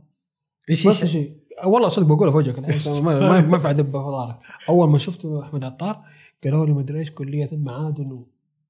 [0.69, 1.45] إيش ما إيش؟ شيء.
[1.65, 5.25] والله صدق بقولها في وجهك ما ما ما ينفع ادب في ظهرك أول ما شفت
[5.25, 6.03] أحمد عطار
[6.43, 8.25] قالوا لي مدري إيش كلية المعادن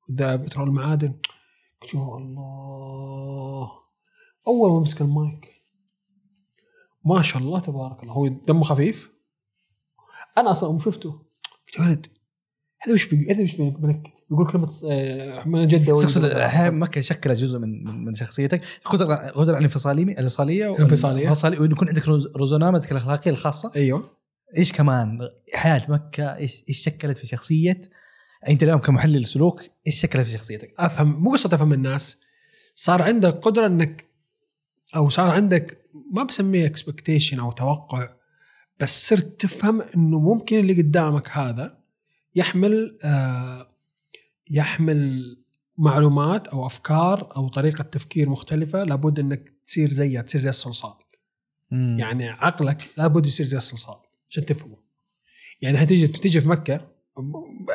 [0.10, 1.14] وذا بترول المعادن.
[1.82, 3.72] قلت يا الله.
[4.48, 5.62] أول ما مسك المايك
[7.06, 9.12] ما شاء الله تبارك الله هو دمه خفيف.
[10.38, 11.25] أنا أصلا شفته
[11.68, 12.06] قلت يا ولد
[12.82, 16.02] هذا وش بي- هذا وش بنكت بيقول كلمة آه، من جدة.
[16.18, 18.62] الحياة مكه شكلت جزء من من, شخصيتك.
[18.86, 21.22] قدره قدره على الانفصالية الانفصالية الانفصالية.
[21.24, 23.72] الانفصالية وانه يكون عندك رز- رزونامتك الأخلاقية الخاصة.
[23.76, 24.10] أيوه.
[24.58, 25.20] إيش كمان؟
[25.54, 27.82] حياة مكة إيش إيش شكلت في شخصية؟
[28.50, 32.20] أنت اليوم كمحلل سلوك إيش شكلت في شخصيتك؟ أفهم مو قصة أفهم الناس.
[32.76, 34.06] صار عندك قدرة إنك
[34.96, 35.78] أو صار عندك
[36.14, 38.10] ما بسميه اكسبكتيشن أو توقع.
[38.80, 41.78] بس صرت تفهم إنه ممكن اللي قدامك هذا
[42.36, 43.68] يحمل آه
[44.52, 45.38] يحمل
[45.78, 50.94] معلومات أو أفكار أو طريقة تفكير مختلفة لابد إنك تصير زيها تصير زي الصلصال.
[51.72, 51.98] مم.
[52.00, 53.98] يعني عقلك لابد يصير زي الصلصال
[54.30, 54.78] عشان تفهمه.
[55.62, 56.96] يعني هتيجي تيجي في مكة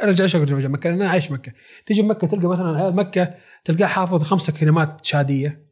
[0.02, 1.52] أرجع إيش ارجع مكة أنا عايش مكة.
[1.86, 3.34] تيجي مكة تلقى مثلا مكة
[3.64, 5.66] تلقاه حافظ خمسة كلمات شادية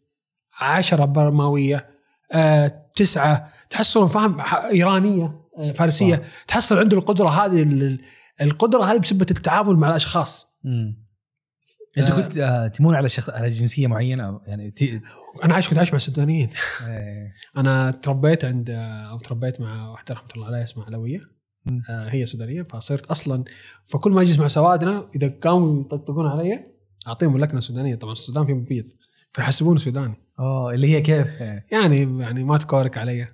[0.60, 1.97] عشرة برماويه
[2.32, 3.52] آه، تسعة.
[3.70, 4.40] تحصل فاهم
[4.72, 6.22] إيرانية آه، فارسية.
[6.48, 8.00] تحصل عنده القدرة هذه ال-
[8.40, 10.46] القدرة هذه بسبة التعامل مع الأشخاص.
[10.64, 11.08] مم.
[11.98, 12.20] انت آه.
[12.20, 15.00] كنت آه، تمون على شخص على جنسية معينة؟ يعني تي...
[15.44, 16.50] أنا عايش كنت عايش مع السودانيين.
[16.86, 17.32] إيه.
[17.56, 18.70] أنا تربيت عند
[19.10, 21.20] أو تربيت مع واحدة رحمة الله عليها اسمها علوية.
[21.90, 22.62] آه هي سودانية.
[22.62, 23.44] فصرت أصلا
[23.84, 26.66] فكل ما أجلس مع سوادنا إذا قاموا يطقطقون علي
[27.06, 28.84] أعطيهم لكنه سودانيه طبعا السودان فيه بيض.
[29.32, 30.14] فيحسبوني سوداني.
[30.38, 33.22] آه اللي هي كيف؟ يعني يعني يعني ما تكورك علي.
[33.22, 33.28] آه.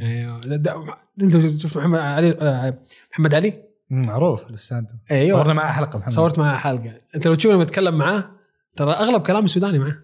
[0.00, 2.78] يعني ده- ده- انت شفت محمد علي آه،
[3.12, 4.84] محمد علي؟ معروف الأستاذ.
[5.10, 5.30] إيوه.
[5.30, 6.12] صورنا معاه حلقة محمد.
[6.12, 6.92] صورت معاه حلقة.
[7.14, 8.24] انت لو تشوف لما اتكلم معاه
[8.76, 9.96] ترى أغلب كلامي سوداني معاه.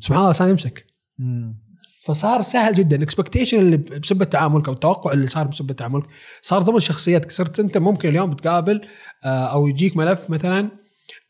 [0.00, 0.86] سبحان الله لساني يمسك.
[1.18, 1.66] مم.
[2.04, 2.96] فصار سهل جدا.
[2.96, 6.04] ال expectation اللي بسبب تعاملك أو التوقع اللي صار بسبب تعاملك
[6.40, 8.80] صار ضمن شخصيتك صرت أنت ممكن اليوم بتقابل
[9.24, 10.70] آه، أو يجيك ملف مثلا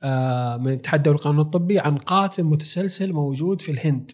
[0.03, 4.13] من الاتحاد الدولي للقانون الطبي عن قاتل متسلسل موجود في الهند.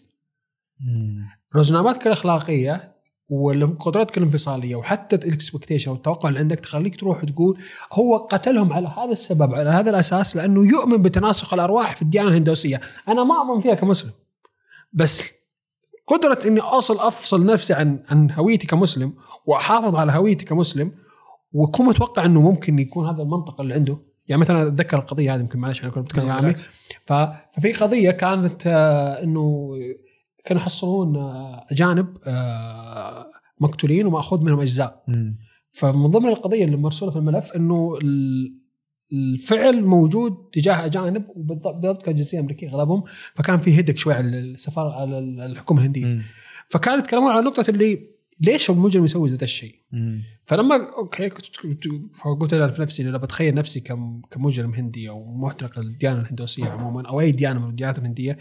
[1.55, 2.93] رزناماتك الاخلاقيه
[3.29, 7.59] وقدراتك الانفصاليه وحتى ال expectation أو التوقع اللي عندك تخليك تروح تقول
[7.93, 12.81] هو قتلهم على هذا السبب على هذا الأساس لأنه يؤمن بتناسخ الأرواح في الديانة الهندوسية،
[13.07, 14.11] أنا ما أؤمن فيها كمسلم.
[14.93, 15.31] بس
[16.07, 19.13] قدرة إني اوصل أفصل نفسي عن عن هويتي كمسلم
[19.45, 20.91] وأحافظ على هويتي كمسلم
[21.53, 23.97] وأكون متوقع إنه ممكن يكون هذا المنطق اللي عنده،
[24.27, 26.47] يعني مثلا أتذكر القضية هذه يمكن معلش أنا كنت بتكلم عامي
[27.05, 29.71] ففي قضية كانت آه، إنه
[30.45, 35.03] كانوا يحصلون آه، اجانب آه، مقتولين وماخوذ منهم أجزاء.
[35.71, 38.63] فمن ضمن القضية اللي مرسولة في الملف إنه ال-
[39.13, 43.03] الفعل موجود تجاه أجانب وبالضبط كانت جنسية أمريكية أغلبهم
[43.35, 46.21] فكان في هدك شوي على السفارة على الحكومة الهندية.
[46.67, 48.12] فكانوا يتكلمون عن نقطة اللي
[48.43, 49.75] ليش المجرم يسوي ذا الشيء.
[50.43, 51.29] فلما أوكي
[52.13, 57.07] فقلت أنا في نفسي أنا بتخيل نفسي كم كمجرم هندي أو معتنق الديانه الهندوسية عموما
[57.07, 58.37] أو أي ديانة من الديانات الهندية.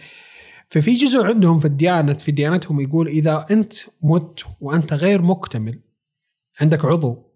[0.67, 3.73] ففي جزء عندهم في الديانة في ديانتهم يقول إذا أنت
[4.03, 5.81] مت وأنت غير مكتمل
[6.61, 7.33] عندك عضو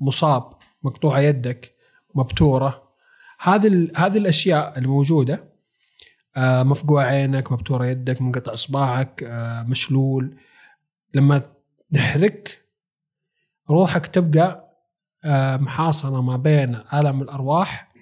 [0.00, 0.52] مصاب
[0.82, 1.74] مقطوعة يدك
[2.14, 2.82] مبتورة
[3.40, 5.50] هذه هذه الأشياء الموجودة
[6.36, 10.36] آه، مفقوع عينك مبتورة يدك منقطع إصبعك آه، مشلول.
[11.14, 11.42] لما
[11.94, 12.64] تحرك
[13.70, 14.70] روحك تبقى
[15.24, 17.92] آه، محاصرة ما بين عالم الأرواح.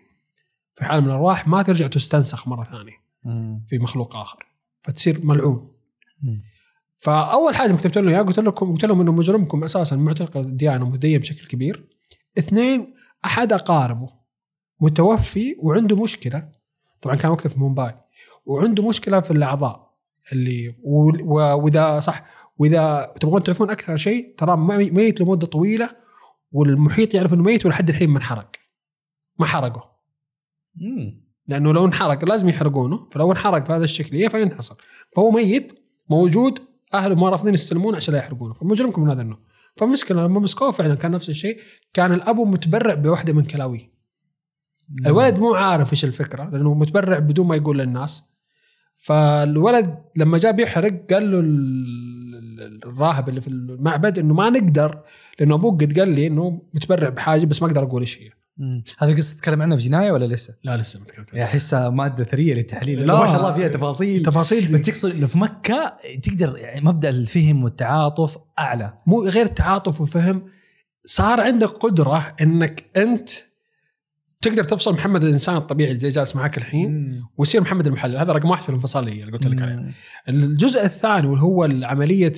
[0.74, 2.96] في عالم الأرواح ما ترجع تستنسخ مرة ثانية.
[3.24, 3.64] مم.
[3.66, 4.46] في مخلوق آخر.
[4.82, 5.72] فتصير ملعون.
[6.98, 11.18] فأول حاجة كتبت لهم إياها قلت لكم قلت لهم إنه مجرمكم أساسا معتقد الديانه مدين
[11.20, 11.88] بشكل كبير.
[12.38, 14.08] اثنين أحد أقاربه
[14.80, 16.48] متوفي وعنده مشكلة.
[17.00, 17.94] طبعا كان وقتها في مومباي.
[18.46, 19.87] وعنده مشكلة في الأعضاء.
[20.32, 22.24] اللي وإذا صح
[22.58, 25.90] وإذا تبغون تعرفون أكثر شيء ترى مي- ميت لمده طويلة
[26.52, 28.50] والمحيط يعرف إنه ميت ولحد الحين ما انحرق.
[29.38, 29.90] ما حرقه.
[31.46, 34.74] لأنه لو انحرق لازم يحرقونه فلو انحرق بهذا الشكليه فينحصر
[35.16, 35.72] فهو ميت
[36.10, 36.58] موجود
[36.94, 38.54] أهله ما رافضين يستلمونه عشان لا يحرقونه.
[38.54, 39.38] فمجرمكم من هذا النوع.
[39.76, 41.60] فمشكلة لما مسكوه فعلا كان نفس الشيء
[41.92, 43.92] كان الابو متبرع بواحده من كلاويه.
[45.06, 48.24] الولد مو عارف إيش الفكرة لأنه متبرع بدون ما يقول للناس.
[49.00, 54.98] فالولد لما جاء بيحرق قال له ال- ال- الراهب اللي في المعبد إنه ما نقدر
[55.40, 58.30] لأنه أبوك قد قال لي إنه متبرع بحاجة بس ما أقدر أقول إيش هي.
[58.98, 62.24] هذه قصة تتكلم عنها في جناية ولا لسه؟ لا لسه ما تكلمت يعني أحسها مادة
[62.24, 63.18] ثرية للتحليل لا.
[63.20, 67.64] ما شاء الله فيها تفاصيل تفاصيل بس تقصد إنه في مكة تقدر يعني مبدأ الفهم
[67.64, 70.42] والتعاطف أعلى مو غير تعاطف وفهم
[71.04, 73.30] صار عندك قدرة إنك أنت
[74.40, 78.16] تقدر تفصل محمد الإنسان الطبيعي اللي جالس معك الحين ويصير محمد المحلل.
[78.16, 79.92] هذا رقم واحد في الانفصالية اللي قلت لك عليها.
[80.28, 82.32] الجزء الثاني واللي هو عمليه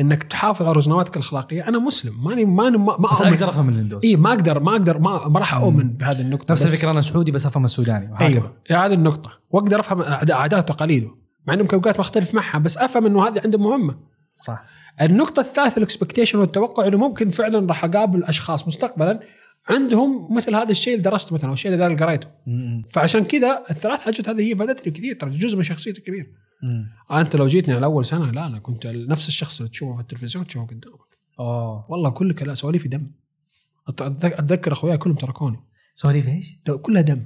[0.00, 1.68] إنك تحافظ على رزناماتك الأخلاقية.
[1.68, 2.24] أنا مسلم.
[2.24, 5.38] ماني ماني ما, ما بس أقدر أفهم الهندوس إي ما أقدر ما أقدر ما, ما
[5.38, 6.52] راح أؤمن بهذه النقطة.
[6.52, 8.12] نفس الفكرة أنا سعودي بس أفهم السوداني.
[8.12, 8.26] وهكذا.
[8.28, 8.86] أيوه.
[8.86, 9.30] هذه النقطة.
[9.50, 11.10] وأقدر أفهم أعداء- عادات وتقاليده
[11.46, 13.96] مع انه يمكن اوقات ما اختلف معها بس أفهم إنه هذه عنده مهمة.
[14.42, 14.64] صح.
[15.00, 19.20] النقطة الثالثة ال expectation والتوقع إنه ممكن فعلا راح أقابل أشخاص مستقبلا
[19.68, 22.28] عندهم مثل هذا الشيء اللي درسته مثلا أو الشيء اللي قريته.
[22.92, 26.32] فعشان كذا الثلاث حاجات هذه هي فادتني كثير ترى جزء من شخصيتي كبير.
[26.62, 26.86] مم.
[27.18, 30.46] أنت لو جيتني على أول سنة لا أنا كنت نفس الشخص اللي تشوفه في التلفزيون
[30.46, 31.18] تشوفه قدامك.
[31.40, 33.10] اوه والله كل كلام سواليفي دم.
[33.88, 35.60] أتذكر أخوياي كلهم تركوني.
[35.94, 36.46] سواليف إيش؟
[36.82, 37.22] كلها دم.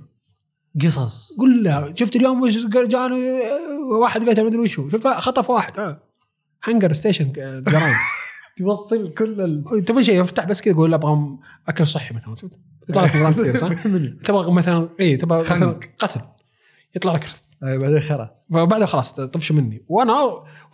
[0.83, 1.37] قصص.
[1.41, 1.95] كلها.
[1.95, 3.41] شفت اليوم وش جاني
[4.01, 4.89] واحد قتل مدري وشو.
[4.89, 5.79] شوف خطف واحد.
[5.79, 6.03] آه.
[6.63, 7.97] HungerStation جرايم
[8.57, 9.85] توصل كل ال...
[9.85, 11.39] تبغى شيء افتح بس كذا يقول أبغى
[11.69, 12.35] أكل صحي مثلا.
[12.89, 13.69] يطلع لك نظام كثير صح؟
[14.25, 15.81] تبغى مثلا اي تبغى مثلا.
[15.99, 16.21] قتل.
[16.97, 17.27] يطلع لك
[17.65, 18.31] أي بعدين خرا.
[18.51, 19.85] فبعدها خلاص طفش مني.
[19.89, 20.13] وأنا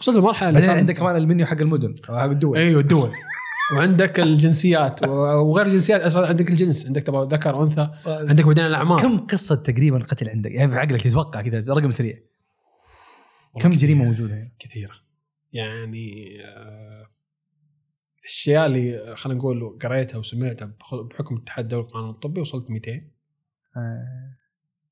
[0.01, 2.59] وصلت لمرحلة بعدين عندك كمان المنيو حق المدن حق الدول.
[2.59, 3.11] أيوه الدول.
[3.77, 5.09] وعندك الجنسيات.
[5.09, 6.87] وغير الجنسيات أصلا عندك الجنس.
[6.87, 7.91] عندك تبغى ذكر أنثى.
[8.07, 9.01] عندك بعدين الأعمار.
[9.01, 12.15] كم قصة تقريبا قتل عندك؟ يعني في عقلك تتوقع كذا رقم سريع.
[13.61, 14.93] كم جريمة موجودة؟ هنا كثيرة.
[15.53, 17.07] يعني آه،
[18.29, 22.93] الاشياء اللي خلينا نقول قريتها وسمعتها بحكم الاتحاد الدولي للقانون الطبي وصلت 200
[23.77, 24.37] آه.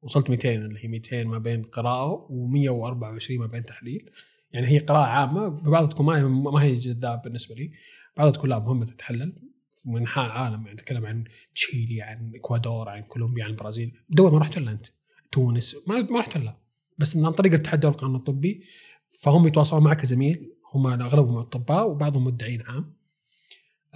[0.03, 4.11] وصلت 200 اللي هي 200 ما بين قراءة و124 ما بين تحليل.
[4.53, 7.73] يعني هي قراءة عامة في بعضها تكون ما هي ما هي جذاب بالنسبة لي.
[8.17, 9.37] بعضها تكون لا مهمة تتحلل.
[9.85, 11.25] من انحاء عالم يعني نتكلم عن
[11.55, 13.99] تشيلي عن إكوادور عن كولومبيا عن البرازيل.
[14.09, 14.87] دول ما رحت لها أنت.
[15.33, 16.59] تونس ما ما رحت لها
[16.99, 18.63] بس عن طريق الاتحاد الدولي للقانون الطبي
[19.09, 20.53] فهم يتواصلون معك كزميل.
[20.75, 22.96] هم أغلبهم أطباء وبعضهم مدعين عام.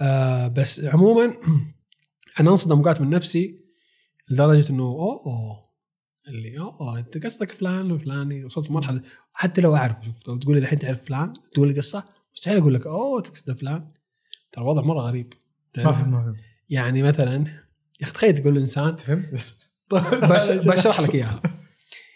[0.01, 1.33] آه بس عموما
[2.39, 3.61] أنا أنصدم اوقات من نفسي
[4.29, 5.71] لدرجة إنه أوه, أوه
[6.27, 9.01] اللي أوه أنت قصدك فلان وفلاني وصلت مرحلة
[9.33, 12.03] حتى لو اعرف شوف تقول لي الحين تعرف فلان تقول لي قصة
[12.35, 13.91] مستحيل أقول لك أوه تقصد فلان.
[14.51, 15.33] ترى الوضع مرة غريب.
[15.77, 17.35] ما في ما في يعني مثلا
[18.01, 19.33] يا أخي تخيل تقول لإنسان فهمت؟
[20.31, 21.41] بش بشرح لك إياها.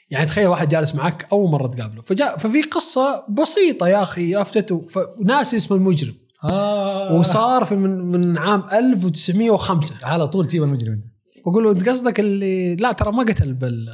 [0.10, 4.86] يعني تخيل واحد جالس معك أول مرة تقابله فجاء ففي قصة بسيطة يا أخي أفتته
[4.86, 6.16] فناس اسم المجرم.
[6.52, 7.14] آه.
[7.20, 11.02] وصار في من من عام 1905 على طول تجيب المجرم
[11.46, 13.86] بقول له أنت قصدك اللي لا ترى ما قتل بال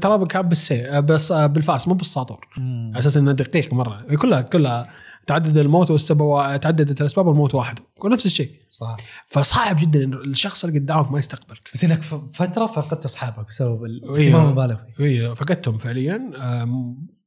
[0.00, 2.48] ترى كان بالسي بس بالفاس مو بالساطور.
[2.56, 4.02] على أساس إنه دقيق مرة.
[4.16, 4.90] كلها كلها
[5.26, 7.78] تعدد الموت والسبب تعددت الأسباب والموت واحد.
[8.04, 8.50] نفس الشيء.
[8.70, 8.96] صح.
[9.26, 11.70] فصعب جدا انه الشخص اللي قدامك ما يستقبلك.
[11.74, 13.84] بس إنك ف- فترة فقدت أصحابك بسبب.
[13.84, 15.04] الاهتمام المبالغ فيه.
[15.28, 16.30] هي فقدتهم فعليا.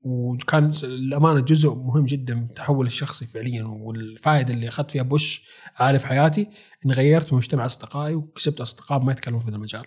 [0.01, 5.45] وكان الأمانة جزء مهم جدا من التحول الشخصي فعليا والفائدة اللي أخذت فيها بوش
[5.75, 6.49] عالي في حياتي
[6.85, 9.85] إني غيرت مجتمع أصدقائي وكسبت أصدقاء ما يتكلمون في هذا المجال.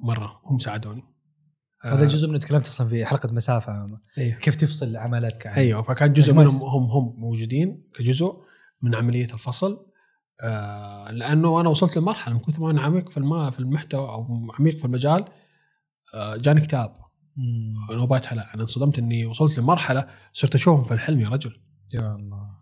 [0.00, 1.04] مرة هم ساعدوني.
[1.82, 4.00] هذا جزء من تكلمت أصلا في حلقة مسافة.
[4.18, 8.36] أيوه كيف تفصل عملك عن أيوه فكان جزء منهم هم هم موجودين كجزء
[8.82, 9.86] من عملية الفصل.
[10.42, 14.78] آه لأنه أنا وصلت لمرحلة من كثر ما أنا عميق في في المحتوى أو عميق
[14.78, 15.24] في المجال
[16.14, 17.03] آه جاني كتاب.
[17.36, 17.96] مم.
[17.96, 21.60] نوبات هلع أنا انصدمت إني وصلت لمرحلة صرت أشوفهم في الحلم يا رجل.
[21.92, 22.54] يا الله.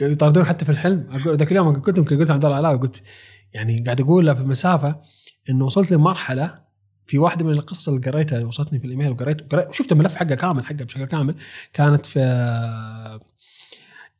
[0.00, 1.06] يطاردون حتى في الحلم.
[1.10, 3.02] أقول ذاك اليوم قلت لهم قلت عبد الله علاوي قلت
[3.52, 5.00] يعني قاعد أقول له في مسافه
[5.50, 6.64] إنه وصلت لمرحلة
[7.06, 10.84] في واحدة من القصص اللي قريتها وصلتني في الإيميل وقريت وشفت الملف حقه كامل حقه
[10.84, 11.34] بشكل كامل.
[11.72, 12.20] كانت في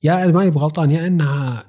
[0.03, 1.66] يا ماني بغلطان يا إنها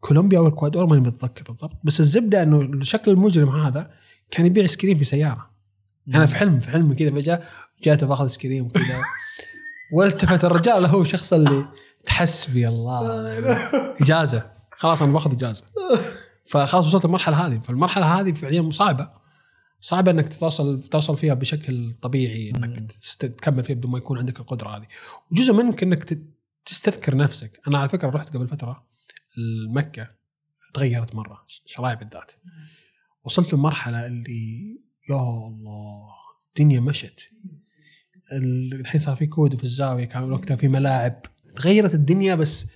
[0.00, 1.76] كولومبيا أو الاكوادور ماني متذكر بالضبط.
[1.84, 3.90] بس الزبدة إنه شكل المجرم هذا
[4.30, 5.50] كان يبيع ايس كريم في سيارة.
[6.14, 7.42] أنا في حلم في حلم كذا فجأة
[7.82, 9.02] جات بأخذ ايس كريم كذا
[9.92, 11.68] والتفت الرجال هو الشخص اللي
[12.04, 13.28] تحسبي الله.
[14.02, 14.52] إجازة.
[14.70, 15.64] خلاص أنا باخذ إجازة.
[16.46, 17.58] فخلاص وصلت المرحلة هذه.
[17.58, 19.10] فالمرحلة هذه فعليا صعبه
[19.80, 24.76] صعبة إنك توصل توصل فيها بشكل طبيعي إنك تكمل فيها بدون ما يكون عندك القدرة
[24.76, 24.86] هذه.
[25.32, 26.18] وجزء منك إنك
[26.64, 27.60] تستذكر نفسك.
[27.68, 28.86] أنا على فكرة رحت قبل فترة
[29.68, 30.10] مكه
[30.74, 32.32] تغيرت مرة شرايع بالذات.
[33.24, 34.80] وصلت لمرحله اللي
[35.10, 36.08] يا الله
[36.48, 37.30] الدنيا مشت.
[38.32, 41.22] ال- الحين صار في كود في الزاوية كان وقتها في ملاعب.
[41.56, 42.70] تغيرت الدنيا بس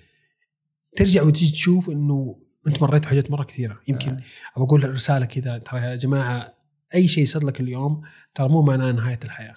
[0.97, 3.81] ترجع وتجي تشوف إنه أنت مريت بحاجات مرة كثيرة.
[3.89, 4.23] يمكن ابى
[4.57, 6.55] أقول رسالة كذا ترى يا جماعة
[6.95, 8.03] أي شيء يصير لك اليوم
[8.35, 9.57] ترى مو معناه نهاية الحياة.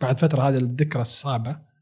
[0.00, 1.73] بعد فترة هذه الذكرى الصعبة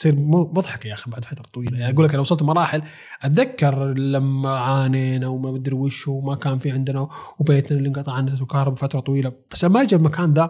[0.00, 1.78] تصير مضحكة يا أخي بعد فترة طويلة.
[1.78, 2.82] يعني أقول لك أنا وصلت مراحل
[3.22, 8.78] أتذكر لما عانينا وما أدري وش وما كان في عندنا وبيتنا اللي انقطع عنه وكهرب
[8.78, 9.32] فتره طويلة.
[9.52, 10.42] بس لما أجي المكان ذا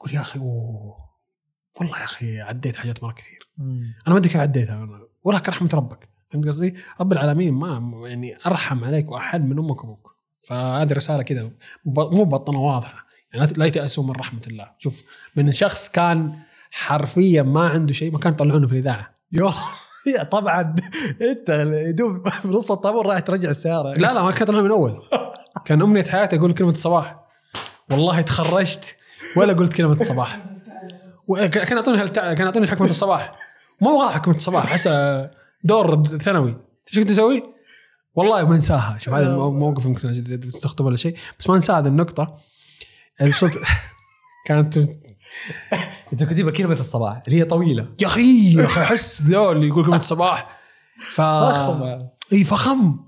[0.00, 0.96] أقول يا أخي أوه
[1.80, 3.48] والله يا أخي عديت حاجات مرة كثير.
[3.58, 3.82] مم.
[4.06, 4.74] أنا ما أدري كيف عديتها.
[4.74, 5.00] أنا.
[5.24, 6.08] ولك رحمه ربك.
[6.30, 10.16] فهمت قصدي؟ رب العالمين ما يعني أرحم عليك وأحن من أمك وأبوك.
[10.48, 11.50] فهذه رسالة كذا
[11.86, 13.06] مو بطنة واضحة.
[13.34, 14.70] يعني لا- يتاسوا من رحمة الله.
[14.78, 15.04] شوف
[15.36, 16.38] من شخص كان
[16.72, 19.14] حرفيا ما عنده شيء ما كان يطلعونه في الإذاعة.
[19.32, 19.50] يو
[20.16, 20.74] يا طبعا.
[21.22, 21.48] أنت
[21.88, 23.92] يدوب في نص الطابور رايح ترجع السيارة.
[23.92, 25.02] لا لا ما كان من أول.
[25.64, 27.16] كان أمنية حياتي أقول كلمة الصباح
[27.90, 28.96] والله تخرجت
[29.36, 30.40] ولا قلت كلمة الصباح
[31.52, 33.34] كان يعطوني كان يعطوني حكمة الصباح.
[33.80, 35.30] ما أبغى حكمة الصباح احسها
[35.64, 36.56] دور ثانوي.
[36.88, 37.42] إيش كنت أسوي؟
[38.14, 38.98] والله ما أنساها.
[38.98, 41.16] شوف هذا موقف يمكن تخطب ولا شيء.
[41.38, 42.38] بس ما انسى هذه النقطة.
[43.20, 43.32] يعني
[44.46, 44.78] كانت
[46.12, 47.86] انت كنت تبغى كلمه الصباح اللي هي طويلة.
[48.00, 50.58] يا أخي يا أخي أحس ذول اللي يقول كلمة الصباح
[51.00, 52.98] ف فخم إي فخم.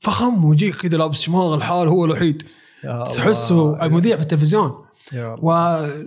[0.00, 2.42] فخم ويجيك كذا لابس شماغ الحال هو الوحيد.
[2.84, 3.04] يا.
[3.04, 4.84] تحسه مذيع في التلفزيون.
[5.12, 5.36] يا.
[5.42, 5.50] و...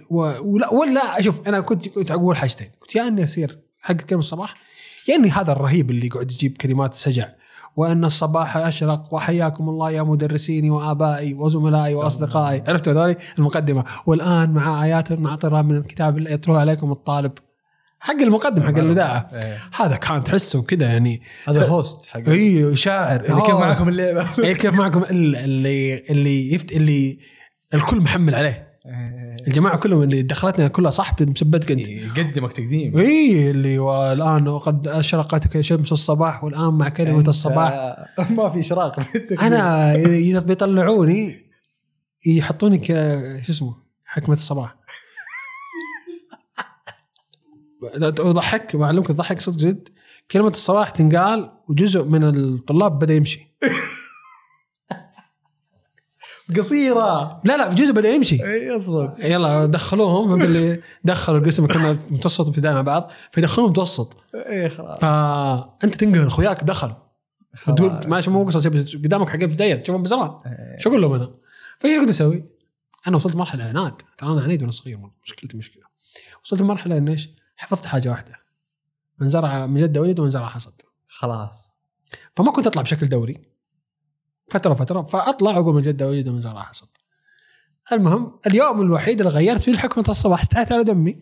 [0.10, 0.20] و...
[0.42, 2.72] ولا ولا شوف أنا كنت كنت أقول حاجتين.
[2.80, 4.56] كنت يا إني أصير حق كلمة الصباح
[5.08, 7.30] يعني هذا الرهيب اللي يقعد يجيب كلمات سجع.
[7.78, 9.14] وأن الصباح أشرق.
[9.14, 12.64] وحياكم الله يا مدرسيني وآبائي وزملائي وأصدقائي.
[12.68, 13.84] عرفتوا هذول؟ المقدمة.
[14.06, 17.32] والآن مع آيات نعطرها من الكتاب اللي يتلوها عليكم الطالب.
[18.00, 19.30] حق المقدم حق الإذاعة.
[19.34, 19.58] إيه.
[19.76, 21.22] هذا كان تحسه كذا يعني.
[21.48, 26.54] هذا الهوست حق اي شاعر اللي كيف معكم اللعبة؟ إيه كيف معكم اللي اللي اللي,
[26.54, 27.20] يفت اللي
[27.74, 28.68] الكل محمل عليه.
[29.48, 32.98] الجماعة كلهم اللي دخلتنا كلها صح مسبتك انت يقدمك تقديم.
[32.98, 37.96] اي اللي والآن وقد أشرقت شمس الصباح والآن مع كلمه الصباح.
[38.38, 39.00] ما في اشراق.
[39.42, 41.36] أنا اذا بيطلعوني
[42.26, 42.88] يحطوني ك
[43.42, 43.76] شو اسمه؟
[44.06, 44.76] حكمة الصباح.
[48.20, 49.90] وضحك بعلمك تضحك صدق جد.
[50.32, 53.58] كلمة الصباح تنقال وجزء من الطلاب بدأ يمشي.
[56.58, 57.42] قصيرة.
[57.44, 58.44] لا لا جزء بدا يمشي.
[58.44, 60.28] إي أصلا يلا دخلوهم.
[60.28, 63.12] فهمت اللي دخلوا القسم كنا متوسط وابتدائي مع بعض.
[63.32, 64.18] فيدخلوهم متوسط.
[64.36, 65.00] إي خلاص.
[65.00, 66.96] فأنت تنقهر أخوياك دخلوا
[67.68, 70.32] وتقول ماشي مو بس قدامك حق ابتدائيه تشوفهم بزران.
[70.78, 71.32] شو أقول لهم أنا؟
[71.80, 72.46] فإيش كنت أسوي؟
[73.08, 74.02] أنا وصلت مرحلة عناد.
[74.18, 75.00] ترى أنا عنيد وأنا صغير.
[75.24, 75.84] مشكلتي مشكلة.
[76.44, 78.34] وصلت لمرحله إنه إيش؟ حفظت حاجة واحدة.
[79.20, 80.82] من زرع من جد ولد ومن زرع حصد.
[81.08, 81.78] خلاص.
[82.36, 83.47] فما كنت أطلع بشكل دوري.
[84.50, 86.88] فترة فتره فأطلع واقول من جد ولد ومن زرع حصد.
[87.92, 91.18] المهم اليوم الوحيد اللي غيرت فيه حكمه الصباح استحيت على دمي.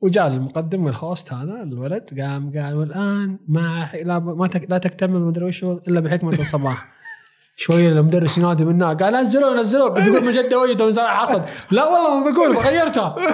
[0.00, 5.44] وجاء المقدم الهوست هذا الولد قام قال والآن مع لا ما تك لا تكتمل مدري
[5.44, 6.86] وش إلا بحكمة الصباح.
[7.56, 11.44] شوية المدرس ينادي منا قال نزلوا نزلوا بيقول من جدة وجد ومن زرع حصد.
[11.70, 13.16] لا والله ما بقول غيرتها.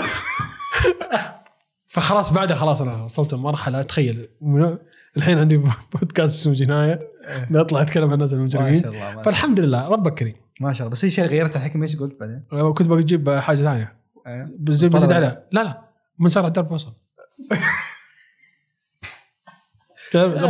[1.89, 4.79] فخلاص بعدها خلاص أنا وصلت لمرحلة تخيل من-
[5.17, 5.57] الحين عندي
[5.93, 7.01] بودكاست اسمه جناية.
[7.51, 9.23] نطلع اتكلم عن الناس ما المجرمين شاء الله ما شاء الله.
[9.23, 10.33] فالحمد لله ربك كريم.
[10.61, 10.91] ما شاء الله.
[10.93, 13.97] بس هي شيء غيرت الحكم إيش قلت بعدين؟ كنت بجيب حاجة ثانية.
[14.27, 14.49] إيه.
[14.59, 15.81] بزيد بزيد عليها لا لا.
[16.19, 16.93] من سرع الدرب وصل.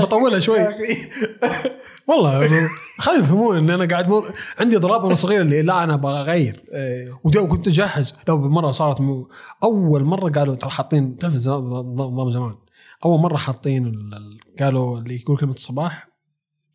[0.02, 0.58] بطولها شوي.
[2.08, 2.48] والله
[2.98, 4.24] خليهم يفهمون إن أنا قاعد مو...
[4.58, 6.62] عندي اضراب وأنا صغير اللي لا أنا أبغى أغير.
[6.72, 7.18] إيه.
[7.24, 9.30] ودو كنت جاهز لو مره صارت مو...
[9.62, 12.54] أول مرة قالوا ترى حاطين تعرف نظام زمان.
[13.04, 13.86] أول مرة حاطين.
[13.86, 16.07] ال- قالوا اللي يقول كلمة الصباح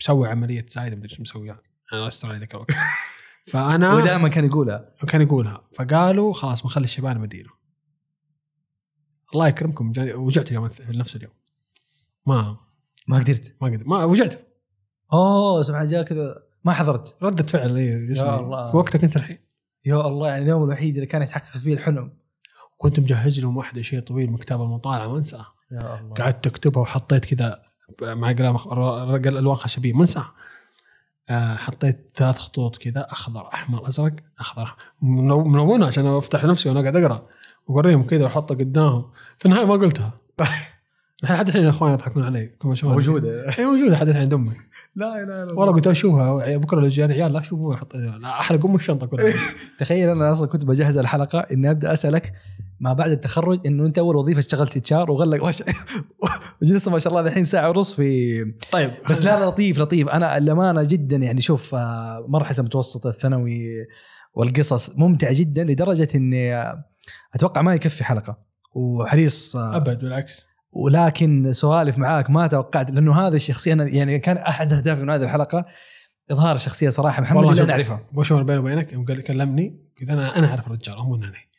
[0.02, 1.62] مسوي عملية زايده مدري إيش مسوي يعني.
[1.94, 2.72] أنا استر ذاك الوقت.
[3.52, 4.96] فأنا ودائما كان يقولها.
[5.08, 5.62] كان يقولها.
[5.76, 7.50] فقالوا خلاص بنخلي الشيبان مدينة.
[9.34, 9.94] الله يكرمكم.
[9.98, 11.34] وجعت اليوم نفس اليوم.
[12.26, 12.58] ما
[13.08, 13.56] ما قدرت.
[13.62, 14.48] ما قدر ما وجعت.
[15.14, 16.36] أوه سبحان جاء كذا.
[16.64, 17.18] ما حضرت.
[17.24, 18.28] ردة فعل إيه، جسمي.
[18.28, 18.72] يا الله.
[18.72, 19.38] في وقتك أنت الحين.
[19.86, 22.18] يا الله يعني اليوم الوحيد اللي كان يتحقق فيه الحلم.
[22.78, 25.46] كنت مجهز لهم واحدة شيء طويل من كتاب المطالعة ما أنساه.
[25.72, 26.14] يا الله.
[26.14, 27.64] قعدت أكتبها وحطيت كذا
[28.01, 29.93] مع رقل ألوان خشبية.
[29.93, 30.34] انساها
[31.29, 36.95] آه، حطيت ثلاث خطوط كذا أخضر أحمر أزرق أخضر منونه عشان أفتح نفسي وأنا قاعد
[36.95, 37.27] أقرأ.
[37.67, 39.11] وأوريهم كذا وأحطها قدامهم.
[39.38, 40.11] في النهاية ما قلتها.
[41.24, 43.45] الحين لحد الحين إخواني يضحكون علي؟ كما شوفها موجودة.
[43.49, 44.53] هي موجودة لحد الحين عند امي
[44.95, 48.65] لا اله الا والله قلت أشوفها بكرة لو جاني عيال لا شوفوها حط لا أحرق
[48.65, 49.34] أم الشنطة كلها.
[49.80, 52.34] تخيل أنا أصلا كنت بجهز الحلقة إني أبدأ أسألك
[52.80, 55.63] ما بعد التخرج إنه أنت أول وظيفة اشتغلت HR وغلق وش...
[56.61, 58.91] وجلست ما شاء الله الحين ساعة ونص في طيب.
[59.09, 60.09] بس لا لا لطيف لطيف.
[60.09, 63.88] أنا الامانه جدا يعني شوف آه، مرحلة المتوسطة الثانوي
[64.34, 66.86] والقصص ممتعة جدا لدرجة إني آه،
[67.36, 68.38] أتوقع ما يكفي حلقة.
[68.76, 70.53] وحريص آه، أبد بالعكس.
[70.76, 75.24] ولكن سوالف معاك ما توقعت لأنه هذه الشخصية أنا يعني كان أحد أهدافي من هذه
[75.24, 75.65] الحلقة
[76.32, 80.09] إظهار الشخصيه صراحة محمد والله اللي أنا اعرفها بشوف بيني وبينك يوم قال كلمني قلت
[80.09, 81.53] أنا أنا أعرف الرجال مو انني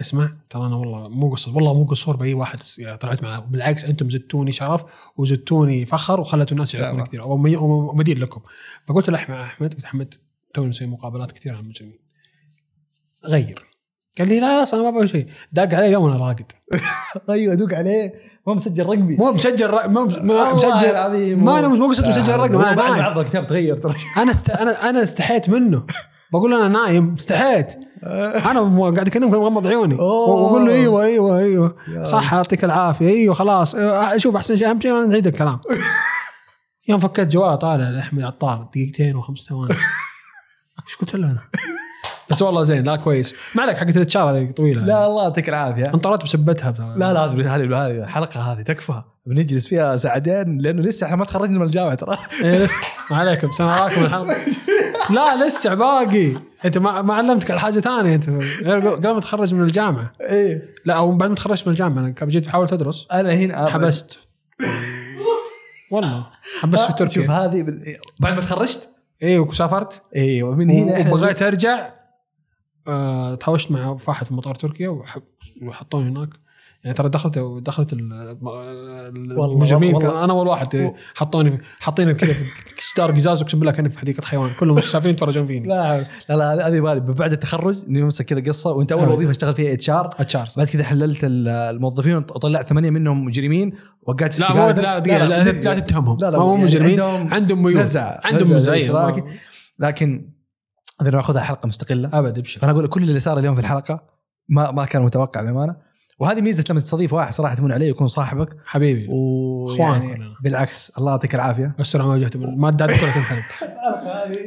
[0.00, 2.58] اسمع ترى أنا والله مو قصور والله مو قصور بأي واحد
[3.00, 3.38] طلعت معاه.
[3.40, 4.84] بالعكس أنتم زدتوني شرف
[5.16, 7.04] وزدتوني فخر وخلتوا الناس يعرفون لا.
[7.04, 7.22] كثير.
[7.24, 8.40] ومدين لكم.
[8.86, 10.14] فقلت له أحمد قلت أحمد
[10.54, 11.98] توني مسوي مقابلات كثير عن المجرمين.
[13.24, 13.69] غير.
[14.18, 15.26] قال لي لا أصلا ما أبغى شيء.
[15.52, 16.52] داق علي يوم أنا راقد.
[17.30, 18.12] أيوه دوق عليه.
[18.46, 20.88] ما مسجل رقمي مو مسجل مو والله مسجل.
[20.90, 21.44] العظيم.
[21.44, 23.94] ما أنا مو قصه مسجل رقم أنا بعد عرض الكتاب تغير ترى.
[24.22, 24.50] أنا است...
[24.50, 25.82] أنا أنا استحيت منه.
[26.32, 27.72] بقول أنا نايم استحيت.
[28.50, 29.94] أنا م- قاعد اكلمك مغمض عيوني.
[29.94, 31.76] وأقول له أيوه أيوه أيوه.
[32.02, 33.08] صح يعطيك العافية.
[33.08, 33.76] أيوه خلاص.
[34.16, 35.60] شوف أحسن شيء أهم شيء ما نعيد الكلام.
[36.88, 39.74] يوم فكيت جوال طالع لاحمد عطار دقيقتين وخمس ثواني.
[40.86, 41.40] إيش قلت له أنا؟
[42.30, 43.34] بس والله زين لا كويس.
[43.54, 44.82] ما عليك حقت الاتشار هذه طويلة.
[44.84, 45.84] لا الله يعطيك العافية.
[45.94, 46.94] انطرت بسبتها.
[46.96, 49.02] لا لا هذه الحلقة هذه تكفى.
[49.26, 52.18] بنجلس فيها ساعتين لأنه لسه إحنا ما تخرجنا من الجامعة ترى.
[52.44, 52.74] إيه لسه.
[53.10, 54.36] ما عليكم راكم الحلقة.
[55.14, 56.34] لا لسه باقي.
[56.64, 58.14] أنت ما, ما علمتك على حاجة ثانية.
[58.14, 58.30] أنت
[58.66, 60.12] قبل ما تخرج من الجامعة.
[60.20, 60.62] إيه.
[60.84, 63.06] لا أو بعد ما تخرجت من الجامعة أنا جيت بحاول تدرس.
[63.12, 64.18] أنا هنا حبست.
[65.90, 66.26] والله
[66.60, 67.30] حبست في آه، شوف تركيا.
[67.30, 67.66] هذه
[68.20, 68.88] بعد ما تخرجت؟
[69.22, 70.02] اي وسافرت.
[70.16, 71.99] أيوه من هنا وبغيت أرجع.
[72.90, 75.18] آه، تهاوشت مع فاحد في مطار تركيا وح-
[75.62, 76.28] وحطوني هناك.
[76.84, 79.96] يعني ترى دخلت دخلت المجرمين.
[80.06, 82.44] أنا أول واحد حطوني حاطيني كذا في
[82.94, 84.50] جدار قزاز أقسم بالله كأني في حديقة حيوان.
[84.60, 85.68] كلهم شايفين يتفرجون فيني.
[85.68, 89.12] لا لا لا هذه بالي بعد التخرج إني امسك كذا قصة وأنت أول أبد.
[89.12, 90.14] وظيفة اشتغل فيها إتش آر.
[90.18, 93.72] اتشار بعد كذا حللت ال- الموظفين وطلعت ثمانية منهم مجرمين
[94.02, 96.18] وقعت لا مو لا دقيقة لا, لا, لا تتهمهم.
[96.20, 99.22] لا لا مو يعني مجرمين عندهم ميول عندهم إشراكي.
[99.78, 100.30] لكن
[101.00, 102.10] هذا ناخذها حلقة مستقلة.
[102.12, 104.02] ابد ابشر فأنا أقول لك كل اللي صار اليوم في الحلقة
[104.48, 105.76] ما ما كان متوقع للامانه
[106.18, 108.56] وهذه ميزة لما تستضيف واحد صراحة تمون عليه يكون صاحبك.
[108.66, 109.06] حبيبي.
[109.68, 110.34] اخوان كلنا.
[110.44, 111.74] بالعكس الله يعطيك العافية.
[111.80, 113.42] استر على وجهتم المادة كلها تنحرق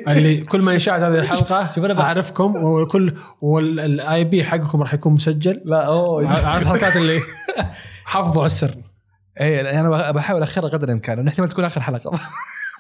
[0.08, 4.94] اللي كل ما يشاهد هذه الحلقة شوف أنا بقى- أعرفكم وكل والآي بي حقكم راح
[4.94, 5.62] يكون مسجل.
[5.66, 7.20] لا اوه عارف الحركات اللي
[8.06, 8.76] حافظوا على السر.
[9.42, 11.28] اي أنا بحاول أخرها قدر الإمكان.
[11.28, 12.12] احتمال تكون آخر حلقة.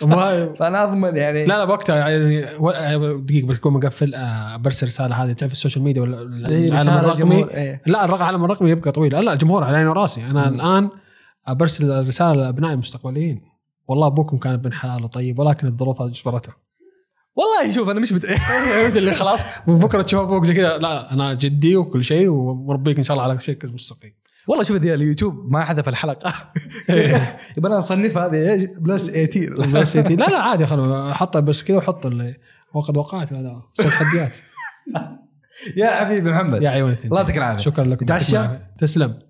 [0.60, 2.42] فأنا أضمن يعني لا لا بوقتها يعني
[3.22, 5.32] دقيقة بس تكون مقفل آه، برسل رسالة هذه.
[5.32, 7.82] تعرف السوشيال ميديا ولا إيه، العالم الرقمي؟ إيه.
[7.86, 9.14] لا الرقم العالم الرقمي يبقى طويل.
[9.14, 10.22] لا لا الجمهور على عيني وراسي.
[10.22, 10.56] أنا مم.
[10.56, 10.90] الآن
[11.50, 13.42] برسل رسالة لأبنائي المستقبليين.
[13.88, 16.54] والله أبوكم كان ابن حلال وطيب ولكن الظروف هذه جبرته.
[17.36, 18.10] والله شوف أنا مش.
[18.10, 19.42] فهمت اللي خلاص.
[19.68, 20.78] من بكرة تشوف أبوك زي كذا.
[20.78, 24.23] لا أنا جدي وكل شيء ومربيك إن شاء الله على شيء مستقيم.
[24.48, 26.34] والله شوف ذي اليوتيوب ما حذف الحلقة.
[27.58, 31.64] يبقى أنا أصنفها هذه إيش؟ بلس 18 بس يتي- لا لا عادي خلوا حطه بس
[31.64, 32.36] كذا وحط اللي
[32.74, 33.62] وقد وقعت هذا.
[33.78, 34.38] تحديات
[35.78, 36.62] يا حبيبي محمد.
[36.64, 36.98] يا عيوني.
[37.06, 37.64] الله يعطيك العافية.
[37.64, 38.06] شكرا لكم.
[38.06, 38.48] تعشى؟
[38.78, 39.20] تسلم.